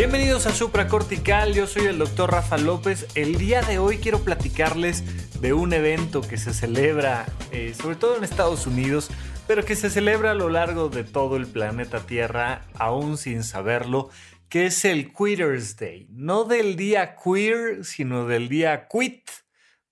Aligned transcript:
Bienvenidos 0.00 0.46
a 0.46 0.54
Supracortical, 0.54 1.52
yo 1.52 1.66
soy 1.66 1.84
el 1.84 1.98
doctor 1.98 2.32
Rafa 2.32 2.56
López. 2.56 3.06
El 3.14 3.36
día 3.36 3.60
de 3.60 3.78
hoy 3.78 3.98
quiero 3.98 4.20
platicarles 4.20 5.04
de 5.42 5.52
un 5.52 5.74
evento 5.74 6.22
que 6.22 6.38
se 6.38 6.54
celebra 6.54 7.26
eh, 7.52 7.74
sobre 7.78 7.96
todo 7.96 8.16
en 8.16 8.24
Estados 8.24 8.66
Unidos, 8.66 9.10
pero 9.46 9.62
que 9.62 9.76
se 9.76 9.90
celebra 9.90 10.30
a 10.30 10.34
lo 10.34 10.48
largo 10.48 10.88
de 10.88 11.04
todo 11.04 11.36
el 11.36 11.46
planeta 11.46 12.06
Tierra, 12.06 12.62
aún 12.78 13.18
sin 13.18 13.44
saberlo, 13.44 14.08
que 14.48 14.64
es 14.64 14.86
el 14.86 15.12
Quitters 15.12 15.76
Day. 15.76 16.06
No 16.08 16.44
del 16.44 16.76
día 16.76 17.14
queer, 17.22 17.84
sino 17.84 18.26
del 18.26 18.48
día 18.48 18.88
quit, 18.88 19.28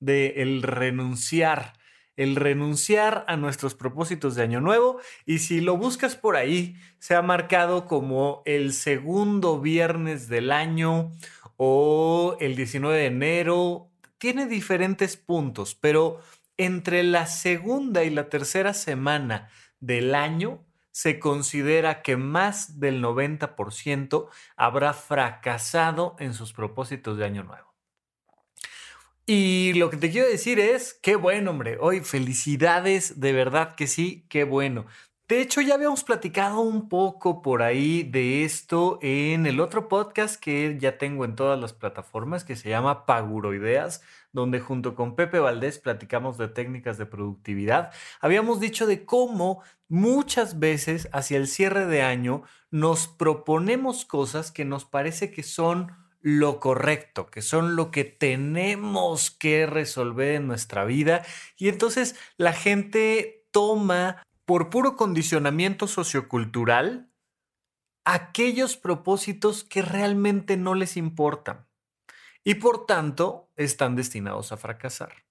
de 0.01 0.37
el 0.39 0.63
renunciar. 0.63 1.75
El 2.19 2.35
renunciar 2.35 3.25
a 3.29 3.37
nuestros 3.37 3.77
propósitos 3.77 4.35
de 4.35 4.43
Año 4.43 4.61
Nuevo. 4.61 4.99
Y 5.25 5.39
si 5.39 5.61
lo 5.61 5.77
buscas 5.77 6.17
por 6.17 6.35
ahí, 6.35 6.75
se 6.99 7.15
ha 7.15 7.23
marcado 7.23 7.87
como 7.87 8.43
el 8.45 8.73
segundo 8.73 9.61
viernes 9.61 10.29
del 10.29 10.51
año 10.51 11.13
o 11.57 12.37
el 12.41 12.57
19 12.57 12.99
de 12.99 13.07
enero. 13.07 13.89
Tiene 14.19 14.47
diferentes 14.47 15.17
puntos, 15.17 15.77
pero 15.77 16.21
entre 16.57 17.05
la 17.05 17.27
segunda 17.27 18.03
y 18.03 18.11
la 18.11 18.29
tercera 18.29 18.75
semana 18.75 19.49
del 19.79 20.17
año 20.17 20.65
se 20.91 21.21
considera 21.21 22.03
que 22.03 22.17
más 22.17 22.81
del 22.81 23.01
90% 23.01 24.27
habrá 24.57 24.93
fracasado 24.93 26.17
en 26.19 26.35
sus 26.35 26.53
propósitos 26.53 27.17
de 27.17 27.27
año 27.27 27.45
nuevo. 27.45 27.68
Y 29.31 29.75
lo 29.75 29.91
que 29.91 29.99
te 29.99 30.11
quiero 30.11 30.27
decir 30.27 30.59
es, 30.59 30.95
qué 31.03 31.15
bueno, 31.15 31.51
hombre, 31.51 31.77
hoy 31.83 32.01
felicidades, 32.01 33.21
de 33.21 33.35
verdad 33.35 33.75
que 33.75 33.87
sí, 33.87 34.25
qué 34.31 34.45
bueno. 34.45 34.87
De 35.29 35.43
hecho, 35.43 35.61
ya 35.61 35.75
habíamos 35.75 36.03
platicado 36.03 36.61
un 36.61 36.89
poco 36.89 37.43
por 37.43 37.63
ahí 37.63 38.05
de 38.05 38.45
esto 38.45 38.99
en 39.03 39.45
el 39.45 39.61
otro 39.61 39.87
podcast 39.87 40.43
que 40.43 40.79
ya 40.81 40.97
tengo 40.97 41.27
en 41.27 41.37
todas 41.37 41.61
las 41.61 41.75
plataformas 41.75 42.43
que 42.45 42.57
se 42.57 42.71
llama 42.71 43.05
Paguroideas, 43.05 44.01
donde 44.33 44.61
junto 44.61 44.95
con 44.95 45.15
Pepe 45.15 45.41
Valdés 45.41 45.79
platicamos 45.79 46.39
de 46.39 46.49
técnicas 46.49 46.97
de 46.97 47.05
productividad. 47.05 47.93
Habíamos 48.23 48.61
dicho 48.61 48.87
de 48.87 49.05
cómo 49.05 49.63
muchas 49.89 50.59
veces 50.59 51.11
hacia 51.13 51.37
el 51.37 51.49
cierre 51.49 51.85
de 51.85 52.01
año 52.01 52.45
nos 52.71 53.09
proponemos 53.09 54.07
cosas 54.07 54.51
que 54.51 54.65
nos 54.65 54.87
parece 54.87 55.31
que 55.31 55.43
son 55.43 56.08
lo 56.37 56.61
correcto, 56.61 57.27
que 57.27 57.41
son 57.41 57.75
lo 57.75 57.91
que 57.91 58.05
tenemos 58.05 59.31
que 59.31 59.65
resolver 59.67 60.35
en 60.35 60.47
nuestra 60.47 60.85
vida 60.85 61.25
y 61.57 61.69
entonces 61.69 62.17
la 62.37 62.53
gente 62.53 63.47
toma 63.51 64.23
por 64.45 64.69
puro 64.69 64.95
condicionamiento 64.95 65.87
sociocultural 65.87 67.11
aquellos 68.05 68.77
propósitos 68.77 69.65
que 69.65 69.81
realmente 69.81 70.59
no 70.59 70.75
les 70.75 70.99
importan 70.99 71.67
y 72.45 72.57
por 72.57 72.85
tanto 72.85 73.51
están 73.57 73.97
destinados 73.97 74.53
a 74.53 74.59
fracasar. 74.59 75.28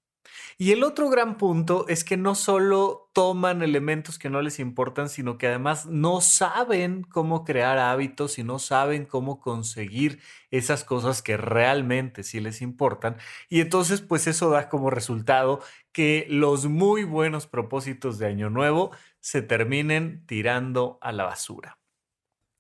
Y 0.57 0.71
el 0.71 0.83
otro 0.83 1.09
gran 1.09 1.37
punto 1.37 1.85
es 1.87 2.03
que 2.03 2.17
no 2.17 2.35
solo 2.35 3.09
toman 3.13 3.61
elementos 3.61 4.19
que 4.19 4.29
no 4.29 4.41
les 4.41 4.59
importan, 4.59 5.09
sino 5.09 5.37
que 5.37 5.47
además 5.47 5.85
no 5.85 6.21
saben 6.21 7.03
cómo 7.03 7.43
crear 7.43 7.77
hábitos 7.77 8.39
y 8.39 8.43
no 8.43 8.59
saben 8.59 9.05
cómo 9.05 9.39
conseguir 9.39 10.19
esas 10.51 10.83
cosas 10.83 11.21
que 11.21 11.37
realmente 11.37 12.23
sí 12.23 12.39
les 12.39 12.61
importan. 12.61 13.17
Y 13.49 13.61
entonces 13.61 14.01
pues 14.01 14.27
eso 14.27 14.49
da 14.49 14.69
como 14.69 14.89
resultado 14.89 15.61
que 15.91 16.27
los 16.29 16.67
muy 16.67 17.03
buenos 17.03 17.47
propósitos 17.47 18.19
de 18.19 18.27
Año 18.27 18.49
Nuevo 18.49 18.91
se 19.19 19.41
terminen 19.41 20.25
tirando 20.25 20.97
a 21.01 21.11
la 21.11 21.23
basura. 21.25 21.77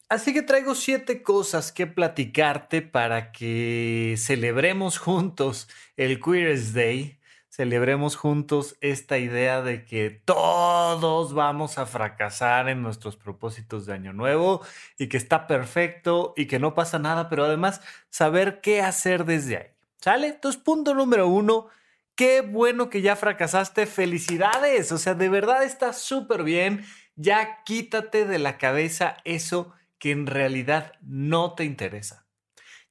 Así 0.09 0.33
que 0.33 0.41
traigo 0.41 0.73
siete 0.73 1.21
cosas 1.21 1.73
que 1.73 1.85
platicarte 1.85 2.81
para 2.81 3.33
que 3.33 4.15
celebremos 4.17 4.97
juntos 4.99 5.67
el 5.97 6.21
Queers 6.21 6.73
Day, 6.73 7.16
celebremos 7.57 8.15
juntos 8.15 8.77
esta 8.81 9.17
idea 9.17 9.63
de 9.63 9.83
que 9.83 10.11
todos 10.11 11.33
vamos 11.33 11.79
a 11.79 11.87
fracasar 11.87 12.69
en 12.69 12.83
nuestros 12.83 13.15
propósitos 13.15 13.87
de 13.87 13.93
año 13.93 14.13
nuevo 14.13 14.61
y 14.99 15.07
que 15.07 15.17
está 15.17 15.47
perfecto 15.47 16.35
y 16.37 16.45
que 16.45 16.59
no 16.59 16.75
pasa 16.75 16.99
nada, 16.99 17.29
pero 17.29 17.45
además 17.45 17.81
saber 18.11 18.61
qué 18.61 18.83
hacer 18.83 19.25
desde 19.25 19.57
ahí. 19.57 19.67
¿Sale? 19.99 20.27
Entonces, 20.27 20.61
punto 20.61 20.93
número 20.93 21.27
uno, 21.27 21.69
Qué 22.15 22.41
bueno 22.41 22.89
que 22.89 23.03
ya 23.03 23.15
fracasaste. 23.15 23.85
Felicidades. 23.85 24.91
O 24.91 24.97
sea, 24.97 25.13
de 25.13 25.29
verdad 25.29 25.63
está 25.63 25.93
súper 25.93 26.41
bien. 26.43 26.83
Ya 27.15 27.63
quítate 27.63 28.25
de 28.25 28.39
la 28.39 28.57
cabeza 28.57 29.17
eso 29.23 29.71
que 29.99 30.09
en 30.09 30.25
realidad 30.25 30.93
no 31.01 31.53
te 31.53 31.63
interesa. 31.63 32.26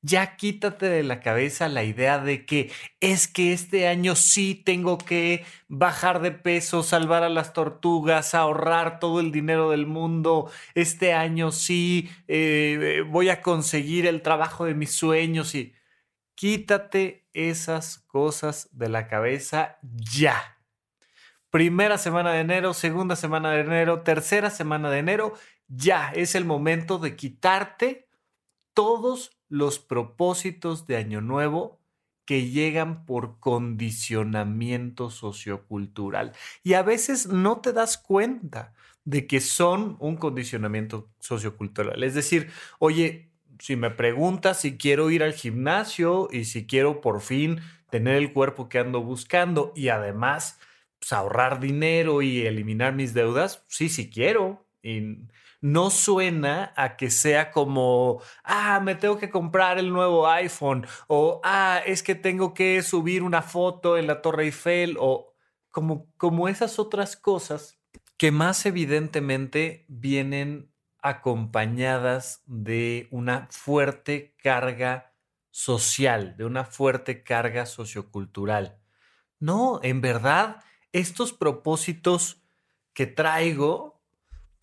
Ya 0.02 0.36
quítate 0.36 0.86
de 0.86 1.02
la 1.02 1.20
cabeza 1.20 1.68
la 1.68 1.82
idea 1.82 2.18
de 2.18 2.46
que 2.46 2.70
es 3.00 3.26
que 3.26 3.52
este 3.52 3.88
año 3.88 4.14
sí 4.14 4.54
tengo 4.54 4.98
que 4.98 5.44
bajar 5.68 6.20
de 6.20 6.30
peso, 6.30 6.82
salvar 6.82 7.24
a 7.24 7.28
las 7.28 7.52
tortugas, 7.52 8.34
ahorrar 8.34 9.00
todo 9.00 9.20
el 9.20 9.32
dinero 9.32 9.70
del 9.70 9.86
mundo. 9.86 10.50
Este 10.74 11.12
año 11.12 11.50
sí 11.50 12.08
eh, 12.28 13.02
voy 13.08 13.30
a 13.30 13.42
conseguir 13.42 14.06
el 14.06 14.22
trabajo 14.22 14.64
de 14.64 14.74
mis 14.74 14.92
sueños 14.92 15.54
y 15.54 15.74
Quítate 16.36 17.26
esas 17.32 18.00
cosas 18.00 18.68
de 18.72 18.90
la 18.90 19.08
cabeza 19.08 19.78
ya. 19.82 20.60
Primera 21.48 21.96
semana 21.96 22.32
de 22.32 22.40
enero, 22.40 22.74
segunda 22.74 23.16
semana 23.16 23.52
de 23.52 23.60
enero, 23.60 24.02
tercera 24.02 24.50
semana 24.50 24.90
de 24.90 24.98
enero, 24.98 25.32
ya 25.66 26.12
es 26.14 26.34
el 26.34 26.44
momento 26.44 26.98
de 26.98 27.16
quitarte 27.16 28.10
todos 28.74 29.35
los 29.48 29.78
propósitos 29.78 30.86
de 30.86 30.96
Año 30.96 31.20
Nuevo 31.20 31.80
que 32.24 32.48
llegan 32.48 33.06
por 33.06 33.38
condicionamiento 33.38 35.10
sociocultural. 35.10 36.32
Y 36.64 36.74
a 36.74 36.82
veces 36.82 37.28
no 37.28 37.60
te 37.60 37.72
das 37.72 37.96
cuenta 37.96 38.74
de 39.04 39.28
que 39.28 39.40
son 39.40 39.96
un 40.00 40.16
condicionamiento 40.16 41.08
sociocultural. 41.20 42.02
Es 42.02 42.14
decir, 42.14 42.50
oye, 42.80 43.30
si 43.60 43.76
me 43.76 43.90
preguntas 43.90 44.60
si 44.60 44.76
quiero 44.76 45.10
ir 45.10 45.22
al 45.22 45.32
gimnasio 45.32 46.28
y 46.32 46.44
si 46.44 46.66
quiero 46.66 47.00
por 47.00 47.20
fin 47.20 47.60
tener 47.88 48.16
el 48.16 48.32
cuerpo 48.32 48.68
que 48.68 48.80
ando 48.80 49.02
buscando 49.02 49.72
y 49.76 49.88
además 49.88 50.58
pues, 50.98 51.12
ahorrar 51.12 51.60
dinero 51.60 52.20
y 52.20 52.46
eliminar 52.46 52.94
mis 52.94 53.14
deudas, 53.14 53.64
sí, 53.68 53.88
sí 53.88 54.10
quiero. 54.10 54.66
Y 54.82 55.18
no 55.66 55.91
suena 55.91 56.72
a 56.77 56.97
que 56.97 57.10
sea 57.10 57.50
como, 57.50 58.22
ah, 58.44 58.78
me 58.78 58.94
tengo 58.94 59.19
que 59.19 59.31
comprar 59.31 59.78
el 59.78 59.93
nuevo 59.93 60.28
iPhone 60.28 60.87
o, 61.09 61.41
ah, 61.43 61.82
es 61.84 62.04
que 62.04 62.15
tengo 62.15 62.54
que 62.54 62.82
subir 62.82 63.25
una 63.25 63.43
foto 63.43 63.99
en 63.99 64.06
la 64.06 64.22
Torre 64.22 64.44
Eiffel 64.44 64.97
o 65.00 65.34
como, 65.72 66.06
como 66.19 66.47
esas 66.47 66.78
otras 66.78 67.16
cosas 67.16 67.81
que 68.16 68.31
más 68.31 68.64
evidentemente 68.64 69.85
vienen 69.88 70.73
acompañadas 71.02 72.43
de 72.46 73.08
una 73.11 73.49
fuerte 73.50 74.37
carga 74.40 75.14
social, 75.50 76.37
de 76.37 76.44
una 76.44 76.64
fuerte 76.64 77.25
carga 77.25 77.67
sociocultural. 77.67 78.79
No, 79.40 79.81
en 79.82 80.00
verdad, 80.00 80.62
estos 80.93 81.32
propósitos 81.32 82.40
que 82.93 83.06
traigo, 83.08 83.95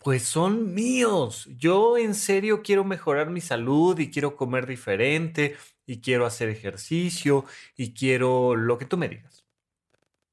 pues 0.04 0.24
son 0.24 0.74
míos. 0.74 1.48
Yo 1.56 1.96
en 1.96 2.14
serio 2.14 2.62
quiero 2.62 2.84
mejorar 2.84 3.30
mi 3.30 3.40
salud 3.40 3.98
y 3.98 4.10
quiero 4.10 4.36
comer 4.36 4.66
diferente 4.66 5.56
y 5.86 6.02
quiero 6.02 6.26
hacer 6.26 6.50
ejercicio 6.50 7.46
y 7.74 7.94
quiero 7.94 8.54
lo 8.54 8.76
que 8.76 8.84
tú 8.84 8.98
me 8.98 9.08
digas. 9.08 9.46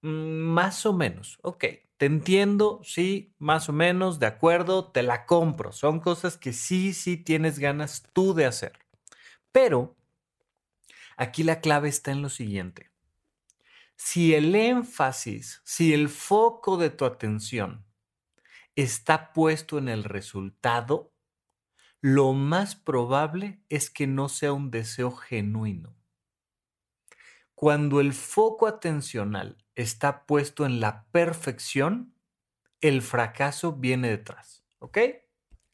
Mm, 0.02 0.10
más 0.10 0.86
o 0.86 0.94
menos, 0.94 1.40
ok. 1.42 1.66
Te 1.98 2.06
entiendo, 2.06 2.82
sí, 2.84 3.34
más 3.40 3.70
o 3.70 3.74
menos, 3.74 4.20
de 4.20 4.26
acuerdo, 4.26 4.92
te 4.92 5.04
la 5.04 5.26
compro. 5.26 5.72
Son 5.72 6.02
cosas 6.02 6.38
que 6.38 6.52
sí, 6.52 6.94
sí 6.94 7.16
tienes 7.16 7.58
ganas 7.58 8.04
tú 8.12 8.34
de 8.34 8.46
hacer. 8.46 8.74
Pero 9.54 9.96
aquí 11.16 11.44
la 11.44 11.62
clave 11.62 11.88
está 11.88 12.12
en 12.12 12.22
lo 12.22 12.30
siguiente. 12.30 12.92
Si 13.96 14.34
el 14.36 14.54
énfasis, 14.54 15.62
si 15.64 15.94
el 15.94 16.10
foco 16.10 16.76
de 16.76 16.90
tu 16.90 17.06
atención 17.06 17.86
está 18.76 19.34
puesto 19.34 19.78
en 19.78 19.90
el 19.90 20.04
resultado, 20.04 21.14
lo 22.02 22.34
más 22.34 22.76
probable 22.76 23.64
es 23.70 23.90
que 23.90 24.08
no 24.08 24.30
sea 24.30 24.54
un 24.54 24.72
deseo 24.72 25.12
genuino. 25.12 25.96
Cuando 27.54 28.00
el 28.00 28.14
foco 28.14 28.66
atencional 28.66 29.64
está 29.76 30.26
puesto 30.26 30.66
en 30.66 30.80
la 30.80 31.06
perfección, 31.12 32.16
el 32.82 33.04
fracaso 33.04 33.74
viene 33.74 34.10
detrás, 34.10 34.66
¿ok? 34.80 34.98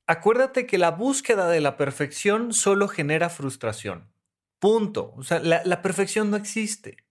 Acuérdate 0.06 0.66
que 0.66 0.78
la 0.78 0.92
búsqueda 0.92 1.48
de 1.48 1.62
la 1.62 1.78
perfección 1.78 2.54
solo 2.54 2.90
genera 2.90 3.30
frustración. 3.30 4.12
Punto. 4.60 5.14
O 5.16 5.24
sea, 5.24 5.40
la, 5.40 5.62
la 5.64 5.82
perfección 5.82 6.30
no 6.30 6.38
existe. 6.38 7.07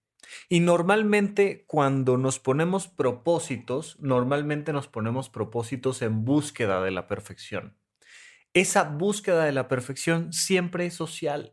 Y 0.48 0.60
normalmente 0.60 1.64
cuando 1.66 2.16
nos 2.16 2.38
ponemos 2.38 2.88
propósitos, 2.88 3.96
normalmente 4.00 4.72
nos 4.72 4.88
ponemos 4.88 5.28
propósitos 5.28 6.02
en 6.02 6.24
búsqueda 6.24 6.82
de 6.82 6.90
la 6.90 7.06
perfección. 7.06 7.76
Esa 8.54 8.84
búsqueda 8.84 9.44
de 9.44 9.52
la 9.52 9.68
perfección 9.68 10.32
siempre 10.32 10.86
es 10.86 10.94
social. 10.94 11.52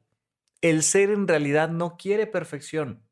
El 0.61 0.83
ser 0.83 1.09
en 1.09 1.27
realidad 1.27 1.69
no 1.69 1.97
quiere 1.97 2.27
perfección, 2.27 3.03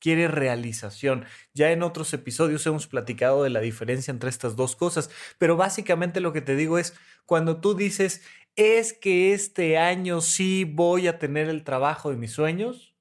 quiere 0.00 0.26
realización. 0.26 1.24
Ya 1.54 1.70
en 1.70 1.84
otros 1.84 2.12
episodios 2.12 2.66
hemos 2.66 2.88
platicado 2.88 3.44
de 3.44 3.50
la 3.50 3.60
diferencia 3.60 4.10
entre 4.10 4.30
estas 4.30 4.56
dos 4.56 4.74
cosas, 4.74 5.10
pero 5.38 5.56
básicamente 5.56 6.20
lo 6.20 6.32
que 6.32 6.40
te 6.40 6.56
digo 6.56 6.78
es, 6.78 6.94
cuando 7.24 7.60
tú 7.60 7.74
dices, 7.74 8.22
es 8.56 8.92
que 8.92 9.32
este 9.32 9.78
año 9.78 10.20
sí 10.20 10.64
voy 10.64 11.06
a 11.06 11.18
tener 11.20 11.48
el 11.48 11.62
trabajo 11.62 12.10
de 12.10 12.16
mis 12.16 12.32
sueños, 12.32 12.95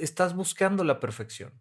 estás 0.00 0.34
buscando 0.34 0.84
la 0.84 1.00
perfección. 1.00 1.52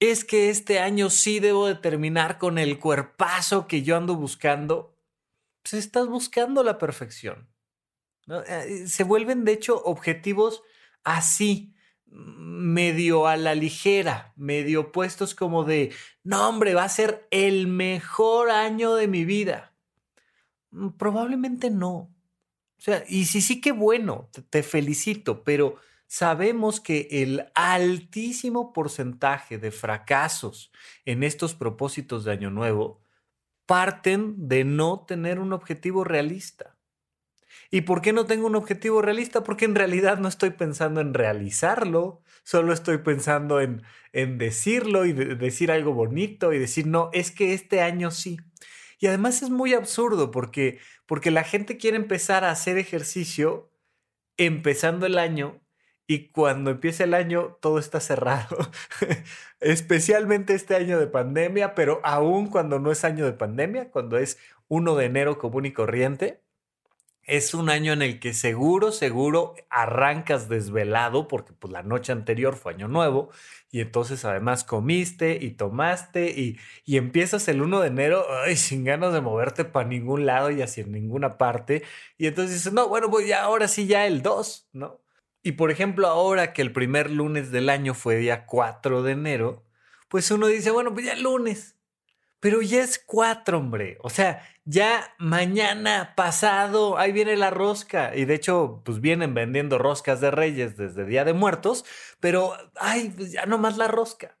Es 0.00 0.24
que 0.24 0.50
este 0.50 0.80
año 0.80 1.10
sí 1.10 1.38
debo 1.38 1.66
de 1.66 1.76
terminar 1.76 2.38
con 2.38 2.58
el 2.58 2.78
cuerpazo 2.78 3.66
que 3.68 3.82
yo 3.82 3.96
ando 3.96 4.16
buscando. 4.16 4.96
Pues 5.62 5.74
estás 5.74 6.08
buscando 6.08 6.64
la 6.64 6.78
perfección. 6.78 7.48
Eh, 8.28 8.84
se 8.88 9.04
vuelven, 9.04 9.44
de 9.44 9.52
hecho, 9.52 9.80
objetivos 9.84 10.62
así, 11.04 11.74
medio 12.06 13.26
a 13.26 13.36
la 13.36 13.54
ligera, 13.54 14.32
medio 14.36 14.92
puestos 14.92 15.34
como 15.34 15.64
de, 15.64 15.92
no 16.24 16.48
hombre, 16.48 16.74
va 16.74 16.84
a 16.84 16.88
ser 16.88 17.26
el 17.30 17.66
mejor 17.66 18.50
año 18.50 18.94
de 18.94 19.08
mi 19.08 19.24
vida. 19.24 19.74
Mm, 20.70 20.90
probablemente 20.90 21.70
no. 21.70 22.12
O 22.78 22.84
sea, 22.84 23.04
y 23.08 23.26
sí, 23.26 23.40
sí, 23.40 23.60
qué 23.60 23.72
bueno, 23.72 24.28
te 24.50 24.62
felicito, 24.62 25.44
pero 25.44 25.76
sabemos 26.12 26.78
que 26.78 27.08
el 27.10 27.46
altísimo 27.54 28.74
porcentaje 28.74 29.56
de 29.56 29.70
fracasos 29.70 30.70
en 31.06 31.22
estos 31.22 31.54
propósitos 31.54 32.26
de 32.26 32.32
Año 32.32 32.50
Nuevo 32.50 33.00
parten 33.64 34.34
de 34.46 34.64
no 34.64 35.06
tener 35.06 35.38
un 35.38 35.54
objetivo 35.54 36.04
realista. 36.04 36.76
¿Y 37.70 37.80
por 37.80 38.02
qué 38.02 38.12
no 38.12 38.26
tengo 38.26 38.46
un 38.46 38.56
objetivo 38.56 39.00
realista? 39.00 39.42
Porque 39.42 39.64
en 39.64 39.74
realidad 39.74 40.18
no 40.18 40.28
estoy 40.28 40.50
pensando 40.50 41.00
en 41.00 41.14
realizarlo, 41.14 42.20
solo 42.42 42.74
estoy 42.74 42.98
pensando 42.98 43.62
en, 43.62 43.82
en 44.12 44.36
decirlo 44.36 45.06
y 45.06 45.14
decir 45.14 45.72
algo 45.72 45.94
bonito 45.94 46.52
y 46.52 46.58
decir, 46.58 46.86
no, 46.86 47.08
es 47.14 47.30
que 47.30 47.54
este 47.54 47.80
año 47.80 48.10
sí. 48.10 48.36
Y 48.98 49.06
además 49.06 49.40
es 49.40 49.48
muy 49.48 49.72
absurdo 49.72 50.30
porque, 50.30 50.78
porque 51.06 51.30
la 51.30 51.42
gente 51.42 51.78
quiere 51.78 51.96
empezar 51.96 52.44
a 52.44 52.50
hacer 52.50 52.76
ejercicio 52.76 53.72
empezando 54.36 55.06
el 55.06 55.16
año 55.16 55.61
y 56.12 56.28
cuando 56.28 56.70
empieza 56.70 57.04
el 57.04 57.14
año 57.14 57.56
todo 57.62 57.78
está 57.78 57.98
cerrado, 57.98 58.58
especialmente 59.60 60.52
este 60.52 60.76
año 60.76 60.98
de 61.00 61.06
pandemia, 61.06 61.74
pero 61.74 62.02
aún 62.04 62.48
cuando 62.48 62.78
no 62.78 62.92
es 62.92 63.04
año 63.04 63.24
de 63.24 63.32
pandemia, 63.32 63.90
cuando 63.90 64.18
es 64.18 64.36
1 64.68 64.94
de 64.94 65.06
enero 65.06 65.38
común 65.38 65.64
y 65.64 65.72
corriente, 65.72 66.42
es 67.22 67.54
un 67.54 67.70
año 67.70 67.94
en 67.94 68.02
el 68.02 68.20
que 68.20 68.34
seguro, 68.34 68.92
seguro 68.92 69.54
arrancas 69.70 70.50
desvelado 70.50 71.28
porque 71.28 71.54
pues 71.54 71.72
la 71.72 71.82
noche 71.82 72.12
anterior 72.12 72.56
fue 72.56 72.74
año 72.74 72.88
nuevo 72.88 73.30
y 73.70 73.80
entonces 73.80 74.24
además 74.26 74.64
comiste 74.64 75.38
y 75.40 75.52
tomaste 75.52 76.30
y, 76.30 76.58
y 76.84 76.98
empiezas 76.98 77.48
el 77.48 77.62
1 77.62 77.80
de 77.80 77.88
enero 77.88 78.26
sin 78.56 78.84
ganas 78.84 79.14
de 79.14 79.22
moverte 79.22 79.64
para 79.64 79.88
ningún 79.88 80.26
lado 80.26 80.50
y 80.50 80.60
hacia 80.60 80.84
ninguna 80.84 81.38
parte 81.38 81.84
y 82.18 82.26
entonces 82.26 82.56
dices, 82.56 82.72
no, 82.74 82.88
bueno, 82.88 83.10
pues 83.10 83.26
ya 83.26 83.44
ahora 83.44 83.66
sí 83.66 83.86
ya 83.86 84.06
el 84.06 84.20
2, 84.20 84.68
¿no? 84.74 85.01
Y 85.42 85.52
por 85.52 85.70
ejemplo, 85.70 86.06
ahora 86.08 86.52
que 86.52 86.62
el 86.62 86.72
primer 86.72 87.10
lunes 87.10 87.50
del 87.50 87.68
año 87.68 87.94
fue 87.94 88.16
día 88.16 88.46
4 88.46 89.02
de 89.02 89.12
enero, 89.12 89.64
pues 90.08 90.30
uno 90.30 90.46
dice, 90.46 90.70
bueno, 90.70 90.92
pues 90.94 91.06
ya 91.06 91.16
lunes. 91.16 91.76
Pero 92.40 92.60
ya 92.62 92.82
es 92.82 93.02
4, 93.06 93.58
hombre. 93.58 93.98
O 94.02 94.10
sea, 94.10 94.42
ya 94.64 95.14
mañana, 95.18 96.14
pasado, 96.16 96.98
ahí 96.98 97.12
viene 97.12 97.36
la 97.36 97.50
rosca. 97.50 98.16
Y 98.16 98.24
de 98.24 98.34
hecho, 98.34 98.82
pues 98.84 99.00
vienen 99.00 99.34
vendiendo 99.34 99.78
roscas 99.78 100.20
de 100.20 100.30
reyes 100.30 100.76
desde 100.76 101.04
Día 101.06 101.24
de 101.24 101.34
Muertos, 101.34 101.84
pero, 102.20 102.54
ay, 102.76 103.12
pues 103.16 103.32
ya 103.32 103.46
nomás 103.46 103.78
la 103.78 103.88
rosca. 103.88 104.38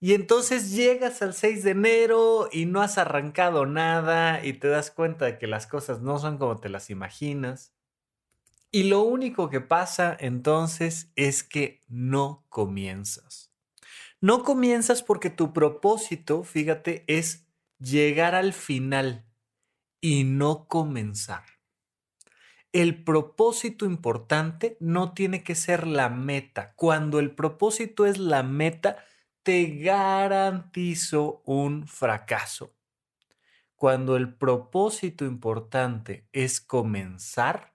Y 0.00 0.14
entonces 0.14 0.72
llegas 0.72 1.22
al 1.22 1.34
6 1.34 1.64
de 1.64 1.72
enero 1.72 2.48
y 2.52 2.66
no 2.66 2.80
has 2.82 2.98
arrancado 2.98 3.66
nada 3.66 4.44
y 4.44 4.54
te 4.54 4.68
das 4.68 4.90
cuenta 4.90 5.26
de 5.26 5.38
que 5.38 5.46
las 5.46 5.66
cosas 5.66 6.00
no 6.00 6.18
son 6.18 6.38
como 6.38 6.58
te 6.58 6.70
las 6.70 6.88
imaginas. 6.90 7.74
Y 8.72 8.84
lo 8.84 9.02
único 9.02 9.50
que 9.50 9.60
pasa 9.60 10.16
entonces 10.18 11.10
es 11.16 11.42
que 11.42 11.80
no 11.88 12.46
comienzas. 12.48 13.52
No 14.20 14.44
comienzas 14.44 15.02
porque 15.02 15.30
tu 15.30 15.52
propósito, 15.52 16.44
fíjate, 16.44 17.04
es 17.08 17.48
llegar 17.78 18.34
al 18.34 18.52
final 18.52 19.26
y 20.00 20.24
no 20.24 20.68
comenzar. 20.68 21.44
El 22.72 23.02
propósito 23.02 23.86
importante 23.86 24.76
no 24.78 25.14
tiene 25.14 25.42
que 25.42 25.56
ser 25.56 25.86
la 25.86 26.08
meta. 26.08 26.74
Cuando 26.76 27.18
el 27.18 27.34
propósito 27.34 28.06
es 28.06 28.18
la 28.18 28.44
meta, 28.44 29.04
te 29.42 29.78
garantizo 29.78 31.42
un 31.44 31.88
fracaso. 31.88 32.76
Cuando 33.74 34.16
el 34.16 34.34
propósito 34.34 35.24
importante 35.24 36.28
es 36.32 36.60
comenzar, 36.60 37.69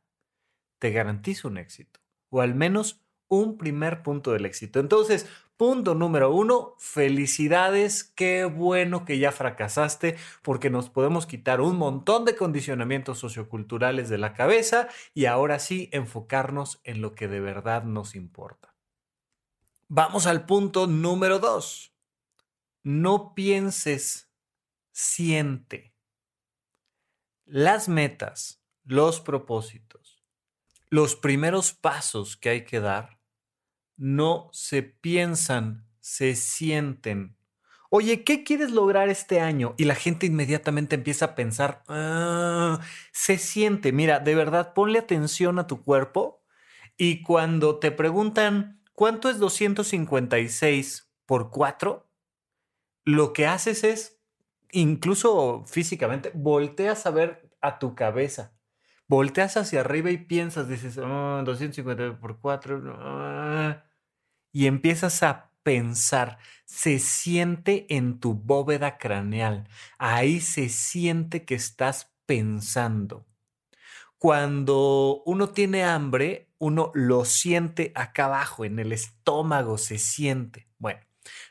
te 0.79 0.91
garantizo 0.91 1.47
un 1.47 1.57
éxito, 1.57 1.99
o 2.29 2.41
al 2.41 2.55
menos 2.55 3.05
un 3.27 3.57
primer 3.57 4.03
punto 4.03 4.31
del 4.31 4.45
éxito. 4.45 4.79
Entonces, 4.79 5.27
punto 5.57 5.95
número 5.95 6.33
uno, 6.33 6.75
felicidades, 6.79 8.03
qué 8.03 8.45
bueno 8.45 9.05
que 9.05 9.19
ya 9.19 9.31
fracasaste, 9.31 10.17
porque 10.41 10.69
nos 10.69 10.89
podemos 10.89 11.25
quitar 11.25 11.61
un 11.61 11.77
montón 11.77 12.25
de 12.25 12.35
condicionamientos 12.35 13.19
socioculturales 13.19 14.09
de 14.09 14.17
la 14.17 14.33
cabeza 14.33 14.87
y 15.13 15.25
ahora 15.25 15.59
sí 15.59 15.89
enfocarnos 15.91 16.81
en 16.83 17.01
lo 17.01 17.15
que 17.15 17.27
de 17.27 17.39
verdad 17.39 17.83
nos 17.83 18.15
importa. 18.15 18.75
Vamos 19.87 20.25
al 20.27 20.45
punto 20.45 20.87
número 20.87 21.39
dos. 21.39 21.93
No 22.83 23.33
pienses, 23.33 24.29
siente. 24.91 25.93
Las 27.45 27.87
metas, 27.87 28.63
los 28.83 29.19
propósitos 29.21 30.04
los 30.95 31.17
primeros 31.17 31.73
pasos 31.73 32.37
que 32.37 32.47
hay 32.47 32.63
que 32.63 32.79
dar 32.79 33.19
no 33.97 34.49
se 34.53 34.81
piensan, 34.81 35.85
se 35.99 36.35
sienten. 36.35 37.35
Oye, 37.89 38.23
¿qué 38.23 38.45
quieres 38.45 38.71
lograr 38.71 39.09
este 39.09 39.41
año? 39.41 39.75
Y 39.77 39.83
la 39.83 39.95
gente 39.95 40.25
inmediatamente 40.25 40.95
empieza 40.95 41.25
a 41.25 41.35
pensar, 41.35 41.83
ah, 41.89 42.79
se 43.11 43.37
siente. 43.37 43.91
Mira, 43.91 44.21
de 44.21 44.35
verdad, 44.35 44.73
ponle 44.73 44.99
atención 44.99 45.59
a 45.59 45.67
tu 45.67 45.83
cuerpo 45.83 46.41
y 46.95 47.23
cuando 47.23 47.77
te 47.79 47.91
preguntan, 47.91 48.81
¿cuánto 48.93 49.29
es 49.29 49.37
256 49.37 51.11
por 51.25 51.51
4? 51.51 52.09
Lo 53.03 53.33
que 53.33 53.47
haces 53.47 53.83
es, 53.83 54.21
incluso 54.71 55.65
físicamente, 55.65 56.31
volteas 56.33 57.05
a 57.05 57.11
ver 57.11 57.49
a 57.59 57.79
tu 57.79 57.95
cabeza 57.95 58.54
volteas 59.07 59.57
hacia 59.57 59.81
arriba 59.81 60.11
y 60.11 60.17
piensas, 60.17 60.67
dices, 60.67 60.95
250 60.95 62.19
por 62.19 62.39
4, 62.39 62.81
y 64.51 64.67
empiezas 64.67 65.21
a 65.23 65.51
pensar, 65.63 66.37
se 66.65 66.99
siente 66.99 67.85
en 67.89 68.19
tu 68.19 68.33
bóveda 68.33 68.97
craneal, 68.97 69.67
ahí 69.97 70.39
se 70.39 70.69
siente 70.69 71.43
que 71.43 71.55
estás 71.55 72.13
pensando. 72.25 73.25
Cuando 74.17 75.21
uno 75.25 75.49
tiene 75.49 75.83
hambre, 75.83 76.49
uno 76.57 76.91
lo 76.95 77.25
siente 77.25 77.91
acá 77.95 78.25
abajo, 78.25 78.65
en 78.65 78.79
el 78.79 78.91
estómago 78.91 79.77
se 79.77 79.97
siente. 79.97 80.67
Bueno, 80.79 81.01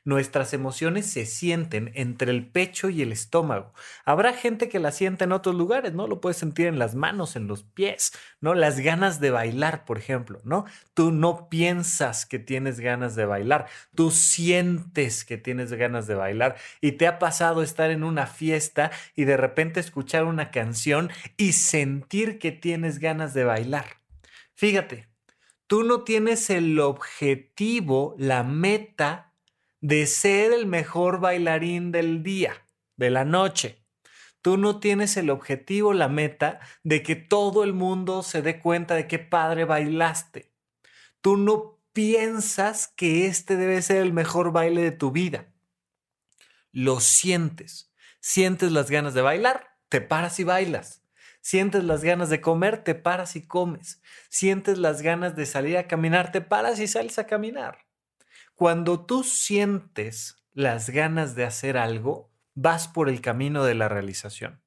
Nuestras 0.04 0.52
emociones 0.52 1.10
se 1.10 1.26
sienten 1.26 1.90
entre 1.94 2.30
el 2.30 2.46
pecho 2.46 2.90
y 2.90 3.02
el 3.02 3.12
estómago. 3.12 3.72
Habrá 4.04 4.32
gente 4.32 4.68
que 4.68 4.78
la 4.78 4.92
siente 4.92 5.24
en 5.24 5.32
otros 5.32 5.54
lugares, 5.54 5.92
¿no? 5.94 6.06
Lo 6.06 6.20
puedes 6.20 6.36
sentir 6.36 6.66
en 6.66 6.78
las 6.78 6.94
manos, 6.94 7.36
en 7.36 7.46
los 7.46 7.62
pies, 7.62 8.12
¿no? 8.40 8.54
Las 8.54 8.80
ganas 8.80 9.20
de 9.20 9.30
bailar, 9.30 9.84
por 9.84 9.98
ejemplo, 9.98 10.40
¿no? 10.44 10.64
Tú 10.94 11.10
no 11.10 11.48
piensas 11.48 12.26
que 12.26 12.38
tienes 12.38 12.80
ganas 12.80 13.14
de 13.14 13.26
bailar, 13.26 13.66
tú 13.94 14.10
sientes 14.10 15.24
que 15.24 15.38
tienes 15.38 15.72
ganas 15.72 16.06
de 16.06 16.14
bailar 16.14 16.56
y 16.80 16.92
te 16.92 17.06
ha 17.06 17.18
pasado 17.18 17.62
estar 17.62 17.90
en 17.90 18.04
una 18.04 18.26
fiesta 18.26 18.90
y 19.14 19.24
de 19.24 19.36
repente 19.36 19.80
escuchar 19.80 20.24
una 20.24 20.50
canción 20.50 21.10
y 21.36 21.52
sentir 21.52 22.38
que 22.38 22.52
tienes 22.52 22.98
ganas 22.98 23.34
de 23.34 23.44
bailar. 23.44 23.86
Fíjate, 24.54 25.08
tú 25.66 25.82
no 25.82 26.04
tienes 26.04 26.50
el 26.50 26.78
objetivo, 26.78 28.14
la 28.18 28.42
meta 28.42 29.33
de 29.84 30.06
ser 30.06 30.54
el 30.54 30.64
mejor 30.64 31.20
bailarín 31.20 31.92
del 31.92 32.22
día, 32.22 32.54
de 32.96 33.10
la 33.10 33.26
noche. 33.26 33.84
Tú 34.40 34.56
no 34.56 34.80
tienes 34.80 35.18
el 35.18 35.28
objetivo, 35.28 35.92
la 35.92 36.08
meta 36.08 36.58
de 36.84 37.02
que 37.02 37.16
todo 37.16 37.62
el 37.64 37.74
mundo 37.74 38.22
se 38.22 38.40
dé 38.40 38.60
cuenta 38.60 38.94
de 38.94 39.06
qué 39.06 39.18
padre 39.18 39.66
bailaste. 39.66 40.54
Tú 41.20 41.36
no 41.36 41.82
piensas 41.92 42.88
que 42.96 43.26
este 43.26 43.56
debe 43.56 43.82
ser 43.82 43.98
el 43.98 44.14
mejor 44.14 44.52
baile 44.52 44.80
de 44.80 44.92
tu 44.92 45.10
vida. 45.10 45.52
Lo 46.72 47.00
sientes. 47.00 47.92
Sientes 48.20 48.72
las 48.72 48.90
ganas 48.90 49.12
de 49.12 49.20
bailar, 49.20 49.76
te 49.90 50.00
paras 50.00 50.40
y 50.40 50.44
bailas. 50.44 51.02
Sientes 51.42 51.84
las 51.84 52.02
ganas 52.02 52.30
de 52.30 52.40
comer, 52.40 52.82
te 52.82 52.94
paras 52.94 53.36
y 53.36 53.46
comes. 53.46 54.00
Sientes 54.30 54.78
las 54.78 55.02
ganas 55.02 55.36
de 55.36 55.44
salir 55.44 55.76
a 55.76 55.88
caminar, 55.88 56.32
te 56.32 56.40
paras 56.40 56.80
y 56.80 56.86
sales 56.86 57.18
a 57.18 57.26
caminar. 57.26 57.84
Cuando 58.54 59.04
tú 59.04 59.24
sientes 59.24 60.36
las 60.52 60.90
ganas 60.90 61.34
de 61.34 61.44
hacer 61.44 61.76
algo, 61.76 62.30
vas 62.54 62.86
por 62.88 63.08
el 63.08 63.20
camino 63.20 63.64
de 63.64 63.74
la 63.74 63.88
realización. 63.88 64.62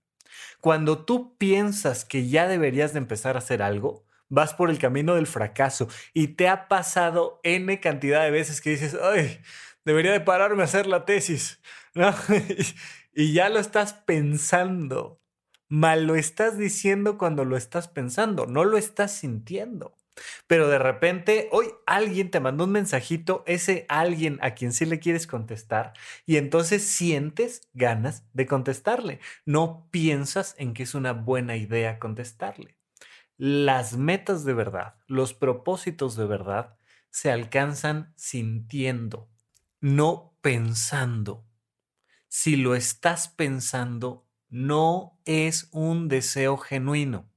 Cuando 0.60 1.06
tú 1.06 1.38
piensas 1.38 2.04
que 2.04 2.28
ya 2.28 2.48
deberías 2.48 2.94
de 2.94 3.00
empezar 3.00 3.36
a 3.36 3.40
hacer 3.40 3.62
algo, 3.62 4.06
vas 4.30 4.54
por 4.54 4.70
el 4.70 4.78
camino 4.78 5.16
del 5.16 5.28
fracaso 5.28 5.88
y 6.14 6.30
te 6.30 6.50
ha 6.50 6.68
pasado 6.68 7.40
n 7.44 7.80
cantidad 7.80 8.24
de 8.24 8.32
veces 8.32 8.60
que 8.62 8.72
dices, 8.72 8.98
ay, 9.02 9.40
debería 9.86 10.12
de 10.12 10.20
pararme 10.20 10.64
a 10.64 10.66
hacer 10.66 10.86
la 10.86 11.06
tesis, 11.06 11.62
y 13.14 13.34
ya 13.34 13.50
lo 13.50 13.60
estás 13.60 13.94
pensando. 13.94 15.22
Mal 15.70 16.08
lo 16.08 16.16
estás 16.16 16.58
diciendo 16.58 17.18
cuando 17.18 17.44
lo 17.44 17.58
estás 17.58 17.88
pensando, 17.88 18.46
no 18.46 18.64
lo 18.64 18.78
estás 18.78 19.12
sintiendo. 19.12 19.97
Pero 20.48 20.68
de 20.68 20.80
repente, 20.80 21.50
hoy 21.52 21.68
alguien 21.86 22.32
te 22.32 22.40
mandó 22.40 22.66
un 22.66 22.72
mensajito, 22.72 23.44
ese 23.48 23.86
alguien 23.90 24.40
a 24.42 24.56
quien 24.56 24.74
sí 24.74 24.86
le 24.86 25.00
quieres 25.00 25.28
contestar, 25.28 25.94
y 26.26 26.38
entonces 26.38 26.84
sientes 26.84 27.62
ganas 27.74 28.24
de 28.34 28.46
contestarle. 28.46 29.20
No 29.46 29.88
piensas 29.92 30.56
en 30.58 30.74
que 30.74 30.84
es 30.84 30.96
una 30.96 31.14
buena 31.14 31.56
idea 31.56 32.00
contestarle. 32.00 32.78
Las 33.38 33.98
metas 33.98 34.46
de 34.46 34.54
verdad, 34.54 34.96
los 35.08 35.34
propósitos 35.34 36.16
de 36.16 36.26
verdad, 36.26 36.78
se 37.10 37.32
alcanzan 37.32 38.14
sintiendo, 38.16 39.30
no 39.80 40.38
pensando. 40.42 41.46
Si 42.28 42.56
lo 42.56 42.76
estás 42.76 43.30
pensando, 43.30 44.28
no 44.50 45.20
es 45.26 45.70
un 45.72 46.08
deseo 46.08 46.58
genuino 46.58 47.30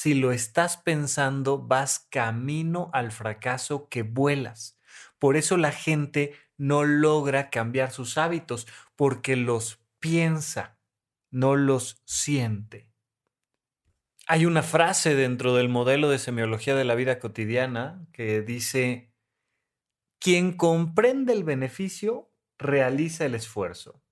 si 0.00 0.14
lo 0.14 0.32
estás 0.32 0.78
pensando, 0.78 1.58
vas 1.58 2.06
camino 2.10 2.88
al 2.94 3.12
fracaso 3.12 3.90
que 3.90 4.02
vuelas. 4.02 4.80
Por 5.18 5.36
eso 5.36 5.58
la 5.58 5.72
gente 5.72 6.32
no 6.56 6.84
logra 6.84 7.50
cambiar 7.50 7.90
sus 7.90 8.16
hábitos, 8.16 8.66
porque 8.96 9.36
los 9.36 9.84
piensa, 9.98 10.78
no 11.30 11.54
los 11.54 12.00
siente. 12.06 12.88
Hay 14.26 14.46
una 14.46 14.62
frase 14.62 15.14
dentro 15.14 15.54
del 15.54 15.68
modelo 15.68 16.08
de 16.08 16.18
semiología 16.18 16.74
de 16.74 16.86
la 16.86 16.94
vida 16.94 17.18
cotidiana 17.18 18.06
que 18.10 18.40
dice, 18.40 19.12
quien 20.18 20.56
comprende 20.56 21.34
el 21.34 21.44
beneficio 21.44 22.32
realiza 22.56 23.26
el 23.26 23.34
esfuerzo. 23.34 24.02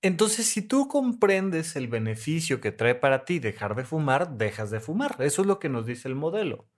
Entonces, 0.00 0.46
si 0.46 0.62
tú 0.62 0.86
comprendes 0.86 1.74
el 1.74 1.88
beneficio 1.88 2.60
que 2.60 2.70
trae 2.70 2.94
para 2.94 3.24
ti 3.24 3.40
dejar 3.40 3.74
de 3.74 3.84
fumar, 3.84 4.36
dejas 4.36 4.70
de 4.70 4.80
fumar. 4.80 5.16
Eso 5.18 5.42
es 5.42 5.48
lo 5.48 5.58
que 5.58 5.68
nos 5.68 5.86
dice 5.86 6.06
el 6.06 6.14
modelo. 6.14 6.68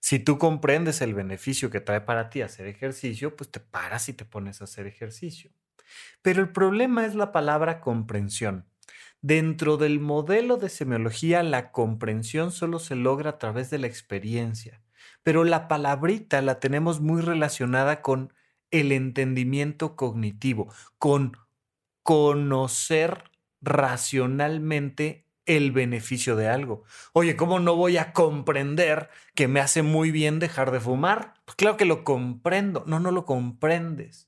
Si 0.00 0.20
tú 0.20 0.38
comprendes 0.38 1.00
el 1.00 1.12
beneficio 1.12 1.70
que 1.70 1.80
trae 1.80 2.00
para 2.00 2.30
ti 2.30 2.40
hacer 2.40 2.68
ejercicio, 2.68 3.34
pues 3.34 3.50
te 3.50 3.58
paras 3.58 4.08
y 4.08 4.12
te 4.12 4.24
pones 4.24 4.60
a 4.60 4.64
hacer 4.64 4.86
ejercicio. 4.86 5.50
Pero 6.22 6.40
el 6.40 6.52
problema 6.52 7.04
es 7.04 7.16
la 7.16 7.32
palabra 7.32 7.80
comprensión. 7.80 8.66
Dentro 9.20 9.76
del 9.76 9.98
modelo 9.98 10.56
de 10.56 10.68
semiología, 10.68 11.42
la 11.42 11.72
comprensión 11.72 12.52
solo 12.52 12.78
se 12.78 12.94
logra 12.94 13.30
a 13.30 13.38
través 13.38 13.70
de 13.70 13.78
la 13.78 13.88
experiencia, 13.88 14.80
pero 15.24 15.42
la 15.42 15.66
palabrita 15.66 16.40
la 16.42 16.60
tenemos 16.60 17.00
muy 17.00 17.20
relacionada 17.22 18.00
con 18.00 18.32
el 18.70 18.92
entendimiento 18.92 19.96
cognitivo, 19.96 20.72
con 20.98 21.32
conocer 22.08 23.24
racionalmente 23.60 25.26
el 25.44 25.72
beneficio 25.72 26.36
de 26.36 26.48
algo. 26.48 26.84
Oye, 27.12 27.36
¿cómo 27.36 27.60
no 27.60 27.76
voy 27.76 27.98
a 27.98 28.14
comprender 28.14 29.10
que 29.34 29.46
me 29.46 29.60
hace 29.60 29.82
muy 29.82 30.10
bien 30.10 30.38
dejar 30.38 30.70
de 30.70 30.80
fumar? 30.80 31.34
Pues 31.44 31.56
claro 31.56 31.76
que 31.76 31.84
lo 31.84 32.04
comprendo. 32.04 32.82
No, 32.86 32.98
no 32.98 33.10
lo 33.10 33.26
comprendes 33.26 34.27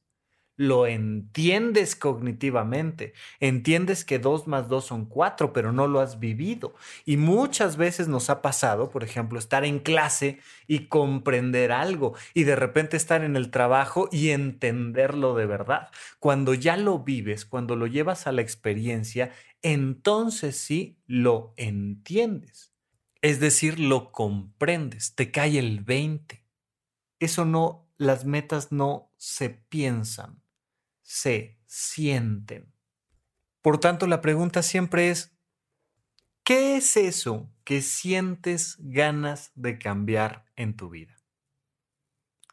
lo 0.60 0.86
entiendes 0.86 1.96
cognitivamente, 1.96 3.14
entiendes 3.40 4.04
que 4.04 4.18
dos 4.18 4.46
más 4.46 4.68
dos 4.68 4.84
son 4.84 5.06
cuatro, 5.06 5.54
pero 5.54 5.72
no 5.72 5.86
lo 5.86 6.00
has 6.00 6.20
vivido. 6.20 6.74
Y 7.06 7.16
muchas 7.16 7.78
veces 7.78 8.08
nos 8.08 8.28
ha 8.28 8.42
pasado, 8.42 8.90
por 8.90 9.02
ejemplo, 9.02 9.38
estar 9.38 9.64
en 9.64 9.78
clase 9.78 10.38
y 10.66 10.88
comprender 10.88 11.72
algo 11.72 12.14
y 12.34 12.44
de 12.44 12.56
repente 12.56 12.98
estar 12.98 13.24
en 13.24 13.36
el 13.36 13.50
trabajo 13.50 14.10
y 14.12 14.32
entenderlo 14.32 15.34
de 15.34 15.46
verdad. 15.46 15.88
Cuando 16.18 16.52
ya 16.52 16.76
lo 16.76 16.98
vives, 16.98 17.46
cuando 17.46 17.74
lo 17.74 17.86
llevas 17.86 18.26
a 18.26 18.32
la 18.32 18.42
experiencia, 18.42 19.32
entonces 19.62 20.58
sí 20.58 20.98
lo 21.06 21.54
entiendes. 21.56 22.74
Es 23.22 23.40
decir, 23.40 23.80
lo 23.80 24.12
comprendes, 24.12 25.14
te 25.14 25.30
cae 25.30 25.58
el 25.58 25.80
20. 25.80 26.44
Eso 27.18 27.46
no, 27.46 27.88
las 27.96 28.26
metas 28.26 28.72
no 28.72 29.10
se 29.16 29.48
piensan, 29.48 30.39
se 31.10 31.58
sienten. 31.66 32.72
Por 33.62 33.80
tanto, 33.80 34.06
la 34.06 34.20
pregunta 34.20 34.62
siempre 34.62 35.10
es, 35.10 35.36
¿qué 36.44 36.76
es 36.76 36.96
eso 36.96 37.52
que 37.64 37.82
sientes 37.82 38.76
ganas 38.78 39.50
de 39.56 39.76
cambiar 39.76 40.46
en 40.54 40.76
tu 40.76 40.88
vida? 40.88 41.16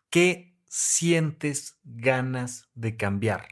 ¿Qué 0.09 0.59
sientes 0.65 1.79
ganas 1.83 2.67
de 2.73 2.97
cambiar? 2.97 3.47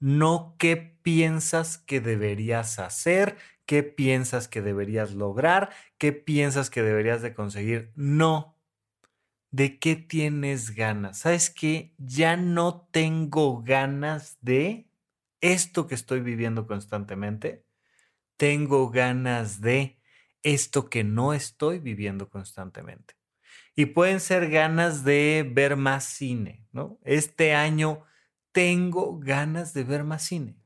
No 0.00 0.56
qué 0.58 0.76
piensas 0.76 1.78
que 1.78 2.00
deberías 2.00 2.80
hacer, 2.80 3.36
qué 3.64 3.84
piensas 3.84 4.48
que 4.48 4.60
deberías 4.60 5.14
lograr, 5.14 5.70
qué 5.98 6.12
piensas 6.12 6.68
que 6.68 6.82
deberías 6.82 7.22
de 7.22 7.32
conseguir. 7.32 7.92
No, 7.94 8.55
¿De 9.56 9.78
qué 9.78 9.96
tienes 9.96 10.74
ganas? 10.74 11.20
¿Sabes 11.20 11.48
qué? 11.48 11.94
Ya 11.96 12.36
no 12.36 12.86
tengo 12.90 13.62
ganas 13.62 14.36
de 14.42 14.90
esto 15.40 15.86
que 15.86 15.94
estoy 15.94 16.20
viviendo 16.20 16.66
constantemente. 16.66 17.64
Tengo 18.36 18.90
ganas 18.90 19.62
de 19.62 19.98
esto 20.42 20.90
que 20.90 21.04
no 21.04 21.32
estoy 21.32 21.78
viviendo 21.78 22.28
constantemente. 22.28 23.14
Y 23.74 23.86
pueden 23.86 24.20
ser 24.20 24.50
ganas 24.50 25.04
de 25.04 25.50
ver 25.50 25.76
más 25.76 26.04
cine, 26.04 26.66
¿no? 26.72 26.98
Este 27.02 27.54
año 27.54 28.02
tengo 28.52 29.18
ganas 29.18 29.72
de 29.72 29.84
ver 29.84 30.04
más 30.04 30.22
cine. 30.22 30.58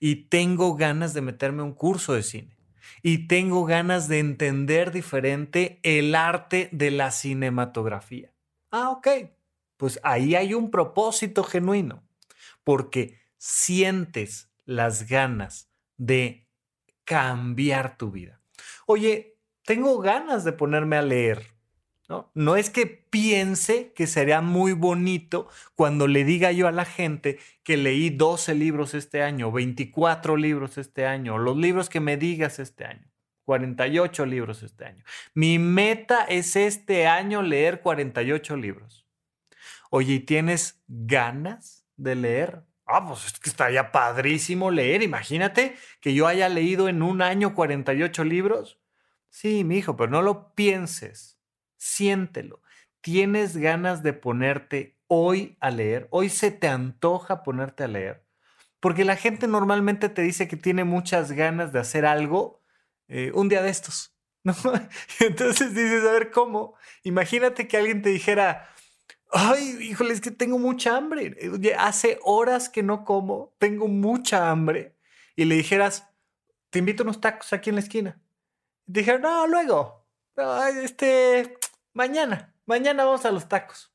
Y 0.00 0.28
tengo 0.28 0.76
ganas 0.76 1.14
de 1.14 1.22
meterme 1.22 1.62
a 1.62 1.64
un 1.64 1.72
curso 1.72 2.12
de 2.12 2.22
cine 2.22 2.57
y 3.02 3.28
tengo 3.28 3.64
ganas 3.64 4.08
de 4.08 4.18
entender 4.18 4.90
diferente 4.92 5.80
el 5.82 6.14
arte 6.14 6.68
de 6.72 6.90
la 6.90 7.10
cinematografía. 7.10 8.32
Ah, 8.70 8.90
ok. 8.90 9.08
Pues 9.76 10.00
ahí 10.02 10.34
hay 10.34 10.54
un 10.54 10.70
propósito 10.70 11.44
genuino, 11.44 12.02
porque 12.64 13.18
sientes 13.36 14.50
las 14.64 15.08
ganas 15.08 15.70
de 15.96 16.48
cambiar 17.04 17.96
tu 17.96 18.10
vida. 18.10 18.40
Oye, 18.86 19.38
tengo 19.64 19.98
ganas 19.98 20.44
de 20.44 20.52
ponerme 20.52 20.96
a 20.96 21.02
leer. 21.02 21.57
¿No? 22.08 22.56
Es 22.56 22.70
que 22.70 22.86
piense 22.86 23.92
que 23.92 24.06
sería 24.06 24.40
muy 24.40 24.72
bonito 24.72 25.48
cuando 25.74 26.06
le 26.06 26.24
diga 26.24 26.52
yo 26.52 26.66
a 26.66 26.72
la 26.72 26.84
gente 26.84 27.38
que 27.62 27.76
leí 27.76 28.10
12 28.10 28.54
libros 28.54 28.94
este 28.94 29.22
año, 29.22 29.52
24 29.52 30.36
libros 30.36 30.78
este 30.78 31.06
año, 31.06 31.38
los 31.38 31.56
libros 31.56 31.88
que 31.88 32.00
me 32.00 32.16
digas 32.16 32.58
este 32.58 32.86
año, 32.86 33.06
48 33.44 34.26
libros 34.26 34.62
este 34.62 34.86
año. 34.86 35.04
Mi 35.34 35.58
meta 35.58 36.24
es 36.24 36.56
este 36.56 37.06
año 37.06 37.42
leer 37.42 37.80
48 37.80 38.56
libros. 38.56 39.06
Oye, 39.90 40.14
¿y 40.14 40.20
tienes 40.20 40.82
ganas 40.86 41.86
de 41.96 42.14
leer? 42.14 42.62
Ah, 42.86 43.06
pues 43.06 43.26
es 43.26 43.38
que 43.38 43.50
estaría 43.50 43.92
padrísimo 43.92 44.70
leer. 44.70 45.02
Imagínate 45.02 45.76
que 46.00 46.14
yo 46.14 46.26
haya 46.26 46.48
leído 46.48 46.88
en 46.88 47.02
un 47.02 47.20
año 47.20 47.54
48 47.54 48.24
libros. 48.24 48.80
Sí, 49.28 49.62
mi 49.62 49.76
hijo, 49.76 49.94
pero 49.96 50.10
no 50.10 50.22
lo 50.22 50.54
pienses. 50.54 51.37
Siéntelo. 51.78 52.60
¿Tienes 53.00 53.56
ganas 53.56 54.02
de 54.02 54.12
ponerte 54.12 54.98
hoy 55.06 55.56
a 55.60 55.70
leer? 55.70 56.08
¿Hoy 56.10 56.28
se 56.28 56.50
te 56.50 56.68
antoja 56.68 57.42
ponerte 57.42 57.84
a 57.84 57.88
leer? 57.88 58.26
Porque 58.80 59.04
la 59.04 59.16
gente 59.16 59.48
normalmente 59.48 60.08
te 60.08 60.22
dice 60.22 60.46
que 60.46 60.56
tiene 60.56 60.84
muchas 60.84 61.32
ganas 61.32 61.72
de 61.72 61.80
hacer 61.80 62.04
algo 62.04 62.60
eh, 63.08 63.32
un 63.34 63.48
día 63.48 63.62
de 63.62 63.70
estos. 63.70 64.14
¿no? 64.44 64.54
Entonces 65.20 65.74
dices, 65.74 66.04
a 66.04 66.12
ver, 66.12 66.30
¿cómo? 66.30 66.74
Imagínate 67.02 67.66
que 67.66 67.76
alguien 67.76 68.02
te 68.02 68.10
dijera, 68.10 68.68
ay, 69.30 69.78
híjole, 69.80 70.12
es 70.12 70.20
que 70.20 70.30
tengo 70.30 70.58
mucha 70.58 70.96
hambre. 70.96 71.36
Hace 71.78 72.18
horas 72.22 72.68
que 72.68 72.82
no 72.82 73.04
como, 73.04 73.54
tengo 73.58 73.88
mucha 73.88 74.50
hambre. 74.50 74.96
Y 75.36 75.44
le 75.44 75.56
dijeras, 75.56 76.08
te 76.70 76.80
invito 76.80 77.02
a 77.02 77.04
unos 77.04 77.20
tacos 77.20 77.52
aquí 77.52 77.70
en 77.70 77.76
la 77.76 77.82
esquina. 77.82 78.20
Dijeron, 78.86 79.22
no, 79.22 79.46
luego, 79.46 80.06
este, 80.82 81.58
mañana, 81.92 82.54
mañana 82.66 83.04
vamos 83.04 83.24
a 83.24 83.30
los 83.30 83.48
tacos. 83.48 83.92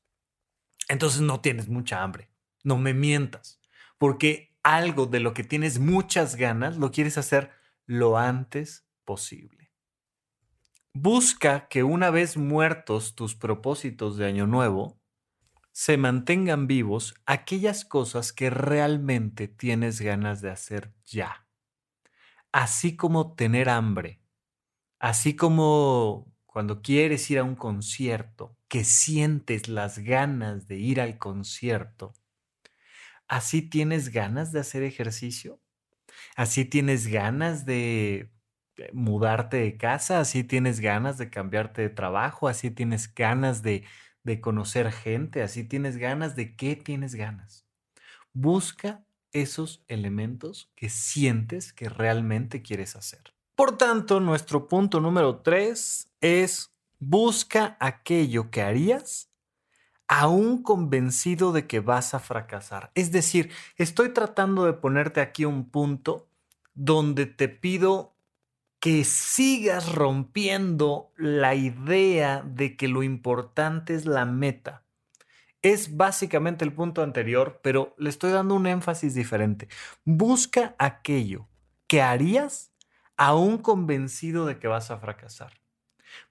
Entonces 0.88 1.20
no 1.20 1.40
tienes 1.40 1.68
mucha 1.68 2.02
hambre. 2.02 2.30
No 2.62 2.78
me 2.78 2.94
mientas. 2.94 3.60
Porque 3.98 4.54
algo 4.62 5.06
de 5.06 5.20
lo 5.20 5.34
que 5.34 5.44
tienes 5.44 5.78
muchas 5.78 6.36
ganas 6.36 6.76
lo 6.76 6.90
quieres 6.90 7.18
hacer 7.18 7.52
lo 7.86 8.16
antes 8.18 8.86
posible. 9.04 9.72
Busca 10.92 11.68
que 11.68 11.82
una 11.82 12.10
vez 12.10 12.36
muertos 12.36 13.14
tus 13.14 13.34
propósitos 13.34 14.16
de 14.16 14.26
Año 14.26 14.46
Nuevo, 14.46 15.00
se 15.72 15.96
mantengan 15.96 16.68
vivos 16.68 17.14
aquellas 17.26 17.84
cosas 17.84 18.32
que 18.32 18.48
realmente 18.48 19.48
tienes 19.48 20.00
ganas 20.00 20.40
de 20.40 20.50
hacer 20.50 20.94
ya. 21.04 21.48
Así 22.52 22.94
como 22.94 23.34
tener 23.34 23.68
hambre, 23.68 24.22
así 25.00 25.34
como 25.34 26.32
cuando 26.54 26.82
quieres 26.82 27.30
ir 27.30 27.40
a 27.40 27.44
un 27.44 27.56
concierto, 27.56 28.56
que 28.68 28.84
sientes 28.84 29.68
las 29.68 29.98
ganas 30.00 30.68
de 30.68 30.78
ir 30.78 31.02
al 31.02 31.18
concierto, 31.18 32.14
así 33.28 33.62
tienes 33.62 34.10
ganas 34.10 34.52
de 34.52 34.60
hacer 34.60 34.82
ejercicio, 34.82 35.60
así 36.36 36.64
tienes 36.64 37.08
ganas 37.08 37.66
de 37.66 38.32
mudarte 38.92 39.58
de 39.58 39.76
casa, 39.78 40.20
así 40.20 40.44
tienes 40.44 40.80
ganas 40.80 41.18
de 41.18 41.30
cambiarte 41.30 41.82
de 41.82 41.90
trabajo, 41.90 42.48
así 42.48 42.72
tienes 42.72 43.14
ganas 43.14 43.62
de 43.62 43.84
de 44.24 44.40
conocer 44.40 44.92
gente, 44.92 45.42
así 45.42 45.64
tienes 45.64 45.98
ganas, 45.98 46.36
¿de 46.36 46.56
qué 46.56 46.76
tienes 46.76 47.14
ganas? 47.14 47.66
Busca 48.32 49.06
esos 49.32 49.84
elementos 49.88 50.72
que 50.76 50.90
sientes 50.90 51.72
que 51.72 51.88
realmente 51.90 52.62
quieres 52.62 52.96
hacer. 52.96 53.33
Por 53.54 53.78
tanto, 53.78 54.18
nuestro 54.18 54.66
punto 54.66 55.00
número 55.00 55.36
tres 55.36 56.10
es 56.20 56.72
busca 56.98 57.76
aquello 57.78 58.50
que 58.50 58.62
harías 58.62 59.30
aún 60.08 60.62
convencido 60.62 61.52
de 61.52 61.66
que 61.66 61.80
vas 61.80 62.14
a 62.14 62.18
fracasar. 62.18 62.90
Es 62.94 63.12
decir, 63.12 63.50
estoy 63.76 64.10
tratando 64.10 64.64
de 64.64 64.72
ponerte 64.72 65.20
aquí 65.20 65.44
un 65.44 65.70
punto 65.70 66.28
donde 66.74 67.26
te 67.26 67.48
pido 67.48 68.14
que 68.80 69.04
sigas 69.04 69.92
rompiendo 69.92 71.12
la 71.16 71.54
idea 71.54 72.42
de 72.44 72.76
que 72.76 72.88
lo 72.88 73.02
importante 73.02 73.94
es 73.94 74.04
la 74.04 74.26
meta. 74.26 74.82
Es 75.62 75.96
básicamente 75.96 76.64
el 76.64 76.74
punto 76.74 77.02
anterior, 77.02 77.60
pero 77.62 77.94
le 77.96 78.10
estoy 78.10 78.32
dando 78.32 78.54
un 78.54 78.66
énfasis 78.66 79.14
diferente. 79.14 79.68
Busca 80.04 80.74
aquello 80.78 81.48
que 81.86 82.02
harías 82.02 82.73
aún 83.16 83.58
convencido 83.58 84.46
de 84.46 84.58
que 84.58 84.68
vas 84.68 84.90
a 84.90 84.98
fracasar. 84.98 85.52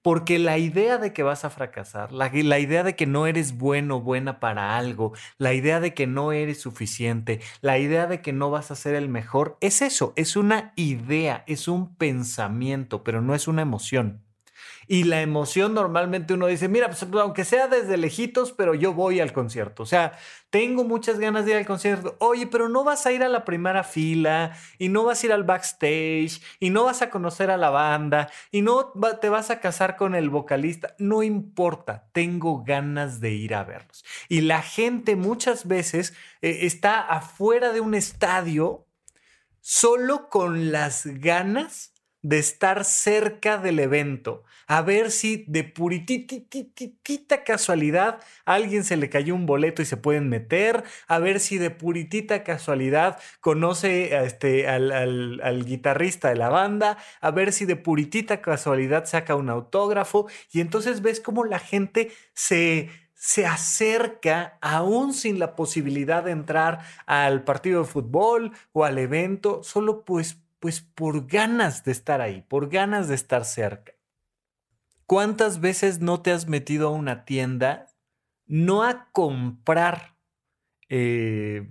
Porque 0.02 0.40
la 0.40 0.58
idea 0.58 0.98
de 0.98 1.14
que 1.14 1.24
vas 1.24 1.46
a 1.46 1.50
fracasar, 1.50 2.12
la, 2.12 2.30
idea 2.60 2.84
de 2.84 2.96
que 2.96 3.06
no 3.06 3.28
eres 3.28 3.58
bueno 3.58 3.98
o 3.98 4.02
buena 4.02 4.40
para 4.40 4.78
algo, 4.78 5.14
la 5.38 5.54
idea 5.54 5.80
de 5.80 5.94
que 5.94 6.08
no 6.08 6.32
eres 6.32 6.62
suficiente, 6.62 7.42
la 7.62 7.80
idea 7.80 8.08
de 8.08 8.22
que 8.22 8.34
no 8.34 8.50
vas 8.50 8.72
a 8.72 8.76
ser 8.76 8.96
el 8.96 9.10
mejor, 9.10 9.58
es 9.62 9.82
eso, 9.82 10.14
es 10.16 10.36
una 10.36 10.74
idea, 10.76 11.44
es 11.48 11.68
un 11.68 11.96
pensamiento, 11.96 13.04
pero 13.04 13.22
no 13.22 13.36
es 13.36 13.48
una 13.48 13.62
emoción. 13.62 14.24
Y 14.88 15.04
la 15.04 15.22
emoción 15.22 15.74
normalmente 15.74 16.34
uno 16.34 16.48
dice, 16.48 16.68
mira, 16.68 16.88
pues, 16.88 17.04
aunque 17.04 17.46
sea 17.46 17.68
desde 17.68 17.98
lejitos, 17.98 18.52
pero 18.52 18.74
yo 18.74 18.94
voy 18.94 19.20
al 19.20 19.34
concierto. 19.34 19.84
O 19.84 19.86
sea, 19.86 20.18
tengo 20.50 20.84
muchas 20.84 21.20
ganas 21.20 21.46
de 21.46 21.52
ir 21.52 21.58
al 21.58 21.66
concierto. 21.66 22.16
Oye, 22.20 22.48
pero 22.48 22.70
no 22.70 22.84
vas 22.84 23.06
a 23.06 23.12
ir 23.12 23.24
a 23.24 23.30
la 23.30 23.46
primera 23.46 23.84
fila 23.84 24.56
y 24.78 24.90
no 24.90 25.04
vas 25.04 25.24
a 25.24 25.26
ir 25.26 25.34
al 25.34 25.44
backstage 25.44 26.42
y 26.60 26.70
no 26.70 26.84
vas 26.84 27.02
a 27.02 27.10
conocer 27.10 27.50
a 27.50 27.58
la 27.58 27.70
banda 27.70 28.30
y 28.52 28.62
no 28.62 28.92
te 29.20 29.30
vas 29.30 29.50
a 29.50 29.60
casar 29.60 29.96
con 29.96 30.16
el 30.16 30.30
vocalista. 30.30 30.96
No 31.00 31.24
importa, 31.24 32.08
tengo 32.12 32.64
ganas 32.64 33.20
de 33.20 33.32
ir 33.32 33.56
a 33.56 33.64
verlos. 33.64 34.06
Y 34.30 34.42
la 34.42 34.62
gente 34.62 35.16
muchas 35.16 35.68
veces 35.68 36.14
eh, 36.42 36.60
está 36.62 37.02
afuera 37.02 37.72
de 37.72 37.82
un 37.82 37.96
estadio 37.96 38.86
solo 39.60 40.30
con 40.30 40.72
las 40.72 41.06
ganas 41.06 41.93
de 42.24 42.40
estar 42.40 42.86
cerca 42.86 43.58
del 43.58 43.80
evento, 43.80 44.44
a 44.66 44.82
ver 44.82 45.12
si 45.12 45.44
de 45.48 45.66
puritita 45.66 47.44
casualidad 47.44 48.20
a 48.46 48.54
alguien 48.54 48.86
se 48.86 48.98
le 48.98 49.10
cayó 49.10 49.36
un 49.36 49.46
boleto 49.46 49.82
y 49.82 49.86
se 49.86 49.98
pueden 49.98 50.30
meter, 50.30 50.84
a 51.08 51.20
ver 51.20 51.42
si 51.42 51.58
de 51.58 51.70
puritita 51.70 52.44
casualidad 52.44 53.20
conoce 53.42 54.16
a 54.16 54.24
este, 54.24 54.68
al, 54.70 54.92
al 55.44 55.66
guitarrista 55.66 56.30
de 56.30 56.36
la 56.36 56.50
banda, 56.50 56.98
a 57.20 57.32
ver 57.32 57.52
si 57.52 57.66
de 57.66 57.76
puritita 57.76 58.42
casualidad 58.42 59.06
saca 59.06 59.36
un 59.36 59.50
autógrafo. 59.50 60.28
Y 60.52 60.62
entonces 60.62 61.02
ves 61.02 61.20
cómo 61.20 61.44
la 61.44 61.60
gente 61.60 62.12
se 62.34 62.90
se 63.16 63.46
acerca 63.46 64.58
aún 64.60 65.14
sin 65.14 65.40
la 65.40 65.56
posibilidad 65.56 66.26
de 66.26 66.32
entrar 66.32 66.80
al 67.06 67.46
partido 67.46 67.84
de 67.84 67.88
fútbol 67.88 68.52
o 68.74 68.84
al 68.84 68.98
evento, 68.98 69.64
solo 69.64 70.04
pues 70.04 70.44
pues 70.64 70.80
por 70.80 71.28
ganas 71.28 71.84
de 71.84 71.92
estar 71.92 72.22
ahí, 72.22 72.46
por 72.48 72.70
ganas 72.70 73.10
de 73.10 73.16
estar 73.16 73.44
cerca. 73.44 73.96
¿Cuántas 75.06 75.60
veces 75.60 76.00
no 76.00 76.22
te 76.22 76.32
has 76.32 76.48
metido 76.48 76.88
a 76.88 76.92
una 76.92 77.26
tienda 77.26 77.88
no 78.46 78.82
a 78.82 79.10
comprar 79.12 80.16
eh, 80.88 81.70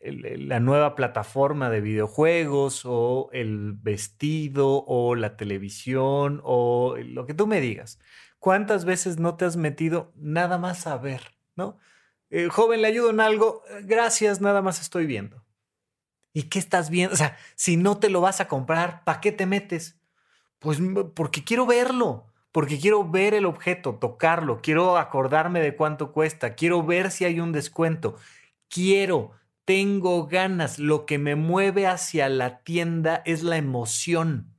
la 0.00 0.60
nueva 0.60 0.94
plataforma 0.94 1.70
de 1.70 1.80
videojuegos 1.80 2.82
o 2.84 3.30
el 3.32 3.72
vestido 3.72 4.84
o 4.86 5.16
la 5.16 5.36
televisión 5.36 6.40
o 6.44 6.94
lo 6.96 7.26
que 7.26 7.34
tú 7.34 7.48
me 7.48 7.60
digas? 7.60 7.98
¿Cuántas 8.38 8.84
veces 8.84 9.18
no 9.18 9.36
te 9.36 9.44
has 9.44 9.56
metido 9.56 10.12
nada 10.14 10.56
más 10.56 10.86
a 10.86 10.98
ver, 10.98 11.34
¿no? 11.56 11.78
Eh, 12.30 12.46
joven, 12.48 12.80
¿le 12.80 12.86
ayudo 12.86 13.10
en 13.10 13.18
algo? 13.18 13.64
Gracias, 13.82 14.40
nada 14.40 14.62
más 14.62 14.80
estoy 14.80 15.04
viendo. 15.06 15.43
¿Y 16.34 16.44
qué 16.44 16.58
estás 16.58 16.90
viendo? 16.90 17.14
O 17.14 17.16
sea, 17.16 17.38
si 17.54 17.76
no 17.76 17.98
te 17.98 18.10
lo 18.10 18.20
vas 18.20 18.40
a 18.40 18.48
comprar, 18.48 19.04
¿para 19.04 19.20
qué 19.20 19.32
te 19.32 19.46
metes? 19.46 20.00
Pues 20.58 20.78
porque 21.14 21.44
quiero 21.44 21.64
verlo, 21.64 22.26
porque 22.52 22.78
quiero 22.78 23.08
ver 23.08 23.34
el 23.34 23.46
objeto, 23.46 23.94
tocarlo, 23.94 24.60
quiero 24.60 24.98
acordarme 24.98 25.60
de 25.60 25.76
cuánto 25.76 26.12
cuesta, 26.12 26.54
quiero 26.54 26.82
ver 26.84 27.12
si 27.12 27.24
hay 27.24 27.38
un 27.38 27.52
descuento. 27.52 28.16
Quiero, 28.68 29.30
tengo 29.64 30.26
ganas, 30.26 30.78
lo 30.80 31.06
que 31.06 31.18
me 31.18 31.36
mueve 31.36 31.86
hacia 31.86 32.28
la 32.28 32.58
tienda 32.64 33.22
es 33.24 33.44
la 33.44 33.56
emoción. 33.56 34.54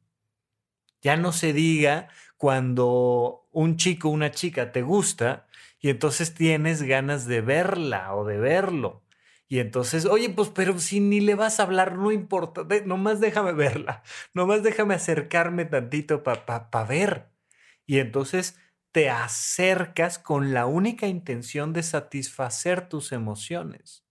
Ya 1.01 1.17
no 1.17 1.33
se 1.33 1.53
diga 1.53 2.07
cuando 2.38 3.47
un 3.51 3.77
chico 3.77 4.09
una 4.09 4.31
chica 4.31 4.71
te 4.71 4.81
gusta 4.81 5.47
y 5.79 5.89
entonces 5.89 6.33
tienes 6.33 6.83
ganas 6.83 7.25
de 7.25 7.41
verla 7.41 8.15
o 8.15 8.25
de 8.25 8.38
verlo. 8.38 9.04
Y 9.47 9.60
entonces, 9.60 10.05
oye, 10.05 10.29
pues, 10.29 10.49
pero 10.49 10.79
si 10.79 10.99
ni 10.99 11.19
le 11.21 11.36
vas 11.36 11.60
a 11.60 11.63
hablar, 11.63 11.97
no 11.97 12.12
importa, 12.12 12.65
nomás 12.86 13.19
déjame 13.19 13.53
verla, 13.53 14.03
nomás 14.34 14.63
déjame 14.63 14.95
acercarme 14.95 15.65
tantito 15.65 16.23
para 16.23 16.69
pa, 16.71 16.84
ver. 16.84 17.29
Y 17.86 17.99
entonces 17.99 18.58
te 18.91 19.10
acercas 19.10 20.17
con 20.19 20.53
la 20.53 20.65
única 20.65 21.08
intención 21.08 21.73
de 21.73 21.84
satisfacer 21.84 22.89
tus 22.89 23.12
emociones. 23.12 24.05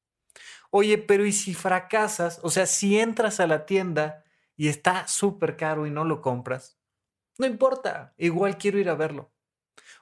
Oye, 0.70 0.98
pero 0.98 1.26
¿y 1.26 1.32
si 1.32 1.54
fracasas? 1.54 2.40
O 2.42 2.50
sea, 2.50 2.66
si 2.66 2.98
entras 2.98 3.40
a 3.40 3.46
la 3.46 3.66
tienda 3.66 4.24
y 4.56 4.68
está 4.68 5.08
súper 5.08 5.56
caro 5.56 5.86
y 5.86 5.90
no 5.90 6.04
lo 6.04 6.22
compras, 6.22 6.78
no 7.38 7.46
importa, 7.46 8.14
igual 8.18 8.58
quiero 8.58 8.78
ir 8.78 8.88
a 8.90 8.96
verlo. 8.96 9.33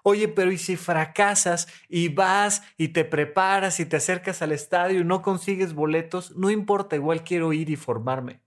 Oye, 0.02 0.28
pero 0.28 0.50
¿y 0.50 0.58
si 0.58 0.76
fracasas 0.76 1.68
y 1.88 2.08
vas 2.08 2.62
y 2.76 2.88
te 2.88 3.04
preparas 3.04 3.78
y 3.80 3.86
te 3.86 3.96
acercas 3.96 4.42
al 4.42 4.52
estadio 4.52 5.00
y 5.00 5.04
no 5.04 5.22
consigues 5.22 5.74
boletos? 5.74 6.36
No 6.36 6.50
importa, 6.50 6.96
igual 6.96 7.22
quiero 7.22 7.52
ir 7.52 7.70
y 7.70 7.76
formarme. 7.76 8.42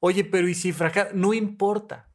Oye, 0.00 0.24
pero 0.24 0.48
¿y 0.48 0.54
si 0.54 0.72
fracasas? 0.72 1.14
No 1.14 1.34
importa, 1.34 2.10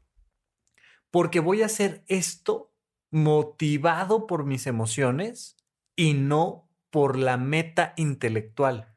porque 1.11 1.39
voy 1.39 1.61
a 1.61 1.67
hacer 1.67 2.03
esto 2.07 2.73
motivado 3.11 4.27
por 4.27 4.45
mis 4.45 4.67
emociones 4.67 5.57
y 5.95 6.13
no 6.13 6.69
por 6.89 7.17
la 7.17 7.37
meta 7.37 7.93
intelectual. 7.97 8.95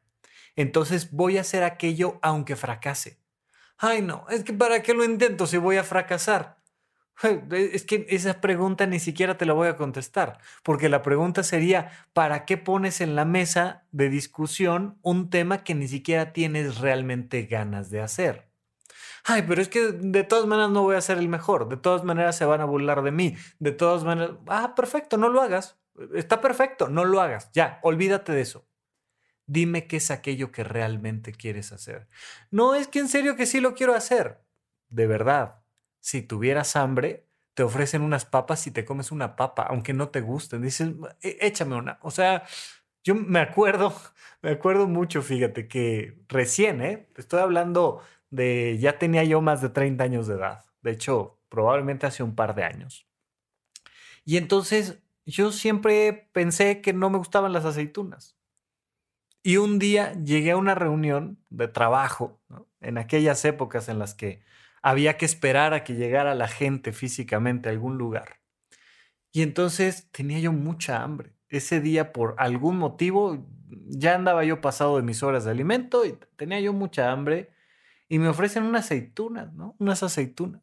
Entonces 0.55 1.11
voy 1.11 1.37
a 1.37 1.41
hacer 1.41 1.63
aquello 1.63 2.19
aunque 2.21 2.55
fracase. 2.55 3.19
Ay, 3.77 4.01
no, 4.01 4.25
es 4.29 4.43
que 4.43 4.53
¿para 4.53 4.81
qué 4.81 4.93
lo 4.93 5.03
intento 5.03 5.47
si 5.47 5.57
voy 5.57 5.77
a 5.77 5.83
fracasar? 5.83 6.61
Es 7.51 7.85
que 7.85 8.05
esa 8.09 8.41
pregunta 8.41 8.85
ni 8.85 8.99
siquiera 8.99 9.37
te 9.37 9.45
la 9.45 9.53
voy 9.53 9.67
a 9.67 9.77
contestar, 9.77 10.39
porque 10.63 10.89
la 10.89 11.01
pregunta 11.01 11.43
sería, 11.43 11.91
¿para 12.13 12.45
qué 12.45 12.57
pones 12.57 13.01
en 13.01 13.15
la 13.15 13.25
mesa 13.25 13.85
de 13.91 14.09
discusión 14.09 14.97
un 15.01 15.29
tema 15.29 15.63
que 15.63 15.75
ni 15.75 15.87
siquiera 15.87 16.33
tienes 16.33 16.79
realmente 16.79 17.43
ganas 17.43 17.89
de 17.89 18.01
hacer? 18.01 18.49
Ay, 19.23 19.43
pero 19.47 19.61
es 19.61 19.69
que 19.69 19.91
de 19.91 20.23
todas 20.23 20.45
maneras 20.45 20.69
no 20.71 20.83
voy 20.83 20.95
a 20.95 21.01
ser 21.01 21.17
el 21.17 21.29
mejor, 21.29 21.67
de 21.67 21.77
todas 21.77 22.03
maneras 22.03 22.37
se 22.37 22.45
van 22.45 22.61
a 22.61 22.65
burlar 22.65 23.01
de 23.01 23.11
mí, 23.11 23.35
de 23.59 23.71
todas 23.71 24.03
maneras, 24.03 24.37
ah, 24.47 24.75
perfecto, 24.75 25.17
no 25.17 25.29
lo 25.29 25.41
hagas, 25.41 25.79
está 26.13 26.41
perfecto, 26.41 26.89
no 26.89 27.05
lo 27.05 27.21
hagas, 27.21 27.49
ya, 27.51 27.79
olvídate 27.81 28.33
de 28.33 28.41
eso. 28.41 28.67
Dime 29.47 29.87
qué 29.87 29.97
es 29.97 30.11
aquello 30.11 30.51
que 30.51 30.63
realmente 30.63 31.31
quieres 31.31 31.71
hacer. 31.71 32.07
No 32.49 32.73
es 32.73 32.87
que 32.87 32.99
en 32.99 33.07
serio 33.07 33.35
que 33.35 33.45
sí 33.45 33.59
lo 33.59 33.75
quiero 33.75 33.93
hacer. 33.93 34.41
De 34.89 35.05
verdad, 35.05 35.61
si 36.05 36.21
tuvieras 36.21 36.75
hambre, 36.75 37.25
te 37.55 37.63
ofrecen 37.63 38.03
unas 38.03 38.25
papas 38.25 38.67
y 38.67 38.71
te 38.71 38.85
comes 38.85 39.11
una 39.11 39.35
papa, 39.35 39.63
aunque 39.63 39.91
no 39.91 40.09
te 40.09 40.21
gusten. 40.21 40.61
Dices, 40.61 40.89
e, 41.19 41.39
échame 41.41 41.75
una. 41.75 41.97
O 42.03 42.11
sea, 42.11 42.43
yo 43.03 43.15
me 43.15 43.39
acuerdo, 43.39 43.91
me 44.43 44.51
acuerdo 44.51 44.87
mucho, 44.87 45.23
fíjate, 45.23 45.67
que 45.67 46.19
recién, 46.27 46.83
¿eh? 46.83 47.09
Estoy 47.17 47.39
hablando 47.39 48.03
de, 48.29 48.77
ya 48.79 48.99
tenía 48.99 49.23
yo 49.23 49.41
más 49.41 49.63
de 49.63 49.69
30 49.69 50.03
años 50.03 50.27
de 50.27 50.35
edad. 50.35 50.65
De 50.83 50.91
hecho, 50.91 51.39
probablemente 51.49 52.05
hace 52.05 52.21
un 52.21 52.35
par 52.35 52.53
de 52.53 52.65
años. 52.65 53.07
Y 54.25 54.37
entonces 54.37 55.01
yo 55.25 55.51
siempre 55.51 56.29
pensé 56.33 56.81
que 56.81 56.93
no 56.93 57.09
me 57.09 57.17
gustaban 57.17 57.51
las 57.51 57.65
aceitunas. 57.65 58.37
Y 59.41 59.57
un 59.57 59.79
día 59.79 60.13
llegué 60.23 60.51
a 60.51 60.57
una 60.57 60.75
reunión 60.75 61.43
de 61.49 61.67
trabajo, 61.67 62.39
en 62.79 62.99
aquellas 62.99 63.43
épocas 63.43 63.89
en 63.89 63.97
las 63.97 64.13
que 64.13 64.43
había 64.85 65.17
que 65.17 65.25
esperar 65.25 65.73
a 65.73 65.83
que 65.83 65.95
llegara 65.95 66.35
la 66.35 66.47
gente 66.47 66.93
físicamente 66.93 67.67
a 67.67 67.71
algún 67.71 67.97
lugar. 67.97 68.39
Y 69.31 69.41
entonces 69.41 70.11
tenía 70.11 70.37
yo 70.37 70.53
mucha 70.53 71.01
hambre. 71.01 71.33
Ese 71.49 71.81
día, 71.81 72.13
por 72.13 72.35
algún 72.37 72.77
motivo, 72.77 73.47
ya 73.87 74.13
andaba 74.13 74.43
yo 74.43 74.61
pasado 74.61 74.97
de 74.97 75.01
mis 75.01 75.23
horas 75.23 75.43
de 75.43 75.49
alimento 75.49 76.05
y 76.05 76.15
tenía 76.35 76.59
yo 76.59 76.71
mucha 76.71 77.11
hambre 77.11 77.49
y 78.07 78.19
me 78.19 78.27
ofrecen 78.27 78.61
unas 78.61 78.85
aceitunas, 78.85 79.51
¿no? 79.55 79.75
Unas 79.79 80.03
aceitunas. 80.03 80.61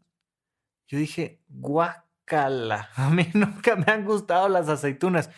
Yo 0.87 0.99
dije, 0.99 1.43
guacala, 1.49 2.91
a 2.95 3.11
mí 3.11 3.27
nunca 3.35 3.75
me 3.75 3.91
han 3.91 4.05
gustado 4.05 4.49
las 4.49 4.69
aceitunas. 4.69 5.31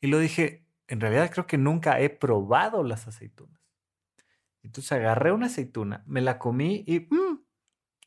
Y 0.00 0.08
lo 0.08 0.18
dije, 0.18 0.66
en 0.88 1.00
realidad 1.00 1.30
creo 1.32 1.46
que 1.46 1.58
nunca 1.58 2.00
he 2.00 2.10
probado 2.10 2.82
las 2.82 3.06
aceitunas. 3.06 3.62
Entonces 4.64 4.90
agarré 4.90 5.30
una 5.30 5.46
aceituna, 5.46 6.02
me 6.08 6.20
la 6.20 6.40
comí 6.40 6.82
y 6.88 7.06
mm, 7.08 7.31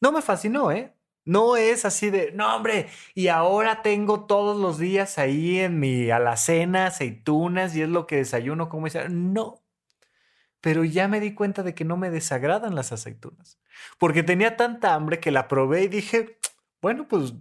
no 0.01 0.11
me 0.11 0.21
fascinó, 0.21 0.71
¿eh? 0.71 0.93
No 1.25 1.57
es 1.57 1.85
así 1.85 2.11
de, 2.11 2.31
no, 2.33 2.55
hombre, 2.55 2.87
y 3.15 3.29
ahora 3.29 3.81
tengo 3.81 4.25
todos 4.25 4.57
los 4.57 4.77
días 4.77 5.17
ahí 5.17 5.59
en 5.59 5.79
mi 5.79 6.11
alacena 6.11 6.87
aceitunas 6.87 7.75
y 7.75 7.81
es 7.81 7.89
lo 7.89 8.05
que 8.05 8.17
desayuno, 8.17 8.69
como 8.69 8.85
dice. 8.85 9.09
No. 9.09 9.63
Pero 10.61 10.83
ya 10.83 11.07
me 11.07 11.19
di 11.19 11.33
cuenta 11.33 11.63
de 11.63 11.73
que 11.73 11.85
no 11.85 11.97
me 11.97 12.11
desagradan 12.11 12.75
las 12.75 12.91
aceitunas. 12.91 13.59
Porque 13.97 14.23
tenía 14.23 14.55
tanta 14.57 14.93
hambre 14.93 15.19
que 15.19 15.31
la 15.31 15.47
probé 15.47 15.83
y 15.83 15.87
dije, 15.87 16.39
bueno, 16.81 17.07
pues 17.07 17.33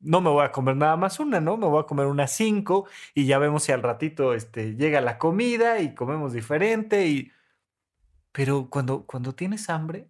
no 0.00 0.20
me 0.20 0.30
voy 0.30 0.44
a 0.44 0.52
comer 0.52 0.76
nada 0.76 0.96
más 0.96 1.20
una, 1.20 1.40
¿no? 1.40 1.56
Me 1.56 1.66
voy 1.66 1.82
a 1.82 1.86
comer 1.86 2.06
unas 2.06 2.32
cinco 2.32 2.86
y 3.14 3.26
ya 3.26 3.38
vemos 3.38 3.62
si 3.64 3.72
al 3.72 3.82
ratito 3.82 4.34
este, 4.34 4.74
llega 4.76 5.00
la 5.00 5.18
comida 5.18 5.80
y 5.80 5.94
comemos 5.94 6.32
diferente. 6.32 7.06
Y... 7.06 7.32
Pero 8.32 8.68
cuando, 8.70 9.06
cuando 9.06 9.34
tienes 9.34 9.70
hambre, 9.70 10.08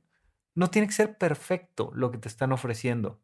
no 0.54 0.70
tiene 0.70 0.86
que 0.86 0.94
ser 0.94 1.16
perfecto 1.16 1.90
lo 1.94 2.10
que 2.10 2.18
te 2.18 2.28
están 2.28 2.52
ofreciendo. 2.52 3.20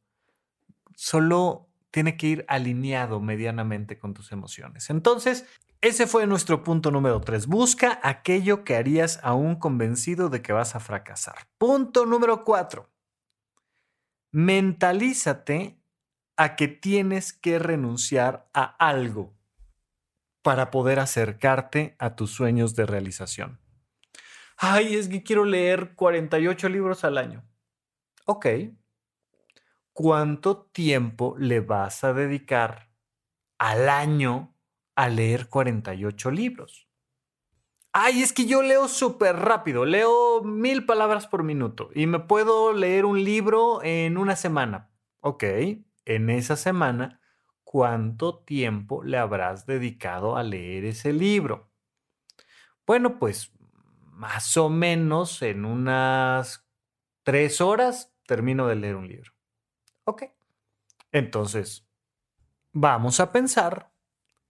Solo 0.94 1.68
tiene 1.90 2.16
que 2.16 2.26
ir 2.26 2.44
alineado 2.48 3.20
medianamente 3.20 3.98
con 3.98 4.14
tus 4.14 4.32
emociones. 4.32 4.90
Entonces, 4.90 5.46
ese 5.80 6.06
fue 6.06 6.26
nuestro 6.26 6.64
punto 6.64 6.90
número 6.90 7.20
tres. 7.20 7.46
Busca 7.46 8.00
aquello 8.02 8.64
que 8.64 8.76
harías 8.76 9.20
aún 9.22 9.56
convencido 9.56 10.28
de 10.28 10.42
que 10.42 10.52
vas 10.52 10.74
a 10.74 10.80
fracasar. 10.80 11.48
Punto 11.56 12.04
número 12.04 12.44
cuatro. 12.44 12.90
Mentalízate 14.30 15.80
a 16.36 16.56
que 16.56 16.68
tienes 16.68 17.32
que 17.32 17.58
renunciar 17.58 18.48
a 18.52 18.64
algo 18.64 19.34
para 20.42 20.70
poder 20.70 21.00
acercarte 21.00 21.96
a 21.98 22.16
tus 22.16 22.30
sueños 22.32 22.74
de 22.74 22.86
realización. 22.86 23.60
Ay, 24.60 24.96
es 24.96 25.08
que 25.08 25.22
quiero 25.22 25.44
leer 25.44 25.94
48 25.94 26.68
libros 26.68 27.04
al 27.04 27.16
año. 27.16 27.44
Ok. 28.26 28.46
¿Cuánto 29.92 30.64
tiempo 30.72 31.36
le 31.38 31.60
vas 31.60 32.02
a 32.02 32.12
dedicar 32.12 32.90
al 33.58 33.88
año 33.88 34.56
a 34.96 35.08
leer 35.08 35.48
48 35.48 36.32
libros? 36.32 36.88
Ay, 37.92 38.20
es 38.22 38.32
que 38.32 38.46
yo 38.46 38.62
leo 38.62 38.88
súper 38.88 39.36
rápido, 39.36 39.84
leo 39.84 40.42
mil 40.42 40.84
palabras 40.86 41.28
por 41.28 41.44
minuto 41.44 41.90
y 41.94 42.06
me 42.06 42.18
puedo 42.18 42.72
leer 42.72 43.04
un 43.04 43.22
libro 43.22 43.80
en 43.84 44.18
una 44.18 44.34
semana. 44.34 44.90
Ok, 45.20 45.44
en 46.04 46.30
esa 46.30 46.56
semana, 46.56 47.20
¿cuánto 47.62 48.40
tiempo 48.40 49.04
le 49.04 49.18
habrás 49.18 49.66
dedicado 49.66 50.36
a 50.36 50.42
leer 50.42 50.84
ese 50.84 51.12
libro? 51.12 51.70
Bueno, 52.86 53.18
pues 53.18 53.52
más 54.18 54.56
o 54.56 54.68
menos 54.68 55.42
en 55.42 55.64
unas 55.64 56.66
tres 57.22 57.60
horas 57.60 58.12
termino 58.26 58.66
de 58.66 58.74
leer 58.74 58.96
un 58.96 59.06
libro. 59.06 59.32
Ok. 60.04 60.24
Entonces, 61.12 61.86
vamos 62.72 63.20
a 63.20 63.30
pensar 63.30 63.92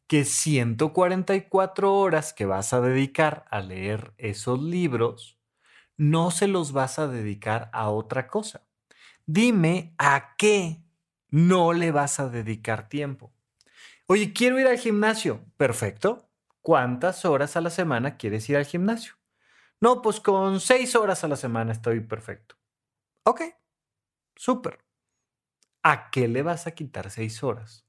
que 0.06 0.24
144 0.24 1.94
horas 1.94 2.32
que 2.32 2.46
vas 2.46 2.72
a 2.72 2.80
dedicar 2.80 3.44
a 3.50 3.60
leer 3.60 4.14
esos 4.16 4.62
libros, 4.62 5.38
no 5.98 6.30
se 6.30 6.48
los 6.48 6.72
vas 6.72 6.98
a 6.98 7.06
dedicar 7.06 7.68
a 7.74 7.90
otra 7.90 8.26
cosa. 8.26 8.66
Dime 9.26 9.94
a 9.98 10.34
qué 10.38 10.82
no 11.28 11.74
le 11.74 11.90
vas 11.90 12.20
a 12.20 12.30
dedicar 12.30 12.88
tiempo. 12.88 13.34
Oye, 14.06 14.32
quiero 14.32 14.58
ir 14.58 14.66
al 14.66 14.78
gimnasio. 14.78 15.44
Perfecto. 15.58 16.30
¿Cuántas 16.62 17.26
horas 17.26 17.56
a 17.56 17.60
la 17.60 17.70
semana 17.70 18.16
quieres 18.16 18.48
ir 18.48 18.56
al 18.56 18.64
gimnasio? 18.64 19.17
No, 19.80 20.02
pues 20.02 20.20
con 20.20 20.60
seis 20.60 20.96
horas 20.96 21.24
a 21.24 21.28
la 21.28 21.36
semana 21.36 21.72
estoy 21.72 22.00
perfecto. 22.00 22.56
Ok, 23.24 23.42
súper. 24.36 24.84
¿A 25.82 26.10
qué 26.10 26.28
le 26.28 26.42
vas 26.42 26.66
a 26.66 26.72
quitar 26.72 27.10
seis 27.10 27.42
horas? 27.42 27.86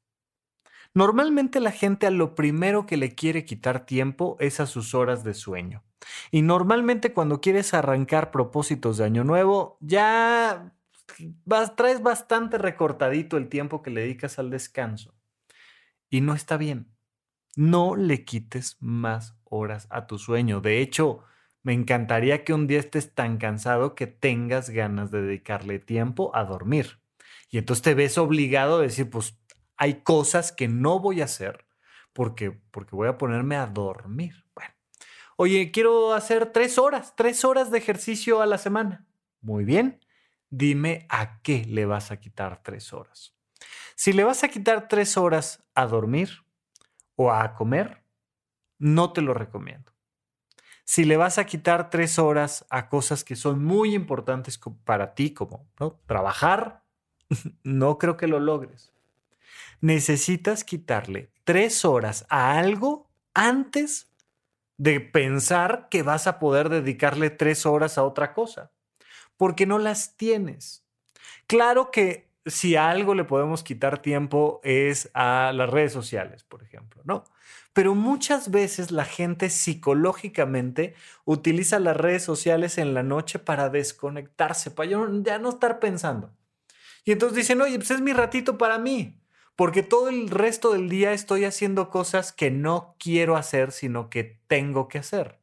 Normalmente 0.93 1.59
la 1.59 1.71
gente 1.71 2.07
a 2.07 2.11
lo 2.11 2.35
primero 2.35 2.85
que 2.85 2.97
le 2.97 3.13
quiere 3.13 3.45
quitar 3.45 3.85
tiempo 3.85 4.37
es 4.39 4.59
a 4.59 4.65
sus 4.65 4.95
horas 4.95 5.23
de 5.23 5.33
sueño. 5.33 5.83
Y 6.31 6.41
normalmente 6.41 7.13
cuando 7.13 7.41
quieres 7.41 7.73
arrancar 7.73 8.31
propósitos 8.31 8.97
de 8.97 9.05
año 9.05 9.23
nuevo, 9.23 9.77
ya 9.81 10.73
traes 11.75 12.01
bastante 12.01 12.57
recortadito 12.57 13.37
el 13.37 13.49
tiempo 13.49 13.81
que 13.81 13.91
le 13.91 14.01
dedicas 14.01 14.39
al 14.39 14.49
descanso. 14.49 15.15
Y 16.09 16.21
no 16.21 16.33
está 16.33 16.57
bien. 16.57 16.91
No 17.55 17.95
le 17.95 18.25
quites 18.25 18.77
más 18.79 19.35
horas 19.43 19.87
a 19.89 20.07
tu 20.07 20.17
sueño. 20.17 20.61
De 20.61 20.79
hecho, 20.81 21.23
me 21.63 21.73
encantaría 21.73 22.43
que 22.43 22.53
un 22.53 22.67
día 22.67 22.79
estés 22.79 23.13
tan 23.13 23.37
cansado 23.37 23.95
que 23.95 24.07
tengas 24.07 24.69
ganas 24.69 25.11
de 25.11 25.21
dedicarle 25.21 25.79
tiempo 25.79 26.35
a 26.35 26.45
dormir. 26.45 26.99
Y 27.49 27.57
entonces 27.57 27.83
te 27.83 27.93
ves 27.93 28.17
obligado 28.17 28.77
a 28.77 28.81
decir, 28.81 29.09
pues 29.09 29.37
hay 29.77 30.01
cosas 30.01 30.51
que 30.51 30.67
no 30.67 30.99
voy 30.99 31.21
a 31.21 31.25
hacer 31.25 31.65
porque, 32.13 32.51
porque 32.51 32.95
voy 32.95 33.07
a 33.07 33.17
ponerme 33.17 33.55
a 33.55 33.65
dormir. 33.65 34.45
Bueno, 34.53 34.73
oye, 35.35 35.71
quiero 35.71 36.13
hacer 36.13 36.51
tres 36.51 36.77
horas, 36.77 37.15
tres 37.15 37.43
horas 37.43 37.71
de 37.71 37.77
ejercicio 37.77 38.41
a 38.41 38.45
la 38.45 38.57
semana. 38.57 39.05
Muy 39.41 39.63
bien 39.63 39.99
dime 40.49 41.05
a 41.09 41.41
qué 41.41 41.65
le 41.65 41.85
vas 41.85 42.11
a 42.11 42.19
quitar 42.19 42.61
tres 42.63 42.93
horas. 42.93 43.35
Si 43.95 44.13
le 44.13 44.23
vas 44.23 44.43
a 44.43 44.49
quitar 44.49 44.87
tres 44.87 45.17
horas 45.17 45.63
a 45.75 45.85
dormir 45.85 46.29
o 47.15 47.31
a 47.31 47.53
comer, 47.53 48.03
no 48.77 49.11
te 49.13 49.21
lo 49.21 49.33
recomiendo. 49.33 49.91
Si 50.89 51.05
le 51.05 51.17
vas 51.17 51.37
a 51.37 51.45
quitar 51.45 51.91
tres 51.91 52.17
horas 52.17 52.65
a 52.71 52.89
cosas 52.89 53.23
que 53.23 53.35
son 53.35 53.63
muy 53.63 53.93
importantes 53.93 54.59
para 54.85 55.13
ti, 55.13 55.35
como 55.35 55.69
trabajar, 56.07 56.81
no 57.63 57.99
creo 57.99 58.17
que 58.17 58.25
lo 58.25 58.39
logres. 58.39 58.91
Necesitas 59.81 60.63
quitarle 60.63 61.29
tres 61.43 61.85
horas 61.85 62.25
a 62.27 62.57
algo 62.57 63.07
antes 63.35 64.11
de 64.77 64.99
pensar 64.99 65.89
que 65.89 66.01
vas 66.01 66.25
a 66.25 66.39
poder 66.39 66.69
dedicarle 66.69 67.29
tres 67.29 67.67
horas 67.67 67.99
a 67.99 68.03
otra 68.03 68.33
cosa 68.33 68.71
porque 69.37 69.67
no 69.67 69.77
las 69.77 70.17
tienes. 70.17 70.83
Claro 71.45 71.91
que 71.91 72.28
si 72.49 72.75
algo 72.75 73.15
le 73.15 73.23
podemos 73.23 73.63
quitar 73.63 74.01
tiempo 74.01 74.59
es 74.63 75.09
a 75.13 75.51
las 75.53 75.69
redes 75.69 75.93
sociales, 75.93 76.43
por 76.43 76.63
ejemplo, 76.63 77.01
¿no? 77.05 77.23
Pero 77.73 77.95
muchas 77.95 78.51
veces 78.51 78.91
la 78.91 79.05
gente 79.05 79.49
psicológicamente 79.49 80.95
utiliza 81.25 81.79
las 81.79 81.95
redes 81.95 82.23
sociales 82.23 82.77
en 82.77 82.93
la 82.93 83.03
noche 83.03 83.39
para 83.39 83.69
desconectarse, 83.69 84.71
para 84.71 84.89
ya 84.89 85.39
no 85.39 85.49
estar 85.49 85.79
pensando. 85.79 86.33
Y 87.05 87.11
entonces 87.11 87.37
dicen, 87.37 87.61
oye, 87.61 87.77
pues 87.77 87.91
es 87.91 88.01
mi 88.01 88.11
ratito 88.11 88.57
para 88.57 88.79
mí, 88.79 89.21
porque 89.55 89.83
todo 89.83 90.09
el 90.09 90.29
resto 90.29 90.73
del 90.73 90.89
día 90.89 91.13
estoy 91.13 91.45
haciendo 91.45 91.89
cosas 91.89 92.33
que 92.33 92.51
no 92.51 92.95
quiero 92.99 93.37
hacer, 93.37 93.71
sino 93.71 94.09
que 94.09 94.41
tengo 94.47 94.87
que 94.87 94.99
hacer 94.99 95.38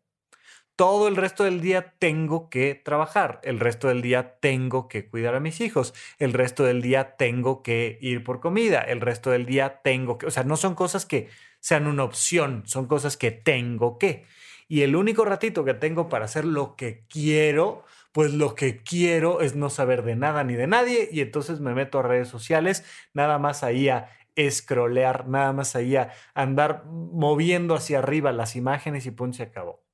todo 0.77 1.09
el 1.09 1.17
resto 1.17 1.45
del 1.45 1.63
día 1.63 1.95
tengo 1.99 2.51
que 2.51 2.75
trabajar, 2.75 3.41
el 3.43 3.59
resto 3.61 3.89
del 3.89 4.03
día 4.03 4.37
tengo 4.41 4.89
que 4.89 5.09
cuidar 5.09 5.35
a 5.35 5.41
mis 5.41 5.63
hijos, 5.63 5.95
el 6.19 6.35
resto 6.35 6.65
del 6.65 6.83
día 6.83 7.17
tengo 7.17 7.63
que 7.63 7.99
ir 8.03 8.23
por 8.23 8.41
comida, 8.41 8.81
el 8.81 9.01
resto 9.01 9.31
del 9.31 9.47
día 9.47 9.81
tengo 9.83 10.19
que, 10.19 10.27
o 10.27 10.31
sea, 10.31 10.45
no 10.45 10.57
son 10.57 10.75
cosas 10.75 11.07
que 11.07 11.29
sean 11.61 11.87
una 11.87 12.05
opción, 12.05 12.63
son 12.67 12.87
cosas 12.87 13.17
que 13.17 13.31
tengo 13.31 13.99
que. 13.99 14.27
Y 14.69 14.83
el 14.83 14.97
único 14.97 15.25
ratito 15.25 15.65
que 15.65 15.75
tengo 15.75 16.09
para 16.09 16.27
hacer 16.27 16.45
lo 16.45 16.77
que 16.77 17.05
quiero, 17.09 17.85
pues 18.13 18.35
lo 18.35 18.55
que 18.55 18.83
quiero 18.83 19.41
es 19.41 19.57
no 19.57 19.71
saber 19.71 20.03
de 20.03 20.17
nada 20.17 20.45
ni 20.45 20.55
de 20.55 20.67
nadie 20.67 21.09
y 21.11 21.21
entonces 21.21 21.61
me 21.61 21.75
meto 21.75 21.99
a 21.99 22.03
redes 22.03 22.29
sociales, 22.29 22.85
nada 23.15 23.39
más 23.39 23.63
ahí 23.63 23.89
a 23.89 24.11
escrolear, 24.35 25.27
nada 25.29 25.55
más 25.55 25.75
ahí 25.75 25.97
a 25.97 26.13
andar 26.35 26.85
moviendo 26.85 27.75
hacia 27.75 28.01
arriba 28.01 28.33
las 28.33 28.57
imágenes 28.57 29.07
y 29.07 29.11
punto 29.11 29.39
se 29.39 29.45
acabó 29.45 29.86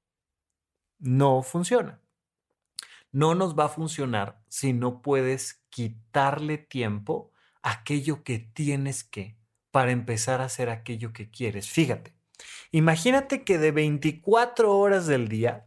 no 1.03 1.43
funciona. 1.43 2.01
No 3.11 3.35
nos 3.35 3.59
va 3.59 3.67
a 3.67 3.69
funcionar 3.69 4.43
si 4.49 4.73
no 4.73 5.03
puedes 5.03 5.63
quitarle 5.69 6.57
tiempo 6.57 7.33
a 7.63 7.73
aquello 7.73 8.23
que 8.23 8.39
tienes 8.39 9.05
que 9.05 9.37
para 9.71 9.91
empezar 9.91 10.41
a 10.41 10.45
hacer 10.45 10.71
aquello 10.71 11.13
que 11.13 11.31
quieres. 11.31 11.69
Fíjate, 11.69 12.15
imagínate 12.71 13.43
que 13.43 13.59
de 13.59 13.73
24 13.73 14.79
horas 14.79 15.07
del 15.07 15.29
día 15.29 15.67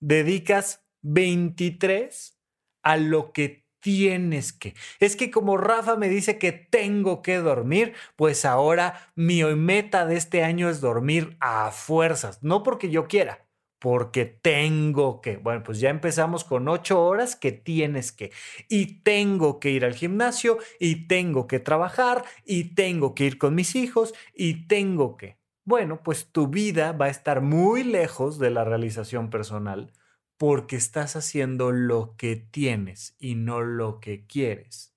dedicas 0.00 0.84
23 1.02 2.38
a 2.82 2.96
lo 2.96 3.32
que 3.32 3.66
tienes 3.80 4.52
que. 4.52 4.74
Es 4.98 5.14
que 5.14 5.30
como 5.30 5.56
Rafa 5.56 5.96
me 5.96 6.08
dice 6.08 6.38
que 6.38 6.50
tengo 6.50 7.22
que 7.22 7.36
dormir, 7.36 7.94
pues 8.16 8.44
ahora 8.44 9.10
mi 9.14 9.44
meta 9.44 10.06
de 10.06 10.16
este 10.16 10.42
año 10.42 10.68
es 10.68 10.80
dormir 10.80 11.36
a 11.40 11.70
fuerzas, 11.70 12.42
no 12.42 12.62
porque 12.62 12.90
yo 12.90 13.06
quiera, 13.06 13.45
porque 13.78 14.24
tengo 14.24 15.20
que. 15.20 15.36
Bueno, 15.36 15.62
pues 15.62 15.80
ya 15.80 15.90
empezamos 15.90 16.44
con 16.44 16.68
ocho 16.68 17.02
horas 17.02 17.36
que 17.36 17.52
tienes 17.52 18.12
que. 18.12 18.32
Y 18.68 19.02
tengo 19.02 19.60
que 19.60 19.70
ir 19.70 19.84
al 19.84 19.94
gimnasio, 19.94 20.58
y 20.80 21.06
tengo 21.06 21.46
que 21.46 21.60
trabajar, 21.60 22.24
y 22.44 22.74
tengo 22.74 23.14
que 23.14 23.24
ir 23.24 23.38
con 23.38 23.54
mis 23.54 23.74
hijos, 23.76 24.14
y 24.34 24.66
tengo 24.66 25.16
que. 25.16 25.38
Bueno, 25.64 26.02
pues 26.02 26.30
tu 26.30 26.48
vida 26.48 26.92
va 26.92 27.06
a 27.06 27.10
estar 27.10 27.40
muy 27.40 27.82
lejos 27.82 28.38
de 28.38 28.50
la 28.50 28.64
realización 28.64 29.30
personal 29.30 29.92
porque 30.36 30.76
estás 30.76 31.16
haciendo 31.16 31.72
lo 31.72 32.14
que 32.16 32.36
tienes 32.36 33.16
y 33.18 33.34
no 33.34 33.62
lo 33.62 34.00
que 34.00 34.26
quieres. 34.26 34.94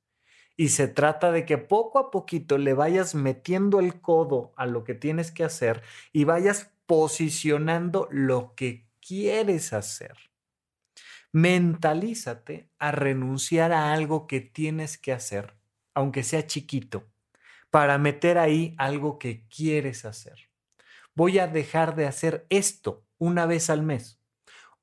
Y 0.58 0.70
se 0.70 0.88
trata 0.88 1.32
de 1.32 1.46
que 1.46 1.58
poco 1.58 2.00
a 2.00 2.12
poquito 2.12 2.58
le 2.58 2.74
vayas 2.74 3.15
metiendo 3.15 3.80
el 3.80 4.02
codo 4.02 4.54
a 4.58 4.65
lo 4.65 4.84
que 4.84 4.94
tienes 4.94 5.32
que 5.32 5.46
hacer 5.46 5.82
y 6.12 6.26
vayas 6.26 6.72
posicionando 6.89 8.08
lo 8.10 8.56
que 8.56 8.89
quieres 8.99 9.73
hacer. 9.73 10.17
Mentalízate 11.32 12.71
a 12.80 12.91
renunciar 12.91 13.71
a 13.71 13.93
algo 13.93 14.25
que 14.25 14.41
tienes 14.41 14.97
que 14.97 15.13
hacer, 15.13 15.54
aunque 15.93 16.23
sea 16.23 16.47
chiquito, 16.47 17.08
para 17.69 17.99
meter 17.99 18.39
ahí 18.39 18.73
algo 18.80 19.19
que 19.19 19.47
quieres 19.49 20.04
hacer. 20.04 20.49
Voy 21.13 21.38
a 21.38 21.45
dejar 21.45 21.95
de 21.95 22.08
hacer 22.08 22.47
esto 22.49 23.06
una 23.19 23.45
vez 23.45 23.69
al 23.69 23.84
mes. 23.84 24.19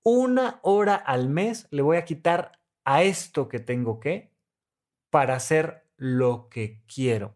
Una 0.05 0.61
hora 0.63 0.95
al 0.95 1.29
mes 1.29 1.67
le 1.73 1.83
voy 1.83 1.97
a 1.97 2.05
quitar 2.05 2.61
a 2.85 3.03
esto 3.03 3.49
que 3.49 3.59
tengo 3.59 3.99
que 3.99 4.31
para 5.11 5.35
hacer 5.35 5.89
lo 5.97 6.49
que 6.51 6.85
quiero. 6.87 7.35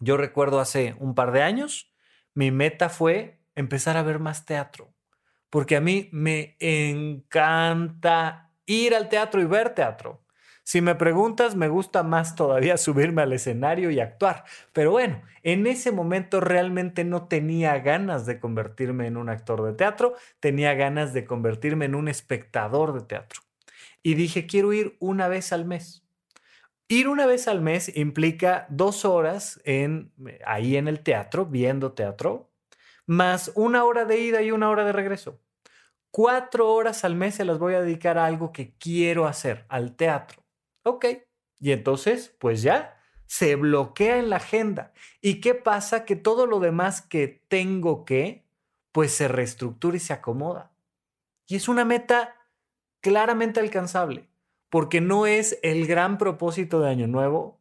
Yo 0.00 0.16
recuerdo 0.16 0.58
hace 0.58 0.96
un 0.98 1.14
par 1.14 1.30
de 1.30 1.42
años, 1.42 1.94
mi 2.34 2.50
meta 2.50 2.88
fue 2.88 3.45
empezar 3.56 3.96
a 3.96 4.02
ver 4.02 4.20
más 4.20 4.46
teatro, 4.46 4.94
porque 5.50 5.76
a 5.76 5.80
mí 5.80 6.08
me 6.12 6.56
encanta 6.60 8.52
ir 8.66 8.94
al 8.94 9.08
teatro 9.08 9.40
y 9.40 9.46
ver 9.46 9.74
teatro. 9.74 10.22
Si 10.62 10.80
me 10.80 10.96
preguntas, 10.96 11.54
me 11.54 11.68
gusta 11.68 12.02
más 12.02 12.34
todavía 12.34 12.76
subirme 12.76 13.22
al 13.22 13.32
escenario 13.32 13.90
y 13.90 14.00
actuar. 14.00 14.44
Pero 14.72 14.90
bueno, 14.90 15.22
en 15.44 15.66
ese 15.66 15.92
momento 15.92 16.40
realmente 16.40 17.04
no 17.04 17.28
tenía 17.28 17.78
ganas 17.78 18.26
de 18.26 18.40
convertirme 18.40 19.06
en 19.06 19.16
un 19.16 19.28
actor 19.28 19.62
de 19.64 19.74
teatro, 19.74 20.14
tenía 20.40 20.74
ganas 20.74 21.12
de 21.12 21.24
convertirme 21.24 21.84
en 21.84 21.94
un 21.94 22.08
espectador 22.08 22.92
de 22.92 23.06
teatro. 23.06 23.42
Y 24.02 24.14
dije, 24.14 24.46
quiero 24.46 24.72
ir 24.72 24.96
una 24.98 25.28
vez 25.28 25.52
al 25.52 25.64
mes. 25.64 26.04
Ir 26.88 27.08
una 27.08 27.26
vez 27.26 27.48
al 27.48 27.60
mes 27.60 27.96
implica 27.96 28.66
dos 28.68 29.04
horas 29.04 29.60
en, 29.64 30.12
ahí 30.44 30.76
en 30.76 30.88
el 30.88 31.00
teatro, 31.00 31.46
viendo 31.46 31.92
teatro, 31.92 32.50
más 33.06 33.52
una 33.54 33.84
hora 33.84 34.04
de 34.04 34.20
ida 34.20 34.42
y 34.42 34.50
una 34.50 34.68
hora 34.68 34.84
de 34.84 34.92
regreso. 34.92 35.40
Cuatro 36.10 36.72
horas 36.72 37.04
al 37.04 37.14
mes 37.14 37.36
se 37.36 37.44
las 37.44 37.58
voy 37.58 37.74
a 37.74 37.80
dedicar 37.80 38.18
a 38.18 38.26
algo 38.26 38.52
que 38.52 38.74
quiero 38.78 39.26
hacer, 39.26 39.64
al 39.68 39.96
teatro. 39.96 40.42
Ok. 40.82 41.06
Y 41.58 41.72
entonces, 41.72 42.34
pues 42.38 42.62
ya, 42.62 43.00
se 43.26 43.56
bloquea 43.56 44.18
en 44.18 44.30
la 44.30 44.36
agenda. 44.36 44.92
¿Y 45.20 45.40
qué 45.40 45.54
pasa? 45.54 46.04
Que 46.04 46.16
todo 46.16 46.46
lo 46.46 46.60
demás 46.60 47.02
que 47.02 47.42
tengo 47.48 48.04
que, 48.04 48.46
pues 48.92 49.12
se 49.12 49.28
reestructura 49.28 49.96
y 49.96 50.00
se 50.00 50.12
acomoda. 50.12 50.72
Y 51.46 51.56
es 51.56 51.68
una 51.68 51.84
meta 51.84 52.34
claramente 53.00 53.60
alcanzable, 53.60 54.28
porque 54.68 55.00
no 55.00 55.26
es 55.26 55.58
el 55.62 55.86
gran 55.86 56.18
propósito 56.18 56.80
de 56.80 56.90
Año 56.90 57.06
Nuevo, 57.06 57.60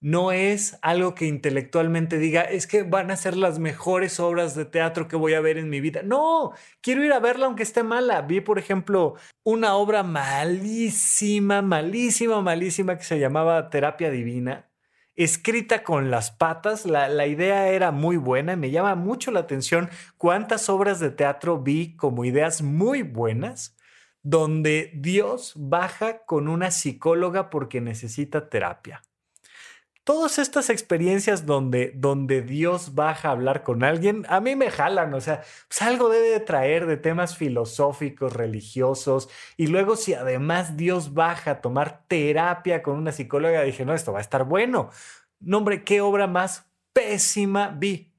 no 0.00 0.30
es 0.30 0.78
algo 0.82 1.14
que 1.14 1.26
intelectualmente 1.26 2.18
diga, 2.18 2.42
es 2.42 2.66
que 2.66 2.84
van 2.84 3.10
a 3.10 3.16
ser 3.16 3.36
las 3.36 3.58
mejores 3.58 4.20
obras 4.20 4.54
de 4.54 4.64
teatro 4.64 5.08
que 5.08 5.16
voy 5.16 5.34
a 5.34 5.40
ver 5.40 5.58
en 5.58 5.70
mi 5.70 5.80
vida. 5.80 6.02
No, 6.04 6.52
quiero 6.80 7.04
ir 7.04 7.12
a 7.12 7.18
verla 7.18 7.46
aunque 7.46 7.64
esté 7.64 7.82
mala. 7.82 8.22
Vi, 8.22 8.40
por 8.40 8.58
ejemplo, 8.58 9.14
una 9.44 9.74
obra 9.74 10.04
malísima, 10.04 11.62
malísima, 11.62 12.40
malísima 12.40 12.96
que 12.96 13.04
se 13.04 13.18
llamaba 13.18 13.70
Terapia 13.70 14.10
Divina, 14.10 14.70
escrita 15.16 15.82
con 15.82 16.10
las 16.12 16.30
patas. 16.30 16.86
La, 16.86 17.08
la 17.08 17.26
idea 17.26 17.68
era 17.68 17.90
muy 17.90 18.16
buena 18.16 18.52
y 18.52 18.56
me 18.56 18.70
llama 18.70 18.94
mucho 18.94 19.32
la 19.32 19.40
atención 19.40 19.90
cuántas 20.16 20.68
obras 20.68 21.00
de 21.00 21.10
teatro 21.10 21.58
vi 21.60 21.96
como 21.96 22.24
ideas 22.24 22.62
muy 22.62 23.02
buenas 23.02 23.76
donde 24.22 24.92
Dios 24.94 25.54
baja 25.56 26.24
con 26.24 26.48
una 26.48 26.70
psicóloga 26.70 27.50
porque 27.50 27.80
necesita 27.80 28.48
terapia 28.48 29.02
todas 30.08 30.38
estas 30.38 30.70
experiencias 30.70 31.44
donde, 31.44 31.92
donde 31.94 32.40
Dios 32.40 32.94
baja 32.94 33.28
a 33.28 33.32
hablar 33.32 33.62
con 33.62 33.84
alguien, 33.84 34.24
a 34.30 34.40
mí 34.40 34.56
me 34.56 34.70
jalan, 34.70 35.12
o 35.12 35.20
sea, 35.20 35.42
pues 35.68 35.82
algo 35.82 36.08
debe 36.08 36.30
de 36.30 36.40
traer 36.40 36.86
de 36.86 36.96
temas 36.96 37.36
filosóficos, 37.36 38.32
religiosos, 38.32 39.28
y 39.58 39.66
luego 39.66 39.96
si 39.96 40.14
además 40.14 40.78
Dios 40.78 41.12
baja 41.12 41.50
a 41.50 41.60
tomar 41.60 42.06
terapia 42.08 42.82
con 42.82 42.96
una 42.96 43.12
psicóloga, 43.12 43.60
dije, 43.64 43.84
no, 43.84 43.92
esto 43.92 44.14
va 44.14 44.20
a 44.20 44.22
estar 44.22 44.44
bueno. 44.44 44.88
No, 45.40 45.58
hombre, 45.58 45.84
qué 45.84 46.00
obra 46.00 46.26
más 46.26 46.72
pésima 46.94 47.76
vi. 47.76 48.14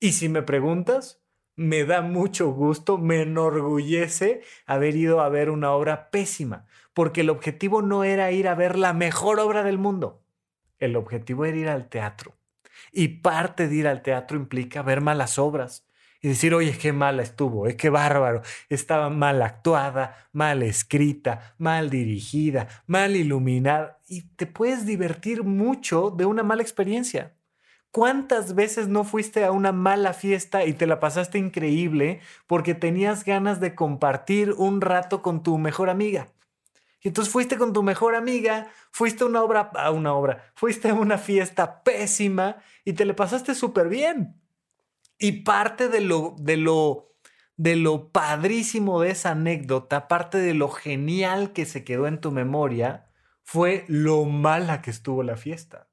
Y 0.00 0.12
si 0.12 0.28
me 0.28 0.42
preguntas, 0.42 1.22
me 1.56 1.86
da 1.86 2.02
mucho 2.02 2.50
gusto, 2.50 2.98
me 2.98 3.22
enorgullece 3.22 4.42
haber 4.66 4.94
ido 4.94 5.22
a 5.22 5.30
ver 5.30 5.48
una 5.48 5.72
obra 5.72 6.10
pésima, 6.10 6.66
porque 6.92 7.22
el 7.22 7.30
objetivo 7.30 7.80
no 7.80 8.04
era 8.04 8.30
ir 8.30 8.46
a 8.46 8.54
ver 8.54 8.76
la 8.76 8.92
mejor 8.92 9.40
obra 9.40 9.62
del 9.62 9.78
mundo 9.78 10.27
el 10.78 10.96
objetivo 10.96 11.44
era 11.44 11.56
ir 11.56 11.68
al 11.68 11.88
teatro. 11.88 12.34
Y 12.92 13.08
parte 13.08 13.68
de 13.68 13.74
ir 13.74 13.88
al 13.88 14.02
teatro 14.02 14.36
implica 14.36 14.82
ver 14.82 15.00
malas 15.00 15.38
obras 15.38 15.86
y 16.20 16.28
decir, 16.28 16.54
oye, 16.54 16.76
qué 16.76 16.92
mala 16.92 17.22
estuvo, 17.22 17.66
es 17.66 17.76
que 17.76 17.90
bárbaro, 17.90 18.42
estaba 18.68 19.08
mal 19.08 19.40
actuada, 19.42 20.28
mal 20.32 20.62
escrita, 20.62 21.54
mal 21.58 21.90
dirigida, 21.90 22.66
mal 22.86 23.14
iluminada. 23.14 24.00
Y 24.08 24.22
te 24.22 24.46
puedes 24.46 24.84
divertir 24.84 25.44
mucho 25.44 26.10
de 26.10 26.24
una 26.24 26.42
mala 26.42 26.62
experiencia. 26.62 27.34
¿Cuántas 27.90 28.54
veces 28.54 28.88
no 28.88 29.04
fuiste 29.04 29.44
a 29.44 29.52
una 29.52 29.72
mala 29.72 30.12
fiesta 30.12 30.64
y 30.64 30.74
te 30.74 30.86
la 30.86 31.00
pasaste 31.00 31.38
increíble 31.38 32.20
porque 32.46 32.74
tenías 32.74 33.24
ganas 33.24 33.60
de 33.60 33.74
compartir 33.74 34.52
un 34.52 34.80
rato 34.80 35.22
con 35.22 35.42
tu 35.42 35.56
mejor 35.56 35.88
amiga? 35.88 36.28
Y 37.00 37.08
entonces 37.08 37.32
fuiste 37.32 37.56
con 37.56 37.72
tu 37.72 37.82
mejor 37.82 38.14
amiga, 38.14 38.70
fuiste 38.90 39.24
a 39.24 39.26
una 39.26 39.42
obra, 39.42 39.70
a 39.74 39.90
una 39.90 40.14
obra, 40.14 40.52
fuiste 40.54 40.88
a 40.90 40.94
una 40.94 41.18
fiesta 41.18 41.82
pésima 41.82 42.56
y 42.84 42.94
te 42.94 43.04
le 43.04 43.14
pasaste 43.14 43.54
súper 43.54 43.88
bien. 43.88 44.40
Y 45.18 45.42
parte 45.42 45.88
de 45.88 46.00
lo, 46.00 46.34
de 46.38 46.56
lo, 46.56 47.14
de 47.56 47.76
lo 47.76 48.10
padrísimo 48.10 49.00
de 49.00 49.10
esa 49.10 49.30
anécdota, 49.30 50.08
parte 50.08 50.38
de 50.38 50.54
lo 50.54 50.68
genial 50.68 51.52
que 51.52 51.66
se 51.66 51.84
quedó 51.84 52.06
en 52.06 52.20
tu 52.20 52.32
memoria, 52.32 53.10
fue 53.44 53.84
lo 53.88 54.24
mala 54.24 54.82
que 54.82 54.90
estuvo 54.90 55.22
la 55.22 55.36
fiesta. 55.36 55.88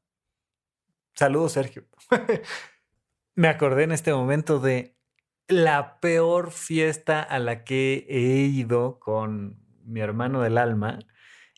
Saludos, 1.13 1.53
Sergio. 1.53 1.85
Me 3.35 3.47
acordé 3.47 3.83
en 3.83 3.91
este 3.91 4.13
momento 4.13 4.59
de 4.59 4.97
la 5.47 5.99
peor 5.99 6.51
fiesta 6.51 7.21
a 7.21 7.39
la 7.39 7.63
que 7.63 8.05
he 8.09 8.45
ido 8.47 8.99
con 8.99 9.64
mi 9.85 10.01
hermano 10.01 10.41
del 10.41 10.57
alma. 10.57 10.99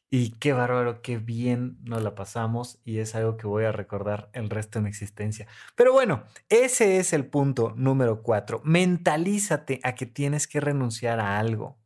Y 0.10 0.32
qué 0.40 0.54
bárbaro, 0.54 1.02
qué 1.02 1.18
bien 1.18 1.78
nos 1.84 2.02
la 2.02 2.16
pasamos 2.16 2.80
y 2.86 3.00
es 3.00 3.14
algo 3.14 3.36
que 3.36 3.46
voy 3.46 3.66
a 3.66 3.74
recordar 3.74 4.30
el 4.32 4.50
resto 4.50 4.80
de 4.80 4.84
mi 4.84 4.90
existencia. 4.90 5.48
Pero 5.76 5.92
bueno, 5.92 6.24
ese 6.48 6.98
es 7.00 7.12
el 7.12 7.26
punto 7.26 7.74
número 7.76 8.24
cuatro. 8.24 8.62
Mentalízate 8.64 9.82
a 9.84 9.96
que 9.96 10.06
tienes 10.06 10.48
que 10.48 10.62
renunciar 10.62 11.20
a 11.20 11.40
algo. 11.40 11.78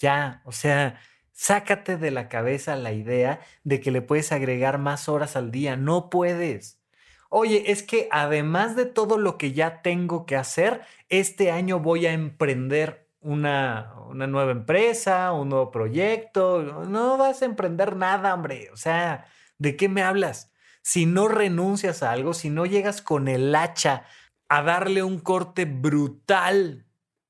Ya, 0.00 0.42
o 0.44 0.50
sea, 0.50 0.98
sácate 1.32 1.96
de 1.98 2.10
la 2.10 2.28
cabeza 2.28 2.74
la 2.74 2.92
idea 2.92 3.40
de 3.62 3.80
que 3.80 3.92
le 3.92 4.02
puedes 4.02 4.32
agregar 4.32 4.78
más 4.78 5.08
horas 5.08 5.36
al 5.36 5.52
día. 5.52 5.76
No 5.76 6.10
puedes. 6.10 6.80
Oye, 7.28 7.70
es 7.70 7.84
que 7.84 8.08
además 8.10 8.74
de 8.74 8.86
todo 8.86 9.16
lo 9.16 9.38
que 9.38 9.52
ya 9.52 9.82
tengo 9.82 10.26
que 10.26 10.34
hacer, 10.34 10.82
este 11.08 11.52
año 11.52 11.78
voy 11.78 12.06
a 12.06 12.12
emprender 12.12 13.08
una, 13.20 13.94
una, 14.08 14.26
nueva 14.26 14.52
empresa, 14.52 15.32
un 15.32 15.50
nuevo 15.50 15.70
proyecto. 15.70 16.62
No 16.62 17.16
vas 17.16 17.42
a 17.42 17.44
emprender 17.46 17.96
nada, 17.96 18.34
hombre. 18.34 18.70
O 18.72 18.76
sea, 18.76 19.26
¿de 19.58 19.76
qué 19.76 19.88
me 19.88 20.02
hablas? 20.02 20.52
Si 20.82 21.06
no 21.06 21.28
renuncias 21.28 22.02
a 22.02 22.12
algo, 22.12 22.34
si 22.34 22.50
no 22.50 22.66
llegas 22.66 23.02
con 23.02 23.28
el 23.28 23.54
hacha 23.54 24.04
a 24.48 24.62
darle 24.62 25.02
un 25.02 25.20
corte 25.20 25.64
brutal 25.64 26.86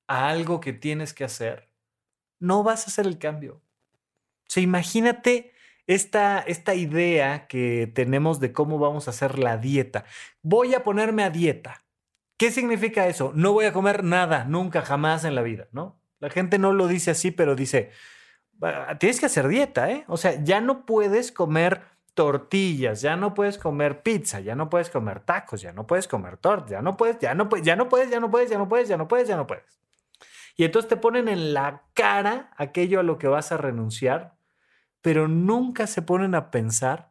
a 0.07 0.29
algo 0.29 0.61
que 0.61 0.73
tienes 0.73 1.13
que 1.13 1.25
hacer, 1.25 1.69
no 2.39 2.63
vas 2.63 2.85
a 2.85 2.91
hacer 2.91 3.07
el 3.07 3.19
cambio. 3.19 3.55
O 3.55 4.53
sea, 4.53 4.63
imagínate 4.63 5.53
esta, 5.87 6.41
esta 6.41 6.75
idea 6.75 7.47
que 7.47 7.91
tenemos 7.95 8.41
de 8.41 8.53
cómo 8.53 8.79
vamos 8.79 9.07
a 9.07 9.11
hacer 9.11 9.39
la 9.39 9.59
dieta. 9.59 10.05
Voy 10.43 10.75
a 10.75 10.85
ponerme 10.85 11.25
a 11.25 11.31
dieta. 11.31 11.80
¿Qué 12.41 12.51
significa 12.51 13.07
eso? 13.07 13.33
No 13.35 13.53
voy 13.53 13.67
a 13.67 13.73
comer 13.75 14.03
nada, 14.03 14.45
nunca, 14.45 14.81
jamás 14.81 15.27
en 15.27 15.35
la 15.35 15.43
vida, 15.43 15.69
¿no? 15.73 16.01
La 16.21 16.31
gente 16.31 16.59
no 16.59 16.73
lo 16.73 16.89
dice 16.89 17.11
así, 17.11 17.31
pero 17.31 17.55
dice, 17.55 17.91
tienes 18.99 19.21
que 19.21 19.27
hacer 19.27 19.47
dieta, 19.47 19.91
¿eh? 19.91 20.07
O 20.09 20.17
sea, 20.17 20.43
ya 20.43 20.63
no 20.63 20.87
puedes 20.87 21.33
comer 21.33 21.83
tortillas, 22.15 23.03
ya 23.03 23.15
no 23.15 23.35
puedes 23.35 23.59
comer 23.59 24.03
pizza, 24.03 24.41
ya 24.41 24.55
no 24.55 24.71
puedes 24.71 24.89
comer 24.89 25.21
tacos, 25.21 25.61
ya 25.61 25.75
no 25.75 25.87
puedes 25.87 26.09
comer 26.09 26.39
tortas, 26.39 26.71
ya 26.71 26.81
no 26.81 26.97
puedes, 26.97 27.19
ya 27.19 27.35
no 27.35 27.51
puedes, 27.51 27.67
ya 27.67 27.77
no 27.77 27.91
puedes, 27.91 28.09
ya 28.09 28.21
no 28.21 28.31
puedes, 28.31 28.49
ya 28.49 28.57
no 28.57 28.69
puedes, 28.69 28.89
ya 28.89 28.97
no 28.97 29.07
puedes, 29.07 29.29
ya 29.29 29.37
no 29.37 29.47
puedes. 29.47 29.79
Y 30.57 30.65
entonces 30.65 30.89
te 30.89 30.97
ponen 30.97 31.29
en 31.29 31.53
la 31.53 31.83
cara 31.93 32.55
aquello 32.57 33.01
a 33.01 33.03
lo 33.03 33.19
que 33.19 33.29
vas 33.29 33.53
a 33.53 33.59
renunciar, 33.59 34.33
pero 35.03 35.29
nunca 35.29 35.87
se 35.87 36.01
ponen 36.01 36.35
a 36.35 36.51
pensar 36.51 37.10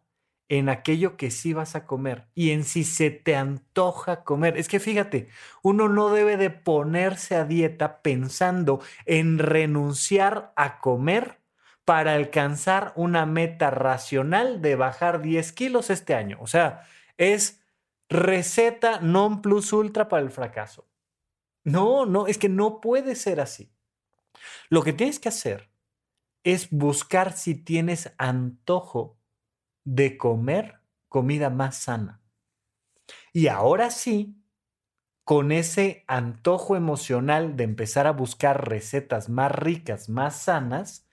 en 0.50 0.68
aquello 0.68 1.16
que 1.16 1.30
sí 1.30 1.54
vas 1.54 1.76
a 1.76 1.86
comer 1.86 2.28
y 2.34 2.50
en 2.52 2.64
si 2.64 2.84
se 2.84 3.12
te 3.12 3.36
antoja 3.36 4.24
comer. 4.24 4.58
Es 4.58 4.68
que 4.68 4.80
fíjate, 4.80 5.30
uno 5.62 5.88
no 5.88 6.10
debe 6.10 6.38
de 6.38 6.50
ponerse 6.50 7.36
a 7.36 7.46
dieta 7.46 8.02
pensando 8.02 8.82
en 9.06 9.38
renunciar 9.38 10.52
a 10.56 10.80
comer 10.80 11.40
para 11.86 12.16
alcanzar 12.16 12.94
una 12.96 13.26
meta 13.26 13.70
racional 13.70 14.62
de 14.62 14.76
bajar 14.76 15.22
10 15.22 15.52
kilos 15.54 15.90
este 15.90 16.16
año. 16.16 16.38
O 16.42 16.48
sea, 16.48 16.88
es 17.18 17.64
receta 18.10 19.00
non 19.02 19.42
plus 19.42 19.72
ultra 19.72 20.10
para 20.10 20.24
el 20.24 20.32
fracaso. 20.32 20.90
No, 21.64 22.06
no, 22.06 22.26
es 22.26 22.38
que 22.38 22.50
no 22.50 22.82
puede 22.82 23.16
ser 23.16 23.40
así. 23.40 23.72
Lo 24.70 24.82
que 24.82 24.94
tienes 24.94 25.20
que 25.20 25.30
hacer 25.30 25.70
es 26.44 26.70
buscar 26.72 27.34
si 27.34 27.54
tienes 27.54 28.14
antojo 28.18 29.19
de 29.96 30.18
comer 30.18 30.82
comida 31.08 31.50
más 31.50 31.76
sana. 31.76 32.22
Y 33.34 33.48
ahora 33.48 33.90
sí, 33.90 34.36
con 35.24 35.52
ese 35.52 36.04
antojo 36.08 36.76
emocional 36.76 37.56
de 37.56 37.64
empezar 37.64 38.06
a 38.06 38.12
buscar 38.12 38.70
recetas 38.70 39.30
más 39.30 39.52
ricas, 39.52 40.08
más 40.08 40.36
sanas, 40.36 41.08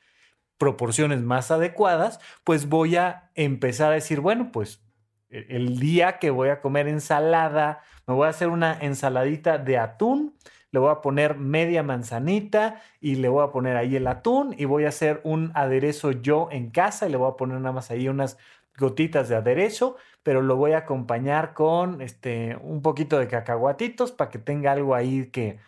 proporciones 0.58 1.22
más 1.22 1.50
adecuadas, 1.50 2.20
pues 2.44 2.68
voy 2.68 2.96
a 2.96 3.30
empezar 3.34 3.92
a 3.92 3.94
decir, 3.94 4.20
bueno, 4.20 4.52
pues 4.52 4.82
e-, 5.30 5.46
el 5.48 5.78
día 5.78 6.18
que 6.18 6.30
voy 6.30 6.50
a 6.50 6.60
comer 6.60 6.86
ensalada, 6.86 7.82
me 8.06 8.12
voy 8.12 8.26
a 8.26 8.30
hacer 8.30 8.48
una 8.48 8.78
ensaladita 8.78 9.56
de 9.56 9.78
atún, 9.78 10.36
le 10.70 10.80
voy 10.80 10.90
a 10.90 11.00
poner 11.00 11.38
media 11.38 11.82
manzanita 11.82 12.82
y 13.00 13.14
le 13.14 13.28
voy 13.28 13.42
a 13.42 13.50
poner 13.52 13.78
ahí 13.78 13.96
el 13.96 14.06
atún 14.06 14.54
y 14.58 14.66
voy 14.66 14.84
a 14.84 14.88
hacer 14.88 15.22
un 15.24 15.50
aderezo 15.54 16.10
yo 16.12 16.48
en 16.50 16.70
casa 16.70 17.06
y 17.06 17.10
le 17.10 17.16
voy 17.16 17.30
a 17.30 17.36
poner 17.36 17.58
nada 17.60 17.72
más 17.72 17.90
ahí 17.90 18.08
unas 18.08 18.36
gotitas 18.78 19.28
de 19.28 19.36
aderezo, 19.36 19.96
pero 20.22 20.42
lo 20.42 20.56
voy 20.56 20.72
a 20.72 20.78
acompañar 20.78 21.54
con 21.54 22.00
este, 22.00 22.56
un 22.60 22.82
poquito 22.82 23.18
de 23.18 23.28
cacahuatitos 23.28 24.12
para 24.12 24.30
que 24.30 24.38
tenga 24.38 24.72
algo 24.72 24.94
ahí 24.94 25.30
que, 25.30 25.58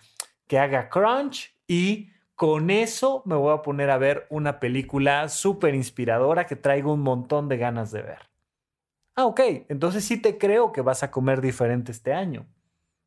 que 0.47 0.59
haga 0.59 0.89
crunch 0.89 1.55
y 1.67 2.11
con 2.35 2.71
eso 2.71 3.23
me 3.25 3.35
voy 3.35 3.53
a 3.53 3.63
poner 3.63 3.91
a 3.91 3.99
ver 3.99 4.27
una 4.31 4.61
película 4.61 5.29
súper 5.29 5.75
inspiradora 5.75 6.47
que 6.47 6.57
traigo 6.57 6.93
un 6.93 7.01
montón 7.01 7.49
de 7.49 7.57
ganas 7.57 7.91
de 7.91 8.03
ver. 8.03 8.29
Ah, 9.17 9.27
ok, 9.27 9.41
entonces 9.69 10.05
sí 10.05 10.23
te 10.23 10.39
creo 10.39 10.71
que 10.73 10.81
vas 10.81 11.03
a 11.03 11.11
comer 11.11 11.41
diferente 11.41 11.91
este 11.91 12.13
año, 12.13 12.47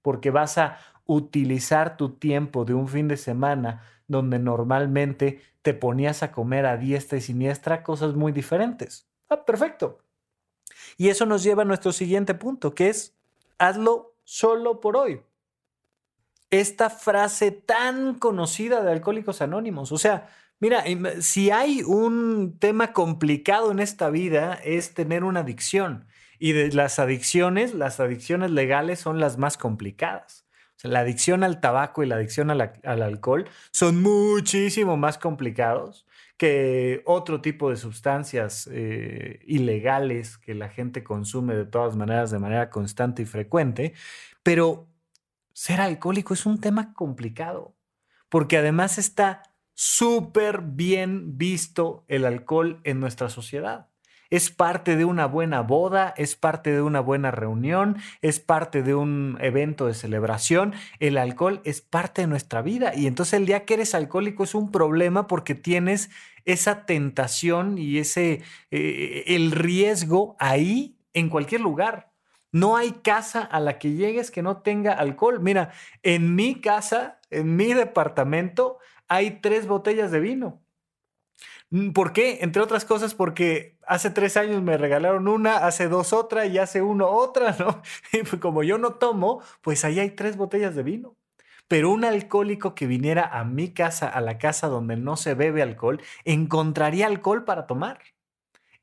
porque 0.02 0.32
vas 0.32 0.58
a 0.58 0.78
utilizar 1.06 1.96
tu 1.96 2.18
tiempo 2.18 2.66
de 2.66 2.74
un 2.74 2.88
fin 2.90 3.08
de 3.08 3.16
semana 3.18 3.84
donde 4.08 4.38
normalmente 4.40 5.42
te 5.62 5.74
ponías 5.74 6.24
a 6.24 6.32
comer 6.32 6.66
a 6.66 6.78
diestra 6.78 7.18
y 7.18 7.22
siniestra 7.22 7.84
cosas 7.84 8.14
muy 8.16 8.32
diferentes. 8.32 9.11
Ah, 9.32 9.46
perfecto. 9.46 10.00
Y 10.98 11.08
eso 11.08 11.26
nos 11.26 11.42
lleva 11.42 11.62
a 11.62 11.66
nuestro 11.66 11.94
siguiente 11.94 12.34
punto, 12.36 12.76
que 12.76 12.90
es 12.90 13.16
hazlo 13.58 14.18
solo 14.26 14.82
por 14.82 14.98
hoy. 14.98 15.22
Esta 16.50 16.90
frase 16.90 17.52
tan 17.52 18.16
conocida 18.16 18.84
de 18.84 18.92
Alcohólicos 18.92 19.42
Anónimos. 19.42 19.94
O 19.94 19.98
sea, 19.98 20.28
mira, 20.60 20.84
si 21.22 21.50
hay 21.50 21.82
un 21.82 22.58
tema 22.60 22.92
complicado 22.92 23.72
en 23.72 23.80
esta 23.80 24.10
vida 24.10 24.56
es 24.66 24.94
tener 24.94 25.24
una 25.24 25.40
adicción. 25.40 26.08
Y 26.38 26.52
de 26.52 26.74
las 26.74 27.00
adicciones, 27.00 27.74
las 27.74 28.02
adicciones 28.02 28.52
legales 28.52 29.00
son 29.00 29.22
las 29.22 29.38
más 29.38 29.58
complicadas. 29.58 30.46
La 30.84 31.00
adicción 31.00 31.46
al 31.46 31.62
tabaco 31.62 32.04
y 32.04 32.08
la 32.08 32.16
adicción 32.16 32.52
al 32.52 33.02
alcohol 33.02 33.48
son 33.72 34.02
muchísimo 34.02 34.98
más 34.98 35.18
complicados 35.18 36.06
que 36.42 37.04
otro 37.06 37.40
tipo 37.40 37.70
de 37.70 37.76
sustancias 37.76 38.68
eh, 38.72 39.42
ilegales 39.46 40.40
que 40.40 40.56
la 40.56 40.70
gente 40.70 41.04
consume 41.04 41.54
de 41.54 41.68
todas 41.68 41.96
maneras 41.96 42.32
de 42.32 42.40
manera 42.40 42.72
constante 42.72 43.22
y 43.22 43.26
frecuente, 43.26 43.94
pero 44.42 44.88
ser 45.54 45.82
alcohólico 45.82 46.34
es 46.34 46.48
un 46.48 46.60
tema 46.60 46.96
complicado, 46.96 47.76
porque 48.28 48.58
además 48.58 48.98
está 48.98 49.44
súper 49.76 50.64
bien 50.64 51.38
visto 51.38 52.06
el 52.08 52.26
alcohol 52.26 52.82
en 52.86 53.00
nuestra 53.00 53.30
sociedad 53.30 53.91
es 54.32 54.50
parte 54.50 54.96
de 54.96 55.06
una 55.06 55.28
buena 55.28 55.62
boda, 55.62 56.14
es 56.18 56.36
parte 56.36 56.72
de 56.72 56.82
una 56.82 57.02
buena 57.02 57.30
reunión, 57.30 57.98
es 58.22 58.40
parte 58.40 58.82
de 58.82 58.96
un 58.96 59.38
evento 59.42 59.86
de 59.86 59.94
celebración. 59.94 60.74
El 61.00 61.18
alcohol 61.18 61.62
es 61.66 61.82
parte 61.82 62.22
de 62.22 62.28
nuestra 62.28 62.62
vida 62.62 62.96
y 62.96 63.08
entonces 63.08 63.34
el 63.34 63.46
día 63.46 63.66
que 63.66 63.76
eres 63.76 63.94
alcohólico 63.94 64.46
es 64.46 64.56
un 64.56 64.72
problema 64.72 65.28
porque 65.28 65.54
tienes 65.54 66.10
esa 66.46 66.86
tentación 66.86 67.78
y 67.78 68.00
ese 68.00 68.42
eh, 68.72 69.24
el 69.28 69.52
riesgo 69.52 70.36
ahí 70.40 70.98
en 71.14 71.30
cualquier 71.30 71.62
lugar. 71.62 72.10
No 72.54 72.78
hay 72.78 72.92
casa 72.92 73.42
a 73.42 73.60
la 73.60 73.80
que 73.80 73.92
llegues 73.92 74.32
que 74.32 74.42
no 74.42 74.58
tenga 74.62 74.94
alcohol. 74.94 75.40
Mira, 75.42 75.72
en 76.04 76.36
mi 76.36 76.60
casa, 76.60 77.20
en 77.30 77.56
mi 77.56 77.74
departamento, 77.74 78.80
hay 79.08 79.42
tres 79.42 79.68
botellas 79.68 80.12
de 80.12 80.20
vino. 80.22 80.61
Mm, 81.72 81.92
¿Por 81.92 82.14
qué? 82.14 82.40
Entre 82.42 82.62
otras 82.62 82.86
cosas 82.86 83.16
porque 83.16 83.78
hace 83.88 84.10
tres 84.12 84.38
años 84.38 84.62
me 84.62 84.78
regalaron 84.78 85.28
una, 85.28 85.58
hace 85.66 85.88
dos 85.88 86.14
otra 86.14 86.46
y 86.46 86.58
hace 86.58 86.82
uno 86.82 87.08
otra, 87.08 87.56
¿no? 87.60 87.82
Y 88.14 88.24
pues 88.24 88.42
como 88.42 88.64
yo 88.64 88.78
no 88.78 88.94
tomo, 88.96 89.42
pues 89.62 89.84
ahí 89.86 90.00
hay 90.00 90.12
tres 90.12 90.38
botellas 90.38 90.76
de 90.76 90.84
vino. 90.84 91.16
Pero 91.68 91.90
un 91.92 92.04
alcohólico 92.04 92.76
que 92.76 92.86
viniera 92.88 93.26
a 93.26 93.46
mi 93.46 93.74
casa, 93.74 94.10
a 94.10 94.20
la 94.22 94.38
casa 94.38 94.68
donde 94.68 94.98
no 94.98 95.16
se 95.16 95.34
bebe 95.36 95.62
alcohol, 95.62 96.02
encontraría 96.26 97.08
alcohol 97.08 97.46
para 97.46 97.66
tomar. 97.68 98.00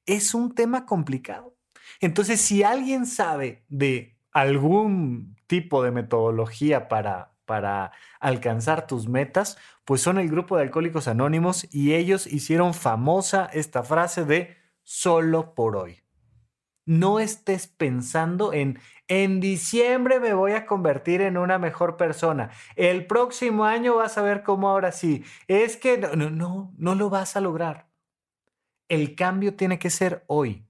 Es 0.07 0.35
un 0.35 0.55
tema 0.55 0.87
complicado. 0.87 1.55
Entonces, 2.01 2.41
si 2.41 2.63
alguien 2.63 3.05
sabe 3.07 3.65
de 3.69 4.17
algún 4.33 5.37
tipo 5.47 5.83
de 5.83 5.91
metodología 5.91 6.89
para 6.89 7.33
para 7.49 7.91
alcanzar 8.21 8.87
tus 8.87 9.09
metas, 9.09 9.59
pues 9.85 10.01
son 10.01 10.19
el 10.19 10.29
grupo 10.29 10.57
de 10.57 10.63
alcohólicos 10.63 11.09
anónimos 11.09 11.67
y 11.75 11.95
ellos 11.95 12.29
hicieron 12.29 12.75
famosa 12.75 13.51
esta 13.53 13.83
frase 13.83 14.25
de 14.25 14.57
solo 14.85 15.55
por 15.55 15.77
hoy. 15.77 16.05
No 16.87 17.19
estés 17.19 17.67
pensando 17.67 18.53
en 18.53 18.79
en 19.09 19.41
diciembre 19.41 20.21
me 20.21 20.35
voy 20.35 20.53
a 20.53 20.67
convertir 20.67 21.23
en 21.23 21.39
una 21.39 21.59
mejor 21.59 21.97
persona. 21.97 22.51
El 22.77 23.07
próximo 23.07 23.65
año 23.65 23.97
vas 23.97 24.19
a 24.19 24.23
ver 24.23 24.43
cómo 24.43 24.69
ahora 24.69 24.93
sí. 24.93 25.25
Es 25.49 25.79
que 25.79 25.97
no, 25.99 26.31
no, 26.31 26.75
no 26.77 26.95
lo 26.95 27.11
vas 27.11 27.35
a 27.37 27.41
lograr. 27.41 27.89
el 28.89 29.15
cambio 29.17 29.55
tiene 29.57 29.79
que 29.79 29.91
ser 29.91 30.25
hoy. 30.29 30.67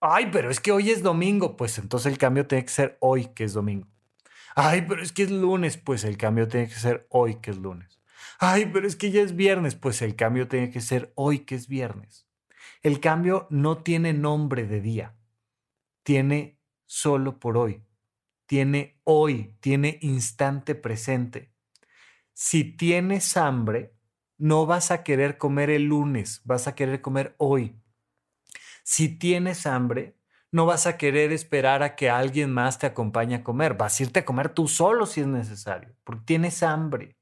Ay, 0.00 0.28
pero 0.32 0.50
es 0.50 0.60
que 0.60 0.72
hoy 0.72 0.90
es 0.90 1.02
domingo. 1.02 1.56
Pues 1.56 1.78
entonces 1.78 2.12
el 2.12 2.18
cambio 2.18 2.46
tiene 2.46 2.64
que 2.64 2.70
ser 2.70 2.96
hoy, 3.00 3.26
que 3.34 3.44
es 3.44 3.54
domingo. 3.54 3.88
Ay, 4.56 4.86
pero 4.88 5.02
es 5.02 5.12
que 5.12 5.22
es 5.22 5.30
lunes. 5.30 5.76
Pues 5.76 6.02
el 6.04 6.16
cambio 6.16 6.48
tiene 6.48 6.68
que 6.68 6.74
ser 6.74 7.06
hoy, 7.10 7.36
que 7.36 7.50
es 7.52 7.58
lunes. 7.58 8.00
Ay, 8.38 8.66
pero 8.72 8.86
es 8.88 8.96
que 8.96 9.10
ya 9.10 9.22
es 9.22 9.36
viernes. 9.36 9.74
Pues 9.76 10.02
el 10.02 10.16
cambio 10.16 10.48
tiene 10.48 10.70
que 10.70 10.80
ser 10.80 11.12
hoy, 11.14 11.40
que 11.40 11.54
es 11.54 11.68
viernes. 11.68 12.26
El 12.82 13.00
cambio 13.00 13.46
no 13.50 13.82
tiene 13.82 14.12
nombre 14.14 14.66
de 14.66 14.80
día. 14.80 15.14
Tiene 16.02 16.58
solo 16.86 17.38
por 17.38 17.58
hoy. 17.58 17.84
Tiene 18.46 18.98
hoy. 19.04 19.56
Tiene 19.60 19.98
instante 20.02 20.74
presente. 20.74 21.52
Si 22.32 22.64
tienes 22.64 23.36
hambre, 23.36 23.94
no 24.38 24.66
vas 24.66 24.90
a 24.90 25.02
querer 25.02 25.38
comer 25.38 25.70
el 25.70 25.84
lunes, 25.84 26.42
vas 26.44 26.66
a 26.68 26.74
querer 26.74 27.00
comer 27.00 27.34
hoy. 27.38 27.80
Si 28.84 29.08
tienes 29.08 29.66
hambre, 29.66 30.15
no 30.56 30.64
vas 30.64 30.86
a 30.86 30.96
querer 30.96 31.32
esperar 31.32 31.82
a 31.82 31.96
que 31.96 32.08
alguien 32.08 32.50
más 32.50 32.78
te 32.78 32.86
acompañe 32.86 33.34
a 33.34 33.44
comer, 33.44 33.74
vas 33.74 34.00
a 34.00 34.04
irte 34.04 34.20
a 34.20 34.24
comer 34.24 34.48
tú 34.48 34.68
solo 34.68 35.04
si 35.04 35.20
es 35.20 35.26
necesario, 35.26 35.94
porque 36.02 36.24
tienes 36.24 36.62
hambre. 36.62 37.18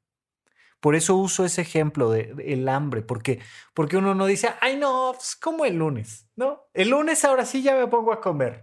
Por 0.79 0.95
eso 0.95 1.17
uso 1.17 1.45
ese 1.45 1.63
ejemplo 1.63 2.11
de, 2.11 2.33
el 2.47 2.69
hambre, 2.69 3.03
porque, 3.03 3.41
porque 3.75 3.97
uno 3.97 4.15
no 4.15 4.27
dice, 4.27 4.51
ay 4.61 4.77
no, 4.77 5.11
es 5.11 5.17
pues, 5.17 5.37
como 5.37 5.65
el 5.65 5.77
lunes, 5.77 6.29
¿no? 6.37 6.69
El 6.75 6.91
lunes 6.91 7.25
ahora 7.25 7.45
sí 7.45 7.61
ya 7.61 7.75
me 7.75 7.89
pongo 7.89 8.13
a 8.13 8.21
comer. 8.21 8.63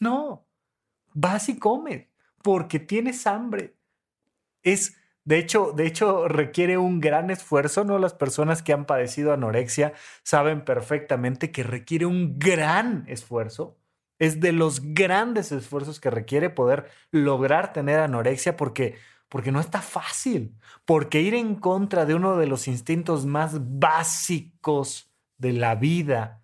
No, 0.00 0.44
vas 1.12 1.48
y 1.48 1.56
comes, 1.56 2.08
porque 2.42 2.80
tienes 2.80 3.28
hambre. 3.28 3.76
Es 4.64 4.96
de 5.24 5.38
hecho, 5.38 5.72
de 5.72 5.86
hecho, 5.86 6.26
requiere 6.26 6.78
un 6.78 7.00
gran 7.00 7.30
esfuerzo, 7.30 7.84
¿no? 7.84 7.98
Las 7.98 8.12
personas 8.12 8.62
que 8.62 8.72
han 8.72 8.86
padecido 8.86 9.32
anorexia 9.32 9.94
saben 10.24 10.64
perfectamente 10.64 11.52
que 11.52 11.62
requiere 11.62 12.06
un 12.06 12.38
gran 12.38 13.04
esfuerzo. 13.08 13.78
Es 14.24 14.40
de 14.40 14.52
los 14.52 14.80
grandes 14.94 15.52
esfuerzos 15.52 16.00
que 16.00 16.08
requiere 16.08 16.48
poder 16.48 16.90
lograr 17.10 17.74
tener 17.74 18.00
anorexia 18.00 18.56
porque, 18.56 18.96
porque 19.28 19.52
no 19.52 19.60
está 19.60 19.82
fácil. 19.82 20.56
Porque 20.86 21.20
ir 21.20 21.34
en 21.34 21.56
contra 21.56 22.06
de 22.06 22.14
uno 22.14 22.38
de 22.38 22.46
los 22.46 22.66
instintos 22.66 23.26
más 23.26 23.58
básicos 23.78 25.12
de 25.36 25.52
la 25.52 25.74
vida, 25.74 26.42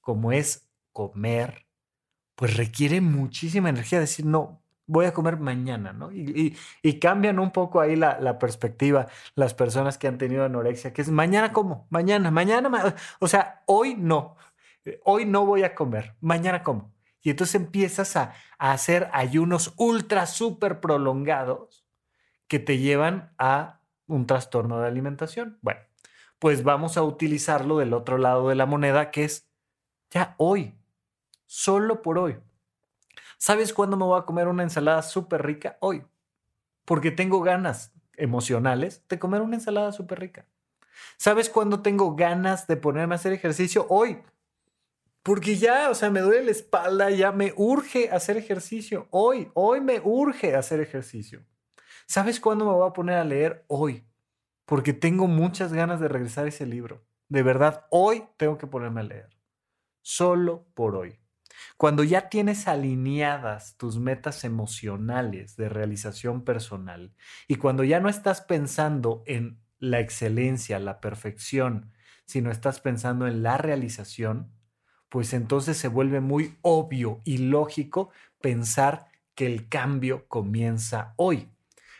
como 0.00 0.32
es 0.32 0.70
comer, 0.92 1.66
pues 2.36 2.56
requiere 2.56 3.02
muchísima 3.02 3.68
energía. 3.68 4.00
Decir, 4.00 4.24
no, 4.24 4.62
voy 4.86 5.04
a 5.04 5.12
comer 5.12 5.36
mañana, 5.36 5.92
¿no? 5.92 6.10
Y, 6.10 6.56
cambian 7.00 7.38
un 7.38 7.50
poco 7.50 7.80
ahí 7.82 7.96
la, 7.96 8.38
perspectiva 8.38 9.08
las 9.34 9.52
personas 9.52 9.98
que 9.98 10.08
han 10.08 10.16
tenido 10.16 10.44
anorexia, 10.44 10.94
que 10.94 11.02
es 11.02 11.10
mañana 11.10 11.52
como, 11.52 11.86
mañana, 11.90 12.30
mañana, 12.30 12.94
o 13.18 13.28
sea, 13.28 13.62
hoy 13.66 13.94
no, 13.94 14.36
hoy 15.04 15.26
no 15.26 15.44
voy 15.44 15.64
a 15.64 15.74
comer, 15.74 16.16
mañana 16.22 16.62
como. 16.62 16.92
Y 17.22 17.30
entonces 17.30 17.54
empiezas 17.54 18.16
a, 18.16 18.34
hacer 18.58 19.08
ayunos 19.12 19.72
ultra, 19.76 20.26
súper 20.26 20.80
prolongados 20.80 21.86
que 22.46 22.58
te 22.58 22.78
llevan 22.78 23.32
a 23.38 23.80
un 24.06 24.26
trastorno 24.26 24.80
de 24.80 24.86
alimentación. 24.86 25.58
Bueno, 25.62 25.80
pues 26.38 26.62
vamos 26.62 26.96
a 26.96 27.02
utilizarlo 27.02 27.78
del 27.78 27.94
otro 27.94 28.18
lado 28.18 28.48
de 28.48 28.54
la 28.54 28.66
moneda, 28.66 29.10
que 29.10 29.24
es 29.24 29.48
ya 30.10 30.34
hoy, 30.36 30.74
solo 31.46 32.02
por 32.02 32.18
hoy. 32.18 32.38
¿Sabes 33.38 33.72
cuándo 33.72 33.96
me 33.96 34.04
voy 34.04 34.20
a 34.20 34.24
comer 34.26 34.48
una 34.48 34.62
ensalada 34.62 35.00
súper 35.02 35.42
rica? 35.44 35.78
Hoy. 35.80 36.04
Porque 36.84 37.10
tengo 37.10 37.40
ganas 37.40 37.94
emocionales 38.16 39.02
de 39.08 39.18
comer 39.18 39.40
una 39.40 39.56
ensalada 39.56 39.92
súper 39.92 40.20
rica. 40.20 40.46
¿Sabes 41.16 41.48
cuándo 41.48 41.80
tengo 41.80 42.14
ganas 42.14 42.66
de 42.66 42.76
ponerme 42.76 43.14
a 43.14 43.16
hacer 43.16 43.32
ejercicio? 43.32 43.86
Hoy. 43.88 44.22
Porque 45.22 45.56
ya, 45.56 45.90
o 45.90 45.94
sea, 45.94 46.10
me 46.10 46.20
duele 46.20 46.46
la 46.46 46.50
espalda, 46.50 47.10
ya 47.10 47.30
me 47.32 47.52
urge 47.56 48.10
hacer 48.10 48.36
ejercicio. 48.36 49.06
Hoy, 49.10 49.50
hoy 49.54 49.80
me 49.80 50.00
urge 50.02 50.56
hacer 50.56 50.80
ejercicio. 50.80 51.44
¿Sabes 52.06 52.40
cuándo 52.40 52.64
me 52.64 52.72
voy 52.72 52.88
a 52.88 52.92
poner 52.92 53.16
a 53.16 53.24
leer? 53.24 53.64
Hoy. 53.68 54.06
Porque 54.64 54.92
tengo 54.92 55.26
muchas 55.26 55.72
ganas 55.72 56.00
de 56.00 56.08
regresar 56.08 56.46
a 56.46 56.48
ese 56.48 56.64
libro. 56.64 57.04
De 57.28 57.42
verdad, 57.42 57.86
hoy 57.90 58.24
tengo 58.36 58.56
que 58.56 58.66
ponerme 58.66 59.00
a 59.00 59.04
leer. 59.04 59.30
Solo 60.00 60.66
por 60.74 60.96
hoy. 60.96 61.18
Cuando 61.76 62.02
ya 62.04 62.28
tienes 62.28 62.66
alineadas 62.66 63.76
tus 63.76 63.98
metas 63.98 64.44
emocionales 64.44 65.56
de 65.56 65.68
realización 65.68 66.44
personal 66.44 67.14
y 67.46 67.56
cuando 67.56 67.84
ya 67.84 68.00
no 68.00 68.08
estás 68.08 68.40
pensando 68.40 69.22
en 69.26 69.60
la 69.78 70.00
excelencia, 70.00 70.78
la 70.78 71.00
perfección, 71.00 71.92
sino 72.24 72.50
estás 72.50 72.80
pensando 72.80 73.26
en 73.26 73.42
la 73.42 73.58
realización, 73.58 74.52
pues 75.10 75.34
entonces 75.34 75.76
se 75.76 75.88
vuelve 75.88 76.20
muy 76.20 76.56
obvio 76.62 77.20
y 77.24 77.38
lógico 77.38 78.10
pensar 78.40 79.08
que 79.34 79.44
el 79.44 79.68
cambio 79.68 80.26
comienza 80.28 81.14
hoy. 81.16 81.50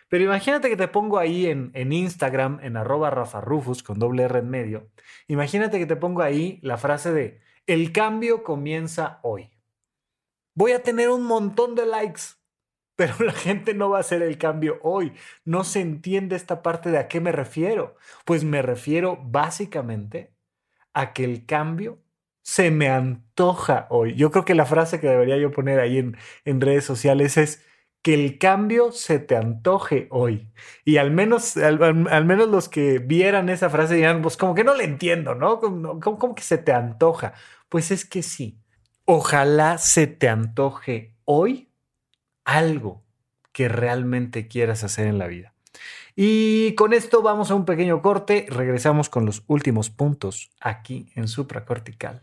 Pero 0.09 0.25
imagínate 0.25 0.69
que 0.69 0.77
te 0.77 0.89
pongo 0.89 1.19
ahí 1.19 1.47
en, 1.47 1.93
Instagram, 1.93 2.61
en 2.63 2.77
arroba 2.77 3.11
rafarufus 3.11 3.83
con 3.83 3.99
doble 3.99 4.25
R 4.25 4.39
en 4.39 4.49
medio. 4.51 4.91
Imagínate 5.29 5.79
que 5.79 5.87
te 5.87 5.97
pongo 5.97 6.23
ahí 6.23 6.59
la 6.63 6.79
frase 6.79 7.13
de 7.13 7.41
el 7.67 7.93
cambio 7.93 8.43
comienza 8.43 9.21
hoy. 9.23 9.51
Voy 10.55 10.73
a 10.73 10.83
tener 10.83 11.11
un 11.11 11.25
montón 11.25 11.75
de 11.75 11.87
likes, 11.87 12.23
pero 12.97 13.15
la 13.21 13.33
gente 13.33 13.75
no 13.75 13.91
va 13.91 13.99
a 13.99 14.01
hacer 14.01 14.23
el 14.23 14.39
cambio 14.39 14.79
hoy. 14.83 15.13
No 15.45 15.65
se 15.65 15.81
entiende 15.81 16.37
esta 16.37 16.63
parte 16.63 16.91
de 16.91 16.99
a 16.99 17.09
qué 17.09 17.21
me 17.21 17.33
refiero. 17.33 17.97
Pues 18.25 18.45
me 18.45 18.63
refiero 18.63 19.17
básicamente 19.23 20.35
a 20.93 21.13
que 21.13 21.25
el 21.25 21.47
cambio 21.47 22.01
se 22.43 22.71
me 22.71 22.89
antoja 22.89 23.87
hoy. 23.91 24.15
Yo 24.15 24.31
creo 24.31 24.45
que 24.45 24.55
la 24.55 24.67
frase 24.67 25.01
que 25.01 25.09
debería 25.09 25.37
yo 25.37 25.51
poner 25.51 25.81
ahí 25.81 25.99
en, 25.99 26.17
en 26.45 26.61
redes 26.61 26.85
sociales 26.85 27.37
es 27.37 27.65
que 28.03 28.15
el 28.15 28.39
cambio 28.39 28.93
se 28.93 29.19
te 29.19 29.37
antoje 29.37 30.09
hoy. 30.11 30.51
Y 30.85 30.97
al 30.97 31.11
menos, 31.11 31.57
al, 31.57 32.25
menos 32.25 32.49
los 32.49 32.69
que 32.69 32.99
vieran 32.99 33.49
esa 33.49 33.69
frase 33.69 33.95
dirán, 33.95 34.23
pues 34.23 34.37
como 34.37 34.55
que 34.55 34.65
no 34.65 34.75
le 34.75 34.85
entiendo, 34.85 35.35
¿no? 35.35 35.61
¿Cómo, 35.61 36.35
que 36.35 36.43
se 36.43 36.59
te 36.59 36.73
antoja? 36.73 37.35
Pues 37.69 37.91
es 37.91 38.05
que 38.05 38.23
sí. 38.23 38.59
Ojalá 39.05 39.79
se 39.79 40.07
te 40.07 40.29
antoje 40.29 41.15
hoy 41.25 41.71
algo 42.45 43.03
que 43.53 43.69
realmente 43.69 44.49
quieras 44.49 44.85
hacer 44.85 45.07
en 45.07 45.19
la 45.19 45.27
vida. 45.27 45.53
Y 46.17 46.75
con 46.75 46.93
esto 46.93 47.23
vamos 47.23 47.51
a 47.51 47.55
un 47.55 47.65
pequeño 47.65 48.01
corte. 48.03 48.47
Regresamos 48.49 49.09
con 49.09 49.27
los 49.27 49.43
últimos 49.47 49.91
puntos 49.91 50.51
aquí 50.61 51.11
en 51.15 51.29
supracortical. 51.29 52.23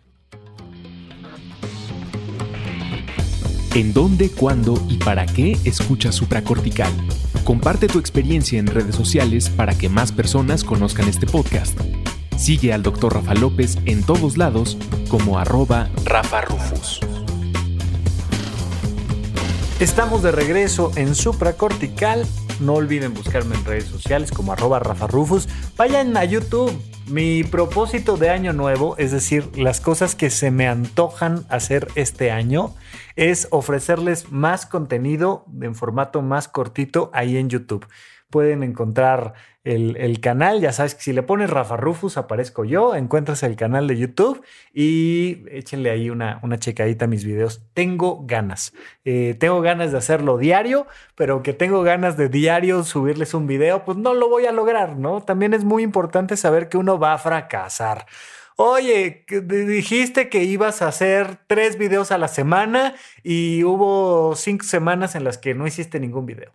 ¿En 3.76 3.94
dónde, 3.94 4.30
cuándo 4.30 4.84
y 4.90 4.98
para 4.98 5.26
qué 5.26 5.58
escuchas 5.64 6.16
supracortical? 6.16 6.92
Comparte 7.44 7.88
tu 7.88 8.00
experiencia 8.00 8.58
en 8.60 8.68
redes 8.68 8.96
sociales 8.96 9.50
para 9.50 9.78
que 9.78 9.90
más 9.90 10.12
personas 10.12 10.64
conozcan 10.64 11.08
este 11.08 11.28
podcast. 11.28 11.80
Sigue 12.38 12.74
al 12.74 12.82
Dr. 12.82 13.14
Rafa 13.14 13.36
López 13.36 13.78
en 13.86 14.04
todos 14.04 14.38
lados 14.38 14.78
como 15.10 15.38
arroba 15.38 15.90
Rafa 16.06 16.42
Rufus. 16.42 17.00
Estamos 19.80 20.24
de 20.24 20.32
regreso 20.32 20.92
en 20.96 21.14
Supracortical. 21.14 22.26
No 22.60 22.74
olviden 22.74 23.14
buscarme 23.14 23.56
en 23.56 23.64
redes 23.64 23.86
sociales 23.86 24.32
como 24.32 24.52
arroba 24.52 24.80
Rafa 24.80 25.06
Rufus. 25.06 25.48
Vayan 25.78 26.18
a 26.18 26.24
YouTube. 26.26 26.72
Mi 27.08 27.46
propósito 27.46 28.18
de 28.18 28.30
año 28.30 28.52
nuevo, 28.52 28.98
es 28.98 29.12
decir, 29.14 29.50
las 29.56 29.80
cosas 29.80 30.14
que 30.14 30.30
se 30.30 30.52
me 30.52 30.68
antojan 30.68 31.46
hacer 31.48 31.88
este 31.96 32.32
año, 32.32 32.76
es 33.18 33.50
ofrecerles 33.52 34.32
más 34.32 34.66
contenido 34.66 35.46
en 35.62 35.76
formato 35.76 36.22
más 36.22 36.48
cortito 36.48 37.12
ahí 37.14 37.36
en 37.36 37.50
YouTube 37.50 37.86
pueden 38.30 38.64
encontrar 38.64 39.34
el, 39.64 40.20
canal. 40.22 40.62
Ya 40.62 40.72
sabes 40.72 40.96
que 40.96 41.02
si 41.02 41.14
le 41.14 41.24
pones 41.24 41.50
Rafa 41.50 41.76
Rufus, 41.76 42.18
aparezco 42.18 42.64
yo, 42.64 42.96
encuentras 42.96 43.44
el 43.44 43.56
canal 43.56 43.88
de 43.88 43.98
YouTube 43.98 44.42
y 44.74 45.44
échenle 45.50 45.90
ahí 45.90 46.10
una, 46.10 46.40
una 46.42 46.58
checadita 46.58 47.06
a 47.06 47.08
mis 47.08 47.26
videos. 47.26 47.62
Tengo 47.74 48.26
ganas. 48.26 48.74
Eh, 49.04 49.36
tengo 49.40 49.62
ganas 49.62 49.92
de 49.92 49.98
hacerlo 49.98 50.38
diario, 50.38 50.88
pero 51.16 51.44
que 51.44 51.54
tengo 51.54 51.84
ganas 51.84 52.16
de 52.16 52.30
diario 52.30 52.84
subirles 52.84 53.34
un 53.34 53.48
video, 53.48 53.84
pues 53.84 53.98
no 53.98 54.14
lo 54.14 54.30
voy 54.30 54.46
a 54.46 54.52
lograr, 54.52 54.98
¿no? 54.98 55.22
También 55.22 55.54
es 55.54 55.66
muy 55.66 55.84
importante 55.84 56.38
saber 56.38 56.70
que 56.70 56.78
uno 56.78 56.98
va 56.98 57.14
a 57.14 57.18
fracasar. 57.18 58.06
Oye, 58.60 59.24
dijiste 59.28 60.30
que 60.30 60.44
ibas 60.44 60.82
a 60.82 60.88
hacer 60.88 61.38
tres 61.46 61.78
videos 61.78 62.12
a 62.12 62.18
la 62.18 62.28
semana 62.28 62.96
y 63.22 63.64
hubo 63.64 64.36
cinco 64.36 64.66
semanas 64.66 65.14
en 65.14 65.24
las 65.24 65.38
que 65.38 65.54
no 65.54 65.68
hiciste 65.68 66.00
ningún 66.00 66.26
video. 66.26 66.52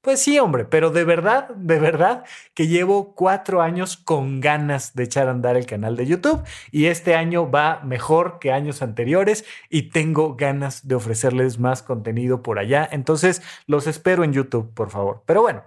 Pues 0.00 0.22
sí, 0.22 0.38
hombre, 0.38 0.64
pero 0.64 0.90
de 0.90 1.04
verdad, 1.04 1.50
de 1.50 1.78
verdad 1.78 2.24
que 2.54 2.68
llevo 2.68 3.14
cuatro 3.14 3.60
años 3.60 3.98
con 3.98 4.40
ganas 4.40 4.94
de 4.94 5.04
echar 5.04 5.28
a 5.28 5.32
andar 5.32 5.58
el 5.58 5.66
canal 5.66 5.94
de 5.94 6.06
YouTube 6.06 6.42
y 6.70 6.86
este 6.86 7.14
año 7.14 7.50
va 7.50 7.82
mejor 7.84 8.38
que 8.38 8.50
años 8.50 8.80
anteriores 8.80 9.44
y 9.68 9.90
tengo 9.90 10.36
ganas 10.36 10.88
de 10.88 10.94
ofrecerles 10.94 11.58
más 11.58 11.82
contenido 11.82 12.42
por 12.42 12.58
allá. 12.60 12.88
Entonces, 12.90 13.42
los 13.66 13.86
espero 13.86 14.24
en 14.24 14.32
YouTube, 14.32 14.72
por 14.72 14.88
favor. 14.88 15.22
Pero 15.26 15.42
bueno, 15.42 15.64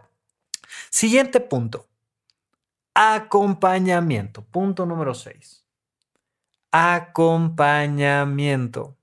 siguiente 0.89 1.39
punto. 1.41 1.85
Acompañamiento. 2.95 4.41
Punto 4.41 4.85
número 4.87 5.13
seis. 5.13 5.64
Acompañamiento. 6.77 8.97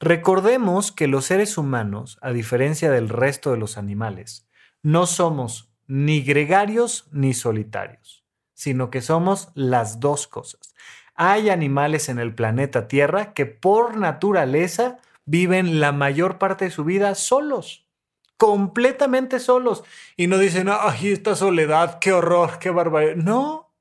Recordemos 0.00 0.90
que 0.90 1.06
los 1.06 1.26
seres 1.26 1.56
humanos, 1.56 2.18
a 2.22 2.32
diferencia 2.32 2.90
del 2.90 3.08
resto 3.08 3.52
de 3.52 3.56
los 3.56 3.78
animales, 3.78 4.48
no 4.82 5.06
somos 5.06 5.70
ni 5.86 6.22
gregarios 6.22 7.06
ni 7.12 7.32
solitarios, 7.32 8.24
sino 8.52 8.90
que 8.90 9.00
somos 9.00 9.50
las 9.54 10.00
dos 10.00 10.26
cosas. 10.26 10.74
Hay 11.14 11.50
animales 11.50 12.08
en 12.08 12.18
el 12.18 12.34
planeta 12.34 12.88
Tierra 12.88 13.32
que 13.32 13.46
por 13.46 13.96
naturaleza 13.96 14.98
viven 15.24 15.78
la 15.78 15.92
mayor 15.92 16.38
parte 16.38 16.64
de 16.64 16.72
su 16.72 16.82
vida 16.82 17.14
solos, 17.14 17.86
completamente 18.36 19.38
solos, 19.38 19.84
y 20.16 20.26
no 20.26 20.38
dicen, 20.38 20.68
ay, 20.68 21.12
esta 21.12 21.36
soledad, 21.36 22.00
qué 22.00 22.12
horror, 22.12 22.58
qué 22.58 22.70
barbaridad. 22.70 23.14
No, 23.14 23.72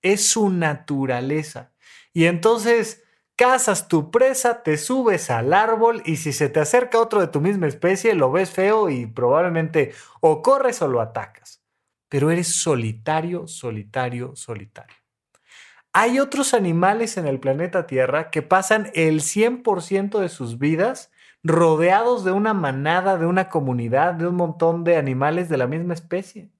es 0.00 0.28
su 0.28 0.48
naturaleza. 0.48 1.72
Y 2.12 2.24
entonces 2.24 3.04
cazas 3.36 3.86
tu 3.86 4.10
presa, 4.10 4.62
te 4.62 4.76
subes 4.76 5.30
al 5.30 5.52
árbol 5.52 6.02
y 6.04 6.16
si 6.16 6.32
se 6.32 6.48
te 6.48 6.60
acerca 6.60 6.98
otro 6.98 7.20
de 7.20 7.28
tu 7.28 7.40
misma 7.40 7.68
especie, 7.68 8.14
lo 8.14 8.32
ves 8.32 8.50
feo 8.50 8.90
y 8.90 9.06
probablemente 9.06 9.92
o 10.20 10.42
corres 10.42 10.82
o 10.82 10.88
lo 10.88 11.00
atacas. 11.00 11.62
Pero 12.08 12.30
eres 12.30 12.56
solitario, 12.56 13.46
solitario, 13.46 14.34
solitario. 14.34 14.96
Hay 15.92 16.18
otros 16.18 16.52
animales 16.54 17.16
en 17.16 17.26
el 17.26 17.40
planeta 17.40 17.86
Tierra 17.86 18.30
que 18.30 18.42
pasan 18.42 18.90
el 18.94 19.20
100% 19.20 20.18
de 20.18 20.28
sus 20.28 20.58
vidas 20.58 21.10
rodeados 21.42 22.24
de 22.24 22.32
una 22.32 22.54
manada, 22.54 23.16
de 23.16 23.26
una 23.26 23.48
comunidad, 23.48 24.14
de 24.14 24.26
un 24.26 24.34
montón 24.34 24.84
de 24.84 24.96
animales 24.96 25.48
de 25.48 25.56
la 25.56 25.66
misma 25.66 25.94
especie. 25.94 26.50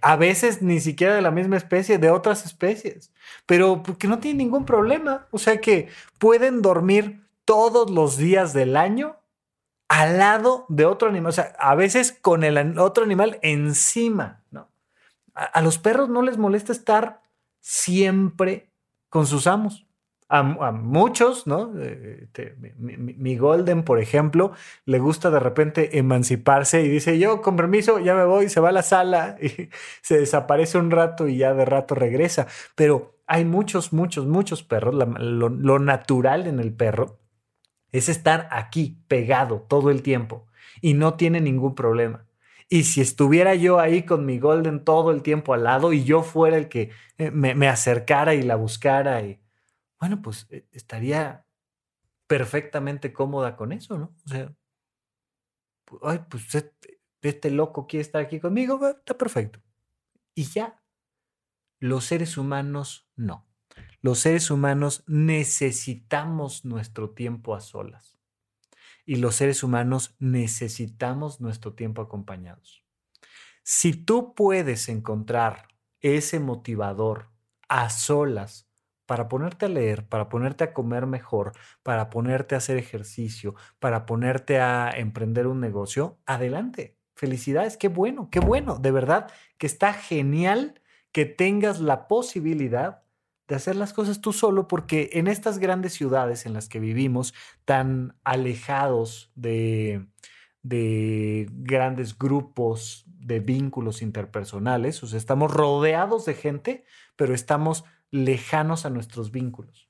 A 0.00 0.16
veces 0.16 0.62
ni 0.62 0.80
siquiera 0.80 1.14
de 1.14 1.22
la 1.22 1.30
misma 1.30 1.56
especie, 1.56 1.98
de 1.98 2.10
otras 2.10 2.44
especies. 2.44 3.12
Pero 3.46 3.82
porque 3.82 4.08
no 4.08 4.18
tienen 4.18 4.38
ningún 4.38 4.64
problema. 4.64 5.26
O 5.30 5.38
sea 5.38 5.60
que 5.60 5.88
pueden 6.18 6.62
dormir 6.62 7.24
todos 7.44 7.90
los 7.90 8.16
días 8.16 8.52
del 8.52 8.76
año 8.76 9.16
al 9.88 10.18
lado 10.18 10.66
de 10.68 10.84
otro 10.84 11.08
animal. 11.08 11.30
O 11.30 11.32
sea, 11.32 11.54
a 11.58 11.74
veces 11.74 12.12
con 12.12 12.44
el 12.44 12.78
otro 12.78 13.04
animal 13.04 13.38
encima, 13.42 14.42
¿no? 14.50 14.68
A, 15.34 15.60
los 15.62 15.78
perros 15.78 16.08
no 16.08 16.22
les 16.22 16.36
molesta 16.36 16.72
estar 16.72 17.22
siempre 17.60 18.70
con 19.08 19.26
sus 19.26 19.46
amos 19.46 19.87
a, 20.28 20.42
muchos, 20.42 21.46
¿no? 21.46 21.72
Este, 21.80 22.54
mi, 22.78 23.36
Golden, 23.36 23.82
por 23.82 23.98
ejemplo, 23.98 24.52
le 24.84 24.98
gusta 24.98 25.30
de 25.30 25.40
repente 25.40 25.98
emanciparse 25.98 26.82
y 26.82 26.88
dice, 26.88 27.18
yo 27.18 27.40
con 27.40 27.56
permiso, 27.56 27.98
ya 27.98 28.14
me 28.14 28.24
voy, 28.24 28.48
se 28.48 28.60
va 28.60 28.68
a 28.68 28.72
la 28.72 28.82
sala 28.82 29.38
y 29.42 29.70
se 30.02 30.18
desaparece 30.18 30.78
un 30.78 30.90
rato 30.90 31.28
y 31.28 31.38
ya 31.38 31.54
de 31.54 31.64
rato 31.64 31.94
regresa. 31.94 32.46
Pero 32.74 33.18
hay 33.26 33.44
muchos, 33.44 33.92
muchos, 33.92 34.26
muchos 34.26 34.62
perros. 34.62 34.94
lo, 34.94 35.48
lo 35.48 35.78
natural 35.78 36.46
en 36.46 36.60
el 36.60 36.72
perro 36.72 37.18
es 37.90 38.08
estar 38.08 38.48
aquí, 38.50 39.02
pegado 39.08 39.64
todo 39.68 39.90
el 39.90 40.02
tiempo 40.02 40.46
y 40.82 40.94
no 40.94 41.14
tiene 41.14 41.40
ningún 41.40 41.74
problema. 41.74 42.26
Y 42.70 42.84
si 42.84 43.00
estuviera 43.00 43.54
yo 43.54 43.80
ahí 43.80 44.02
con 44.02 44.26
mi 44.26 44.38
Golden 44.38 44.84
todo 44.84 45.10
el 45.10 45.22
tiempo 45.22 45.54
al 45.54 45.64
lado 45.64 45.94
y 45.94 46.04
yo 46.04 46.22
fuera 46.22 46.58
el 46.58 46.68
que 46.68 46.90
eh, 47.16 47.30
me, 47.30 47.54
me 47.54 47.66
acercara 47.66 48.34
y 48.34 48.42
la 48.42 48.56
buscara 48.56 49.22
y 49.22 49.40
bueno, 50.00 50.22
pues 50.22 50.46
eh, 50.50 50.66
estaría 50.72 51.46
perfectamente 52.26 53.12
cómoda 53.12 53.56
con 53.56 53.72
eso, 53.72 53.98
¿no? 53.98 54.14
O 54.24 54.28
sea, 54.28 54.54
ay, 56.02 56.20
pues 56.28 56.54
este, 56.54 57.00
este 57.22 57.50
loco 57.50 57.86
quiere 57.86 58.02
estar 58.02 58.22
aquí 58.22 58.38
conmigo, 58.38 58.86
está 58.88 59.16
perfecto. 59.16 59.60
Y 60.34 60.44
ya, 60.44 60.82
los 61.80 62.04
seres 62.04 62.36
humanos 62.36 63.08
no. 63.16 63.46
Los 64.00 64.20
seres 64.20 64.50
humanos 64.50 65.04
necesitamos 65.06 66.64
nuestro 66.64 67.10
tiempo 67.10 67.54
a 67.54 67.60
solas. 67.60 68.16
Y 69.04 69.16
los 69.16 69.36
seres 69.36 69.62
humanos 69.62 70.14
necesitamos 70.18 71.40
nuestro 71.40 71.74
tiempo 71.74 72.02
acompañados. 72.02 72.84
Si 73.62 73.92
tú 73.92 74.34
puedes 74.34 74.88
encontrar 74.88 75.68
ese 76.00 76.40
motivador 76.40 77.30
a 77.68 77.90
solas 77.90 78.67
para 79.08 79.26
ponerte 79.26 79.64
a 79.64 79.68
leer, 79.70 80.06
para 80.06 80.28
ponerte 80.28 80.64
a 80.64 80.74
comer 80.74 81.06
mejor, 81.06 81.52
para 81.82 82.10
ponerte 82.10 82.54
a 82.54 82.58
hacer 82.58 82.76
ejercicio, 82.76 83.54
para 83.78 84.04
ponerte 84.04 84.60
a 84.60 84.90
emprender 84.94 85.46
un 85.46 85.60
negocio, 85.60 86.18
adelante. 86.26 86.98
Felicidades, 87.14 87.78
qué 87.78 87.88
bueno, 87.88 88.28
qué 88.30 88.38
bueno. 88.38 88.78
De 88.78 88.90
verdad 88.90 89.32
que 89.56 89.66
está 89.66 89.94
genial 89.94 90.82
que 91.10 91.24
tengas 91.24 91.80
la 91.80 92.06
posibilidad 92.06 93.02
de 93.48 93.54
hacer 93.54 93.76
las 93.76 93.94
cosas 93.94 94.20
tú 94.20 94.34
solo, 94.34 94.68
porque 94.68 95.08
en 95.14 95.26
estas 95.26 95.56
grandes 95.58 95.94
ciudades 95.94 96.44
en 96.44 96.52
las 96.52 96.68
que 96.68 96.78
vivimos, 96.78 97.32
tan 97.64 98.14
alejados 98.24 99.32
de, 99.34 100.06
de 100.62 101.48
grandes 101.50 102.18
grupos 102.18 103.06
de 103.06 103.40
vínculos 103.40 104.02
interpersonales, 104.02 105.02
o 105.02 105.06
sea, 105.06 105.16
estamos 105.16 105.50
rodeados 105.50 106.26
de 106.26 106.34
gente, 106.34 106.84
pero 107.16 107.32
estamos 107.32 107.84
lejanos 108.10 108.86
a 108.86 108.90
nuestros 108.90 109.30
vínculos. 109.30 109.88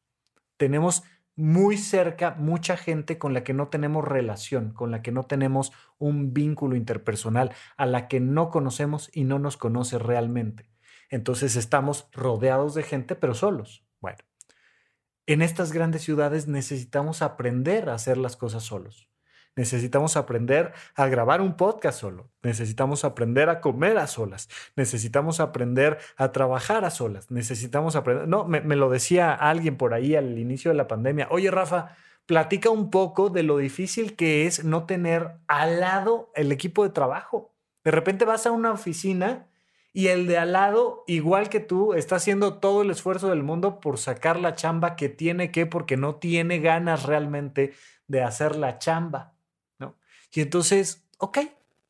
Tenemos 0.56 1.04
muy 1.36 1.76
cerca 1.76 2.34
mucha 2.36 2.76
gente 2.76 3.16
con 3.16 3.32
la 3.32 3.44
que 3.44 3.54
no 3.54 3.68
tenemos 3.68 4.04
relación, 4.04 4.72
con 4.72 4.90
la 4.90 5.02
que 5.02 5.12
no 5.12 5.22
tenemos 5.22 5.72
un 5.98 6.34
vínculo 6.34 6.74
interpersonal, 6.74 7.52
a 7.76 7.86
la 7.86 8.08
que 8.08 8.18
no 8.18 8.50
conocemos 8.50 9.08
y 9.12 9.22
no 9.22 9.38
nos 9.38 9.56
conoce 9.56 9.98
realmente. 9.98 10.68
Entonces 11.10 11.54
estamos 11.54 12.08
rodeados 12.12 12.74
de 12.74 12.82
gente, 12.82 13.14
pero 13.14 13.34
solos. 13.34 13.86
Bueno, 14.00 14.18
en 15.26 15.42
estas 15.42 15.72
grandes 15.72 16.02
ciudades 16.02 16.48
necesitamos 16.48 17.22
aprender 17.22 17.88
a 17.88 17.94
hacer 17.94 18.18
las 18.18 18.36
cosas 18.36 18.64
solos. 18.64 19.07
Necesitamos 19.58 20.16
aprender 20.16 20.72
a 20.94 21.08
grabar 21.08 21.40
un 21.40 21.56
podcast 21.56 21.98
solo. 21.98 22.30
Necesitamos 22.44 23.04
aprender 23.04 23.48
a 23.48 23.60
comer 23.60 23.98
a 23.98 24.06
solas. 24.06 24.48
Necesitamos 24.76 25.40
aprender 25.40 25.98
a 26.16 26.30
trabajar 26.30 26.84
a 26.84 26.90
solas. 26.90 27.32
Necesitamos 27.32 27.96
aprender... 27.96 28.28
No, 28.28 28.44
me, 28.44 28.60
lo 28.76 28.88
decía 28.88 29.34
alguien 29.34 29.76
por 29.76 29.94
ahí 29.94 30.14
al 30.14 30.38
inicio 30.38 30.70
de 30.70 30.76
la 30.76 30.86
pandemia. 30.86 31.26
Oye, 31.32 31.50
Rafa, 31.50 31.96
platica 32.24 32.70
un 32.70 32.88
poco 32.88 33.30
de 33.30 33.42
lo 33.42 33.58
difícil 33.58 34.14
que 34.14 34.46
es 34.46 34.62
no 34.62 34.86
tener 34.86 35.32
al 35.48 35.80
lado 35.80 36.30
el 36.36 36.52
equipo 36.52 36.84
de 36.84 36.90
trabajo. 36.90 37.52
De 37.82 37.90
repente 37.90 38.24
vas 38.24 38.46
a 38.46 38.52
una 38.52 38.70
oficina 38.70 39.48
y 39.92 40.06
el 40.06 40.28
de 40.28 40.38
al 40.38 40.52
lado, 40.52 41.02
igual 41.08 41.48
que 41.48 41.58
tú, 41.58 41.94
está 41.94 42.14
haciendo 42.14 42.58
todo 42.58 42.82
el 42.82 42.92
esfuerzo 42.92 43.28
del 43.30 43.42
mundo 43.42 43.80
por 43.80 43.98
sacar 43.98 44.38
la 44.38 44.54
chamba 44.54 44.94
que 44.94 45.08
tiene 45.08 45.50
que 45.50 45.66
porque 45.66 45.96
no 45.96 46.14
tiene 46.14 46.60
ganas 46.60 47.02
realmente 47.02 47.72
de 48.06 48.22
hacer 48.22 48.54
la 48.54 48.78
chamba. 48.78 49.34
Y 50.32 50.40
entonces, 50.40 51.06
ok, 51.18 51.38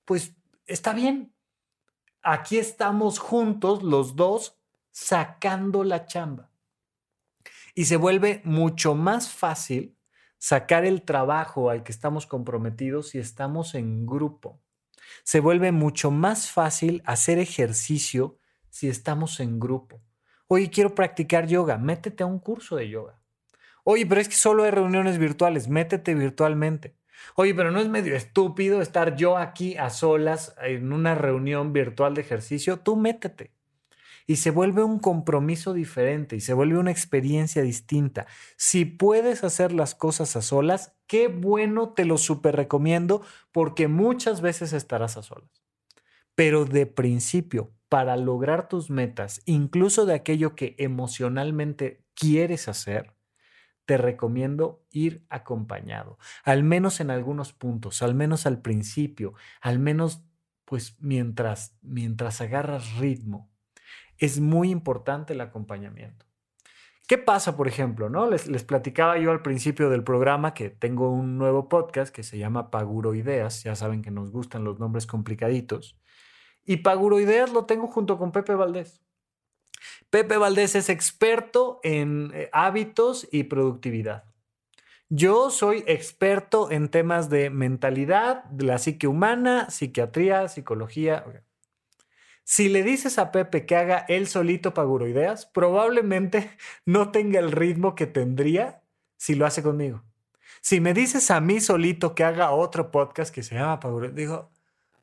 pues 0.05 0.34
está 0.66 0.93
bien. 0.93 1.32
Aquí 2.22 2.59
estamos 2.59 3.18
juntos 3.18 3.82
los 3.82 4.16
dos 4.16 4.59
sacando 4.91 5.84
la 5.84 6.07
chamba. 6.07 6.51
Y 7.74 7.84
se 7.84 7.97
vuelve 7.97 8.41
mucho 8.45 8.95
más 8.95 9.30
fácil 9.30 9.97
sacar 10.39 10.84
el 10.84 11.03
trabajo 11.03 11.70
al 11.70 11.82
que 11.82 11.93
estamos 11.93 12.26
comprometidos 12.26 13.11
si 13.11 13.18
estamos 13.18 13.74
en 13.74 14.07
grupo. 14.07 14.61
Se 15.24 15.41
vuelve 15.41 15.72
mucho 15.72 16.11
más 16.11 16.51
fácil 16.51 17.03
hacer 17.07 17.39
ejercicio 17.39 18.39
si 18.68 18.89
estamos 18.89 19.41
en 19.41 19.59
grupo. 19.59 20.01
Oye, 20.49 20.70
quiero 20.70 20.95
practicar 20.95 21.47
yoga, 21.47 21.78
métete 21.78 22.22
a 22.22 22.26
un 22.26 22.39
curso 22.39 22.76
de 22.76 22.89
yoga. 22.89 23.20
Oye, 23.84 24.07
pero 24.07 24.20
es 24.20 24.28
que 24.28 24.34
solo 24.34 24.64
hay 24.64 24.70
reuniones 24.70 25.18
virtuales, 25.18 25.68
métete 25.68 26.14
virtualmente. 26.14 26.97
Oye, 27.35 27.55
pero 27.55 27.71
no 27.71 27.81
es 27.81 27.89
medio 27.89 28.14
estúpido 28.14 28.81
estar 28.81 29.16
yo 29.16 29.37
aquí 29.37 29.77
a 29.77 29.91
solas 29.91 30.55
en 30.62 30.93
una 30.93 31.14
reunión 31.14 31.73
virtual 31.73 32.14
de 32.14 32.23
ejercicio. 32.23 32.81
Tú 32.81 32.97
métete. 32.97 33.53
Y 34.27 34.37
se 34.37 34.51
vuelve 34.51 34.83
un 34.83 34.99
compromiso 34.99 35.73
diferente 35.73 36.37
y 36.37 36.41
se 36.41 36.53
vuelve 36.53 36.77
una 36.77 36.91
experiencia 36.91 37.62
distinta. 37.62 38.27
Si 38.57 38.85
puedes 38.85 39.43
hacer 39.43 39.73
las 39.73 39.95
cosas 39.95 40.37
a 40.37 40.43
solas, 40.43 40.95
qué 41.07 41.29
bueno, 41.29 41.95
te 41.95 42.05
lo 42.05 42.19
súper 42.19 42.55
recomiendo 42.55 43.23
porque 43.53 43.89
muchas 43.89 44.43
veces 44.43 44.75
estarás 44.75 45.16
a 45.16 45.23
solas. 45.23 45.51
Pero 46.35 46.66
de 46.66 46.85
principio, 46.85 47.73
para 47.89 48.16
lograr 48.16 48.69
tus 48.69 48.91
metas, 48.91 49.41
incluso 49.47 50.05
de 50.05 50.14
aquello 50.14 50.55
que 50.55 50.75
emocionalmente 50.79 52.05
quieres 52.14 52.69
hacer, 52.69 53.14
te 53.89 53.97
recomiendo 53.97 54.84
ir 54.91 55.24
acompañado, 55.30 56.18
al 56.45 56.62
menos 56.62 57.01
en 57.01 57.11
algunos 57.11 57.55
puntos, 57.55 58.03
al 58.03 58.14
menos 58.14 58.45
al 58.45 58.61
principio, 58.61 59.32
al 59.62 59.78
menos 59.78 60.22
pues 60.66 60.99
mientras, 61.01 61.74
mientras 61.80 62.43
agarras 62.43 62.99
ritmo. 62.99 63.51
Es 64.18 64.41
muy 64.41 64.68
importante 64.68 65.32
el 65.32 65.41
acompañamiento. 65.41 66.26
¿Qué 67.07 67.16
pasa, 67.16 67.57
por 67.57 67.66
ejemplo? 67.66 68.11
¿no? 68.11 68.28
Les, 68.28 68.47
les, 68.47 68.62
platicaba 68.62 69.16
yo 69.16 69.30
al 69.30 69.41
principio 69.41 69.89
del 69.89 70.05
programa 70.05 70.53
que 70.53 70.68
tengo 70.68 71.11
un 71.11 71.39
nuevo 71.39 71.70
podcast 71.70 72.14
que 72.14 72.22
se 72.22 72.36
llama 72.36 72.70
Paguro 72.70 73.14
Ideas. 73.14 73.62
Ya 73.62 73.74
saben 73.74 74.03
que 74.03 74.11
nos 74.11 74.30
gustan 74.30 74.64
los 74.64 74.78
nombres 74.78 75.07
complicaditos. 75.07 75.99
Y 76.66 76.78
Paguro 76.78 77.20
Ideas 77.20 77.55
lo 77.55 77.64
tengo 77.64 77.86
junto 77.86 78.18
con 78.18 78.32
Pepe 78.32 78.55
Valdés. 78.55 79.01
Pepe 80.11 80.37
Valdés 80.37 80.74
es 80.74 80.89
experto 80.89 81.81
en 81.83 82.31
eh, 82.35 82.49
hábitos 82.53 83.29
y 83.31 83.45
productividad. 83.45 84.24
Yo 85.11 85.51
soy 85.51 85.85
experto 85.87 86.70
en 86.70 86.89
temas 86.89 87.31
de 87.31 87.49
mentalidad, 87.49 88.45
de 88.45 88.66
la 88.66 88.79
psique 88.79 89.07
humana, 89.07 89.70
psiquiatría, 89.70 90.49
psicología. 90.49 91.24
Si 92.45 92.68
le 92.68 92.83
dices 92.83 93.18
a 93.18 93.33
Pepe 93.33 93.64
que 93.64 93.76
haga 93.76 94.05
él 94.09 94.26
solito 94.26 94.74
Paguroideas, 94.74 95.47
probablemente 95.47 96.51
no 96.85 97.11
tenga 97.11 97.39
el 97.39 97.53
ritmo 97.53 97.95
que 97.95 98.07
tendría 98.07 98.83
si 99.16 99.35
lo 99.35 99.47
hace 99.47 99.62
conmigo. 99.62 100.05
Si 100.61 100.81
me 100.81 100.93
dices 100.93 101.31
a 101.31 101.41
mí 101.41 101.61
solito 101.61 102.14
que 102.14 102.24
haga 102.24 102.51
otro 102.51 102.91
podcast 102.91 103.35
que 103.35 103.43
se 103.43 103.55
llama 103.55 103.81
Paguroideas, 103.81 104.16
digo, 104.16 104.51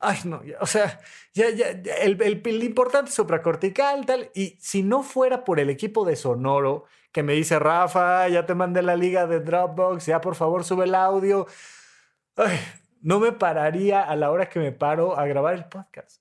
ay 0.00 0.18
no, 0.24 0.42
o 0.60 0.66
sea, 0.66 1.00
ya, 1.32 1.50
ya, 1.50 1.68
el, 2.02 2.20
el, 2.20 2.64
importante 2.64 3.10
es 3.10 3.14
supracortical, 3.14 4.06
tal. 4.06 4.30
Y 4.34 4.56
si 4.60 4.82
no 4.82 5.02
fuera 5.02 5.44
por 5.44 5.60
el 5.60 5.70
equipo 5.70 6.04
de 6.04 6.16
Sonoro 6.16 6.84
que 7.12 7.22
me 7.22 7.32
dice, 7.32 7.58
Rafa, 7.58 8.28
ya 8.28 8.44
te 8.46 8.54
mandé 8.54 8.82
la 8.82 8.96
liga 8.96 9.26
de 9.26 9.40
Dropbox, 9.40 10.06
ya 10.06 10.20
por 10.20 10.34
favor 10.34 10.64
sube 10.64 10.84
el 10.84 10.94
audio, 10.94 11.46
ay, 12.36 12.58
no 13.00 13.20
me 13.20 13.32
pararía 13.32 14.02
a 14.02 14.16
la 14.16 14.30
hora 14.30 14.48
que 14.48 14.58
me 14.60 14.72
paro 14.72 15.18
a 15.18 15.26
grabar 15.26 15.54
el 15.54 15.64
podcast 15.66 16.20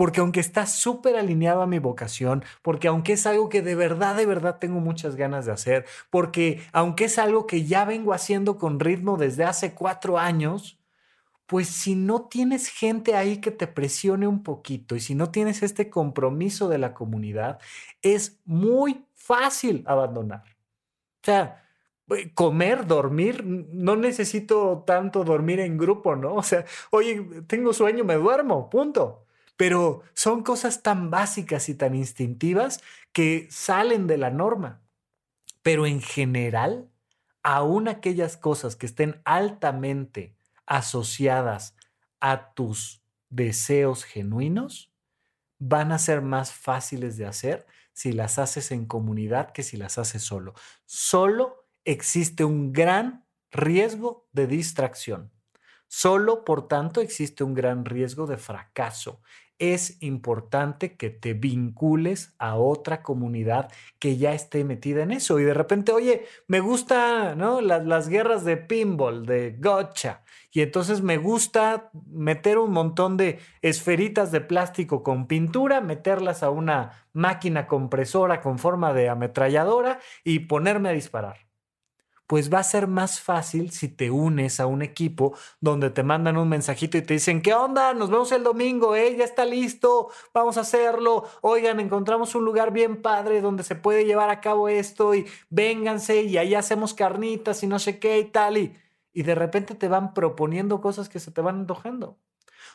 porque 0.00 0.20
aunque 0.20 0.40
está 0.40 0.64
súper 0.64 1.16
alineado 1.16 1.60
a 1.60 1.66
mi 1.66 1.78
vocación, 1.78 2.42
porque 2.62 2.88
aunque 2.88 3.12
es 3.12 3.26
algo 3.26 3.50
que 3.50 3.60
de 3.60 3.74
verdad, 3.74 4.16
de 4.16 4.24
verdad 4.24 4.56
tengo 4.58 4.80
muchas 4.80 5.14
ganas 5.14 5.44
de 5.44 5.52
hacer, 5.52 5.84
porque 6.08 6.62
aunque 6.72 7.04
es 7.04 7.18
algo 7.18 7.46
que 7.46 7.66
ya 7.66 7.84
vengo 7.84 8.14
haciendo 8.14 8.56
con 8.56 8.80
ritmo 8.80 9.18
desde 9.18 9.44
hace 9.44 9.74
cuatro 9.74 10.18
años, 10.18 10.79
pues 11.50 11.66
si 11.66 11.96
no 11.96 12.28
tienes 12.28 12.68
gente 12.68 13.16
ahí 13.16 13.38
que 13.38 13.50
te 13.50 13.66
presione 13.66 14.28
un 14.28 14.44
poquito 14.44 14.94
y 14.94 15.00
si 15.00 15.16
no 15.16 15.32
tienes 15.32 15.64
este 15.64 15.90
compromiso 15.90 16.68
de 16.68 16.78
la 16.78 16.94
comunidad, 16.94 17.58
es 18.02 18.38
muy 18.44 19.04
fácil 19.16 19.82
abandonar. 19.88 20.44
O 20.44 21.24
sea, 21.24 21.64
comer, 22.34 22.86
dormir, 22.86 23.44
no 23.44 23.96
necesito 23.96 24.84
tanto 24.86 25.24
dormir 25.24 25.58
en 25.58 25.76
grupo, 25.76 26.14
¿no? 26.14 26.36
O 26.36 26.42
sea, 26.44 26.64
oye, 26.90 27.20
tengo 27.48 27.72
sueño, 27.72 28.04
me 28.04 28.14
duermo, 28.14 28.70
punto 28.70 29.26
pero 29.56 30.02
son 30.14 30.44
cosas 30.44 30.84
tan 30.84 31.10
básicas 31.10 31.68
y 31.68 31.74
tan 31.74 31.96
instintivas 31.96 32.80
que 33.12 33.48
salen 33.50 34.06
de 34.06 34.18
la 34.18 34.30
norma. 34.30 34.80
Pero 35.62 35.84
en 35.84 36.00
general, 36.00 36.88
aún 37.42 37.88
aquellas 37.88 38.36
cosas 38.36 38.76
que 38.76 38.86
estén 38.86 39.20
altamente 39.24 40.36
asociadas 40.70 41.74
a 42.20 42.54
tus 42.54 43.02
deseos 43.28 44.04
genuinos, 44.04 44.92
van 45.58 45.90
a 45.90 45.98
ser 45.98 46.22
más 46.22 46.52
fáciles 46.52 47.16
de 47.16 47.26
hacer 47.26 47.66
si 47.92 48.12
las 48.12 48.38
haces 48.38 48.70
en 48.70 48.86
comunidad 48.86 49.50
que 49.50 49.64
si 49.64 49.76
las 49.76 49.98
haces 49.98 50.22
solo. 50.22 50.54
Solo 50.86 51.66
existe 51.84 52.44
un 52.44 52.72
gran 52.72 53.26
riesgo 53.50 54.28
de 54.32 54.46
distracción. 54.46 55.32
Solo, 55.88 56.44
por 56.44 56.68
tanto, 56.68 57.00
existe 57.00 57.42
un 57.42 57.52
gran 57.52 57.84
riesgo 57.84 58.28
de 58.28 58.38
fracaso 58.38 59.20
es 59.60 60.02
importante 60.02 60.96
que 60.96 61.10
te 61.10 61.34
vincules 61.34 62.34
a 62.38 62.56
otra 62.56 63.02
comunidad 63.02 63.70
que 63.98 64.16
ya 64.16 64.32
esté 64.32 64.64
metida 64.64 65.02
en 65.02 65.12
eso. 65.12 65.38
Y 65.38 65.44
de 65.44 65.54
repente, 65.54 65.92
oye, 65.92 66.24
me 66.48 66.60
gusta 66.60 67.34
¿no? 67.36 67.60
las, 67.60 67.84
las 67.86 68.08
guerras 68.08 68.44
de 68.44 68.56
pinball, 68.56 69.26
de 69.26 69.56
gotcha. 69.58 70.22
Y 70.50 70.62
entonces 70.62 71.02
me 71.02 71.18
gusta 71.18 71.90
meter 72.08 72.58
un 72.58 72.72
montón 72.72 73.16
de 73.16 73.38
esferitas 73.62 74.32
de 74.32 74.40
plástico 74.40 75.02
con 75.02 75.26
pintura, 75.26 75.80
meterlas 75.80 76.42
a 76.42 76.50
una 76.50 77.06
máquina 77.12 77.66
compresora 77.66 78.40
con 78.40 78.58
forma 78.58 78.92
de 78.92 79.10
ametralladora 79.10 80.00
y 80.24 80.40
ponerme 80.40 80.88
a 80.88 80.92
disparar 80.92 81.49
pues 82.30 82.48
va 82.48 82.60
a 82.60 82.62
ser 82.62 82.86
más 82.86 83.20
fácil 83.20 83.72
si 83.72 83.88
te 83.88 84.08
unes 84.08 84.60
a 84.60 84.66
un 84.66 84.82
equipo 84.82 85.36
donde 85.60 85.90
te 85.90 86.04
mandan 86.04 86.36
un 86.36 86.48
mensajito 86.48 86.96
y 86.96 87.02
te 87.02 87.14
dicen, 87.14 87.42
¿qué 87.42 87.54
onda? 87.54 87.92
Nos 87.92 88.08
vemos 88.08 88.30
el 88.30 88.44
domingo, 88.44 88.94
¿eh? 88.94 89.16
Ya 89.16 89.24
está 89.24 89.44
listo, 89.44 90.10
vamos 90.32 90.56
a 90.56 90.60
hacerlo. 90.60 91.24
Oigan, 91.40 91.80
encontramos 91.80 92.36
un 92.36 92.44
lugar 92.44 92.72
bien 92.72 93.02
padre 93.02 93.40
donde 93.40 93.64
se 93.64 93.74
puede 93.74 94.04
llevar 94.04 94.30
a 94.30 94.40
cabo 94.40 94.68
esto 94.68 95.12
y 95.16 95.26
vénganse 95.48 96.22
y 96.22 96.38
ahí 96.38 96.54
hacemos 96.54 96.94
carnitas 96.94 97.64
y 97.64 97.66
no 97.66 97.80
sé 97.80 97.98
qué 97.98 98.20
y 98.20 98.26
tal. 98.26 98.58
Y, 98.58 98.76
y 99.12 99.24
de 99.24 99.34
repente 99.34 99.74
te 99.74 99.88
van 99.88 100.14
proponiendo 100.14 100.80
cosas 100.80 101.08
que 101.08 101.18
se 101.18 101.32
te 101.32 101.40
van 101.40 101.56
antojando. 101.56 102.16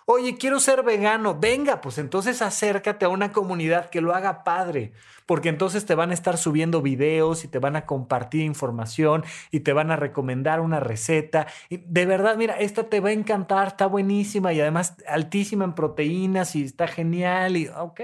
Oye, 0.07 0.37
quiero 0.37 0.59
ser 0.59 0.83
vegano. 0.83 1.39
Venga, 1.39 1.81
pues 1.81 1.97
entonces 1.97 2.43
acércate 2.43 3.05
a 3.05 3.09
una 3.09 3.31
comunidad 3.31 3.89
que 3.89 4.01
lo 4.01 4.13
haga 4.13 4.43
padre, 4.43 4.93
porque 5.25 5.49
entonces 5.49 5.87
te 5.87 5.95
van 5.95 6.11
a 6.11 6.13
estar 6.13 6.37
subiendo 6.37 6.83
videos 6.83 7.43
y 7.43 7.47
te 7.47 7.57
van 7.57 7.75
a 7.75 7.87
compartir 7.87 8.41
información 8.41 9.23
y 9.49 9.61
te 9.61 9.73
van 9.73 9.89
a 9.89 9.95
recomendar 9.95 10.61
una 10.61 10.79
receta. 10.79 11.47
De 11.71 12.05
verdad, 12.05 12.37
mira, 12.37 12.53
esta 12.59 12.87
te 12.87 12.99
va 12.99 13.09
a 13.09 13.13
encantar, 13.13 13.69
está 13.69 13.87
buenísima 13.87 14.53
y 14.53 14.61
además 14.61 14.95
altísima 15.07 15.65
en 15.65 15.73
proteínas 15.73 16.55
y 16.55 16.63
está 16.63 16.85
genial. 16.87 17.57
Y 17.57 17.67
ok, 17.69 18.01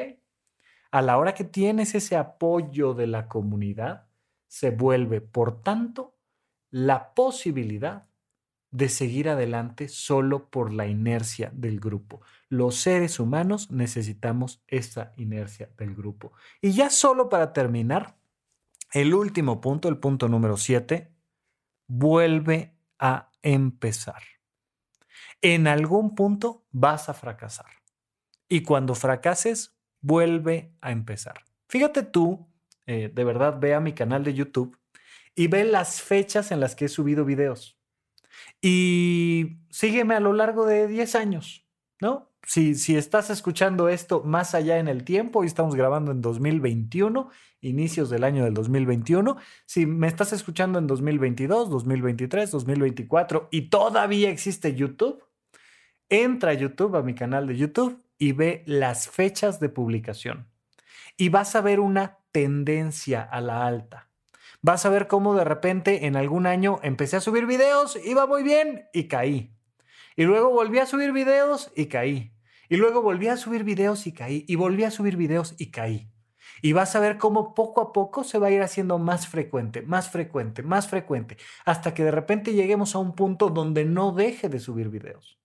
a 0.90 1.02
la 1.04 1.20
hora 1.20 1.36
que 1.36 1.44
tienes 1.44 1.94
ese 1.94 2.18
apoyo 2.18 2.96
de 2.96 3.06
la 3.06 3.28
comunidad, 3.28 4.08
se 4.48 4.72
vuelve, 4.72 5.22
por 5.22 5.62
tanto, 5.62 6.16
la 6.72 7.14
posibilidad 7.14 8.11
de 8.72 8.88
seguir 8.88 9.28
adelante 9.28 9.90
solo 9.90 10.50
por 10.50 10.74
la 10.74 10.88
inercia 10.88 11.52
del 11.54 11.80
grupo. 11.80 12.22
Los 12.48 12.78
seres 12.78 13.20
humanos 13.20 13.70
necesitamos 13.70 14.64
esa 14.68 15.12
inercia 15.18 15.70
del 15.78 15.94
grupo. 15.94 16.32
Y 16.62 16.72
ya 16.72 16.90
solo 16.90 17.30
para 17.30 17.52
terminar, 17.52 18.18
el 18.94 19.14
último 19.14 19.62
punto, 19.62 19.90
el 19.90 19.98
punto 19.98 20.30
número 20.30 20.56
7, 20.58 21.14
vuelve 21.88 22.74
a 22.98 23.30
empezar. 23.42 24.24
En 25.42 25.68
algún 25.68 26.16
punto 26.16 26.66
vas 26.72 27.10
a 27.10 27.14
fracasar. 27.14 27.72
Y 28.48 28.64
cuando 28.64 28.96
fracases, 28.96 29.76
vuelve 30.02 30.74
a 30.82 30.92
empezar. 30.92 31.46
Fíjate 31.68 32.04
tú, 32.04 32.48
eh, 32.86 33.12
de 33.14 33.24
verdad, 33.24 33.60
ve 33.60 33.74
a 33.74 33.80
mi 33.80 33.94
canal 33.94 34.24
de 34.24 34.34
YouTube 34.34 34.78
y 35.36 35.48
ve 35.48 35.64
las 35.64 36.02
fechas 36.02 36.52
en 36.52 36.60
las 36.60 36.76
que 36.76 36.86
he 36.86 36.90
subido 36.90 37.24
videos 37.26 37.81
y 38.62 39.58
sígueme 39.70 40.16
a 40.16 40.20
lo 40.20 40.34
largo 40.34 40.66
de 40.66 40.88
10 40.88 41.16
años, 41.16 41.66
¿no? 42.00 42.30
Si, 42.44 42.76
si 42.76 42.96
estás 42.96 43.30
escuchando 43.30 43.88
esto 43.88 44.24
más 44.24 44.56
allá 44.56 44.80
en 44.80 44.88
el 44.88 45.04
tiempo, 45.04 45.40
hoy 45.40 45.48
estamos 45.48 45.76
grabando 45.76 46.12
en 46.12 46.22
2021, 46.22 47.30
inicios 47.62 48.10
del 48.10 48.24
año 48.24 48.44
del 48.44 48.54
2021, 48.54 49.38
si 49.66 49.86
me 49.86 50.08
estás 50.08 50.34
escuchando 50.34 50.80
en 50.80 50.88
2022, 50.88 51.70
2023, 51.70 52.52
2024 52.52 53.48
y 53.52 53.70
todavía 53.70 54.30
existe 54.30 54.74
YouTube, 54.74 55.24
entra 56.10 56.52
a 56.52 56.56
YouTube, 56.56 56.96
a 56.96 57.04
mi 57.04 57.14
canal 57.14 57.48
de 57.48 57.58
YouTube 57.58 58.04
y 58.18 58.34
ve 58.34 58.64
las 58.66 59.08
fechas 59.08 59.60
de 59.60 59.70
publicación. 59.70 60.48
Y 61.18 61.30
vas 61.30 61.56
a 61.56 61.62
ver 61.62 61.80
una 61.80 62.20
tendencia 62.32 63.22
a 63.22 63.42
la 63.42 63.66
alta 63.66 64.11
vas 64.62 64.86
a 64.86 64.90
ver 64.90 65.08
cómo 65.08 65.36
de 65.36 65.44
repente 65.44 66.06
en 66.06 66.16
algún 66.16 66.46
año 66.46 66.80
empecé 66.84 67.18
a 67.18 67.22
subir 67.22 67.46
videos, 67.46 67.98
iba 68.04 68.26
muy 68.28 68.44
bien 68.44 68.86
y 68.94 69.08
caí. 69.08 69.56
Y 70.16 70.24
luego 70.24 70.50
volví 70.50 70.80
a 70.80 70.86
subir 70.86 71.12
videos 71.12 71.72
y 71.76 71.88
caí. 71.88 72.34
Y 72.70 72.78
luego 72.78 73.02
volví 73.02 73.28
a 73.28 73.38
subir 73.38 73.64
videos 73.64 74.08
y 74.08 74.14
caí. 74.14 74.46
Y 74.48 74.56
volví 74.56 74.84
a 74.84 74.92
subir 74.92 75.18
videos 75.18 75.56
y 75.58 75.72
caí. 75.72 76.10
Y 76.62 76.74
vas 76.74 76.96
a 76.96 77.00
ver 77.00 77.18
cómo 77.18 77.54
poco 77.54 77.82
a 77.82 77.92
poco 77.92 78.24
se 78.24 78.38
va 78.38 78.48
a 78.48 78.52
ir 78.52 78.62
haciendo 78.62 79.00
más 79.00 79.28
frecuente, 79.28 79.82
más 79.82 80.10
frecuente, 80.10 80.64
más 80.64 80.88
frecuente, 80.88 81.38
hasta 81.66 81.94
que 81.94 82.04
de 82.04 82.12
repente 82.12 82.54
lleguemos 82.54 82.96
a 82.96 83.00
un 83.00 83.16
punto 83.16 83.50
donde 83.50 83.86
no 83.86 84.12
deje 84.12 84.50
de 84.50 84.60
subir 84.60 84.90
videos 84.90 85.42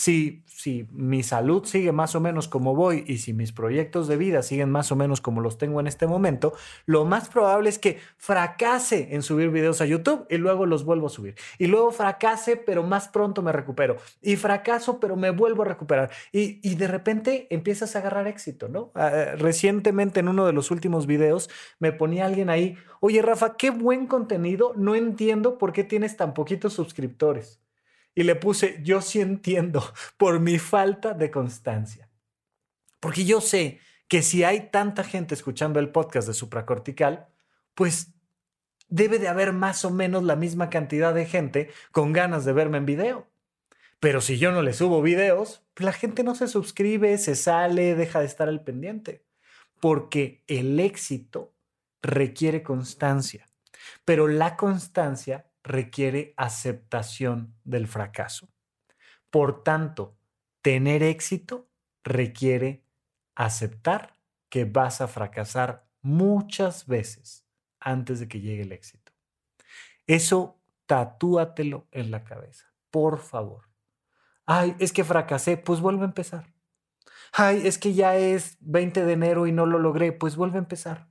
si, 0.00 0.44
si 0.46 0.88
mi 0.92 1.22
salud 1.22 1.66
sigue 1.66 1.92
más 1.92 2.14
o 2.14 2.20
menos 2.20 2.48
como 2.48 2.74
voy 2.74 3.04
y 3.06 3.18
si 3.18 3.34
mis 3.34 3.52
proyectos 3.52 4.08
de 4.08 4.16
vida 4.16 4.42
siguen 4.42 4.70
más 4.70 4.90
o 4.92 4.96
menos 4.96 5.20
como 5.20 5.42
los 5.42 5.58
tengo 5.58 5.78
en 5.78 5.86
este 5.86 6.06
momento, 6.06 6.54
lo 6.86 7.04
más 7.04 7.28
probable 7.28 7.68
es 7.68 7.78
que 7.78 7.98
fracase 8.16 9.14
en 9.14 9.20
subir 9.22 9.50
videos 9.50 9.82
a 9.82 9.84
YouTube 9.84 10.24
y 10.30 10.38
luego 10.38 10.64
los 10.64 10.86
vuelvo 10.86 11.08
a 11.08 11.10
subir. 11.10 11.34
Y 11.58 11.66
luego 11.66 11.90
fracase, 11.90 12.56
pero 12.56 12.82
más 12.82 13.08
pronto 13.08 13.42
me 13.42 13.52
recupero. 13.52 13.98
Y 14.22 14.36
fracaso, 14.36 15.00
pero 15.00 15.16
me 15.16 15.28
vuelvo 15.32 15.64
a 15.64 15.66
recuperar. 15.66 16.10
Y, 16.32 16.66
y 16.66 16.76
de 16.76 16.88
repente 16.88 17.46
empiezas 17.50 17.94
a 17.94 17.98
agarrar 17.98 18.26
éxito, 18.26 18.68
¿no? 18.68 18.92
Ah, 18.94 19.34
recientemente 19.36 20.20
en 20.20 20.28
uno 20.28 20.46
de 20.46 20.54
los 20.54 20.70
últimos 20.70 21.06
videos 21.06 21.50
me 21.78 21.92
ponía 21.92 22.24
alguien 22.24 22.48
ahí, 22.48 22.78
oye 23.00 23.20
Rafa, 23.20 23.58
qué 23.58 23.68
buen 23.68 24.06
contenido, 24.06 24.72
no 24.76 24.94
entiendo 24.94 25.58
por 25.58 25.74
qué 25.74 25.84
tienes 25.84 26.16
tan 26.16 26.32
poquitos 26.32 26.72
suscriptores 26.72 27.60
y 28.20 28.22
le 28.22 28.36
puse, 28.36 28.80
yo 28.82 29.00
sí 29.00 29.22
entiendo 29.22 29.82
por 30.18 30.40
mi 30.40 30.58
falta 30.58 31.14
de 31.14 31.30
constancia. 31.30 32.10
Porque 33.00 33.24
yo 33.24 33.40
sé 33.40 33.80
que 34.08 34.20
si 34.20 34.44
hay 34.44 34.68
tanta 34.68 35.04
gente 35.04 35.34
escuchando 35.34 35.80
el 35.80 35.88
podcast 35.88 36.28
de 36.28 36.34
supracortical, 36.34 37.28
pues 37.74 38.12
debe 38.88 39.18
de 39.18 39.28
haber 39.28 39.54
más 39.54 39.86
o 39.86 39.90
menos 39.90 40.22
la 40.22 40.36
misma 40.36 40.68
cantidad 40.68 41.14
de 41.14 41.24
gente 41.24 41.70
con 41.92 42.12
ganas 42.12 42.44
de 42.44 42.52
verme 42.52 42.76
en 42.76 42.84
video. 42.84 43.26
Pero 44.00 44.20
si 44.20 44.36
yo 44.36 44.52
no 44.52 44.60
le 44.60 44.74
subo 44.74 45.00
videos, 45.00 45.64
pues 45.72 45.86
la 45.86 45.94
gente 45.94 46.22
no 46.22 46.34
se 46.34 46.46
suscribe, 46.46 47.16
se 47.16 47.34
sale, 47.34 47.94
deja 47.94 48.20
de 48.20 48.26
estar 48.26 48.50
al 48.50 48.62
pendiente. 48.62 49.24
porque 49.80 50.44
el 50.46 50.78
éxito 50.78 51.54
requiere 52.02 52.62
constancia, 52.62 53.48
pero 54.04 54.28
la 54.28 54.58
constancia 54.58 55.49
requiere 55.62 56.34
aceptación 56.36 57.54
del 57.64 57.86
fracaso. 57.86 58.48
Por 59.30 59.62
tanto, 59.62 60.16
tener 60.62 61.02
éxito 61.02 61.68
requiere 62.02 62.84
aceptar 63.34 64.14
que 64.48 64.64
vas 64.64 65.00
a 65.00 65.08
fracasar 65.08 65.86
muchas 66.02 66.86
veces 66.86 67.46
antes 67.78 68.20
de 68.20 68.28
que 68.28 68.40
llegue 68.40 68.62
el 68.62 68.72
éxito. 68.72 69.12
Eso 70.06 70.60
tatúatelo 70.86 71.86
en 71.92 72.10
la 72.10 72.24
cabeza, 72.24 72.72
por 72.90 73.18
favor. 73.18 73.68
Ay, 74.44 74.74
es 74.80 74.92
que 74.92 75.04
fracasé, 75.04 75.56
pues 75.56 75.80
vuelve 75.80 76.02
a 76.02 76.06
empezar. 76.06 76.52
Ay, 77.32 77.62
es 77.64 77.78
que 77.78 77.94
ya 77.94 78.16
es 78.16 78.56
20 78.60 79.04
de 79.04 79.12
enero 79.12 79.46
y 79.46 79.52
no 79.52 79.66
lo 79.66 79.78
logré, 79.78 80.10
pues 80.12 80.34
vuelve 80.34 80.56
a 80.56 80.58
empezar. 80.58 81.08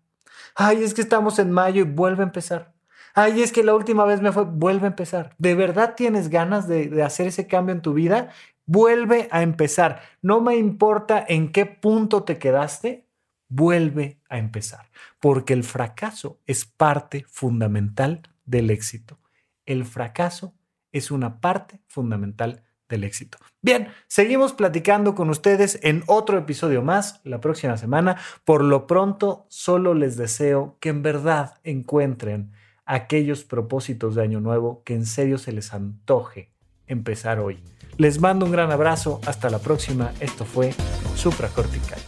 Ay, 0.55 0.83
es 0.83 0.93
que 0.93 1.01
estamos 1.01 1.39
en 1.39 1.51
mayo 1.51 1.81
y 1.81 1.85
vuelve 1.85 2.23
a 2.23 2.25
empezar. 2.25 2.73
Ay, 3.21 3.41
es 3.41 3.51
que 3.51 3.65
la 3.65 3.75
última 3.75 4.05
vez 4.05 4.21
me 4.21 4.31
fue, 4.31 4.45
vuelve 4.45 4.85
a 4.85 4.91
empezar. 4.91 5.35
¿De 5.37 5.53
verdad 5.53 5.95
tienes 5.97 6.29
ganas 6.29 6.69
de, 6.69 6.87
de 6.87 7.03
hacer 7.03 7.27
ese 7.27 7.47
cambio 7.47 7.75
en 7.75 7.81
tu 7.81 7.93
vida? 7.93 8.29
Vuelve 8.65 9.27
a 9.29 9.41
empezar. 9.41 9.99
No 10.21 10.39
me 10.39 10.55
importa 10.55 11.25
en 11.27 11.51
qué 11.51 11.65
punto 11.65 12.23
te 12.23 12.37
quedaste, 12.37 13.09
vuelve 13.49 14.21
a 14.29 14.37
empezar. 14.37 14.89
Porque 15.19 15.51
el 15.51 15.65
fracaso 15.65 16.39
es 16.45 16.63
parte 16.63 17.25
fundamental 17.27 18.21
del 18.45 18.69
éxito. 18.69 19.19
El 19.65 19.83
fracaso 19.83 20.53
es 20.93 21.11
una 21.11 21.41
parte 21.41 21.81
fundamental 21.87 22.63
del 22.87 23.03
éxito. 23.03 23.37
Bien, 23.61 23.89
seguimos 24.07 24.53
platicando 24.53 25.13
con 25.13 25.29
ustedes 25.29 25.77
en 25.83 26.03
otro 26.07 26.37
episodio 26.37 26.83
más 26.83 27.19
la 27.25 27.41
próxima 27.41 27.75
semana. 27.75 28.15
Por 28.45 28.63
lo 28.63 28.87
pronto, 28.87 29.45
solo 29.49 29.93
les 29.93 30.15
deseo 30.15 30.77
que 30.79 30.87
en 30.87 31.03
verdad 31.03 31.59
encuentren 31.65 32.53
aquellos 32.89 33.43
propósitos 33.43 34.15
de 34.15 34.23
año 34.23 34.41
nuevo 34.41 34.81
que 34.83 34.95
en 34.95 35.05
serio 35.05 35.37
se 35.37 35.51
les 35.51 35.73
antoje 35.73 36.49
empezar 36.87 37.39
hoy. 37.39 37.59
Les 37.97 38.19
mando 38.19 38.45
un 38.47 38.51
gran 38.51 38.71
abrazo, 38.71 39.21
hasta 39.27 39.49
la 39.51 39.59
próxima. 39.59 40.11
Esto 40.19 40.43
fue 40.43 40.73
Supracortical. 41.15 41.99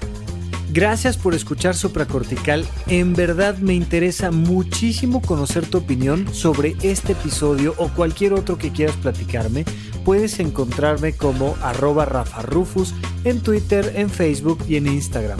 Gracias 0.73 1.17
por 1.17 1.35
escuchar 1.35 1.75
Supracortical. 1.75 2.65
En 2.87 3.13
verdad 3.13 3.57
me 3.59 3.75
interesa 3.75 4.31
muchísimo 4.31 5.21
conocer 5.21 5.67
tu 5.67 5.77
opinión 5.77 6.33
sobre 6.33 6.75
este 6.81 7.11
episodio 7.11 7.75
o 7.77 7.89
cualquier 7.89 8.33
otro 8.33 8.57
que 8.57 8.71
quieras 8.71 8.95
platicarme. 8.97 9.65
Puedes 10.03 10.39
encontrarme 10.39 11.13
como 11.13 11.55
arroba 11.61 12.05
Rafa 12.05 12.41
Rufus 12.41 12.95
en 13.23 13.41
Twitter, 13.41 13.93
en 13.95 14.09
Facebook 14.09 14.63
y 14.67 14.77
en 14.77 14.87
Instagram. 14.87 15.39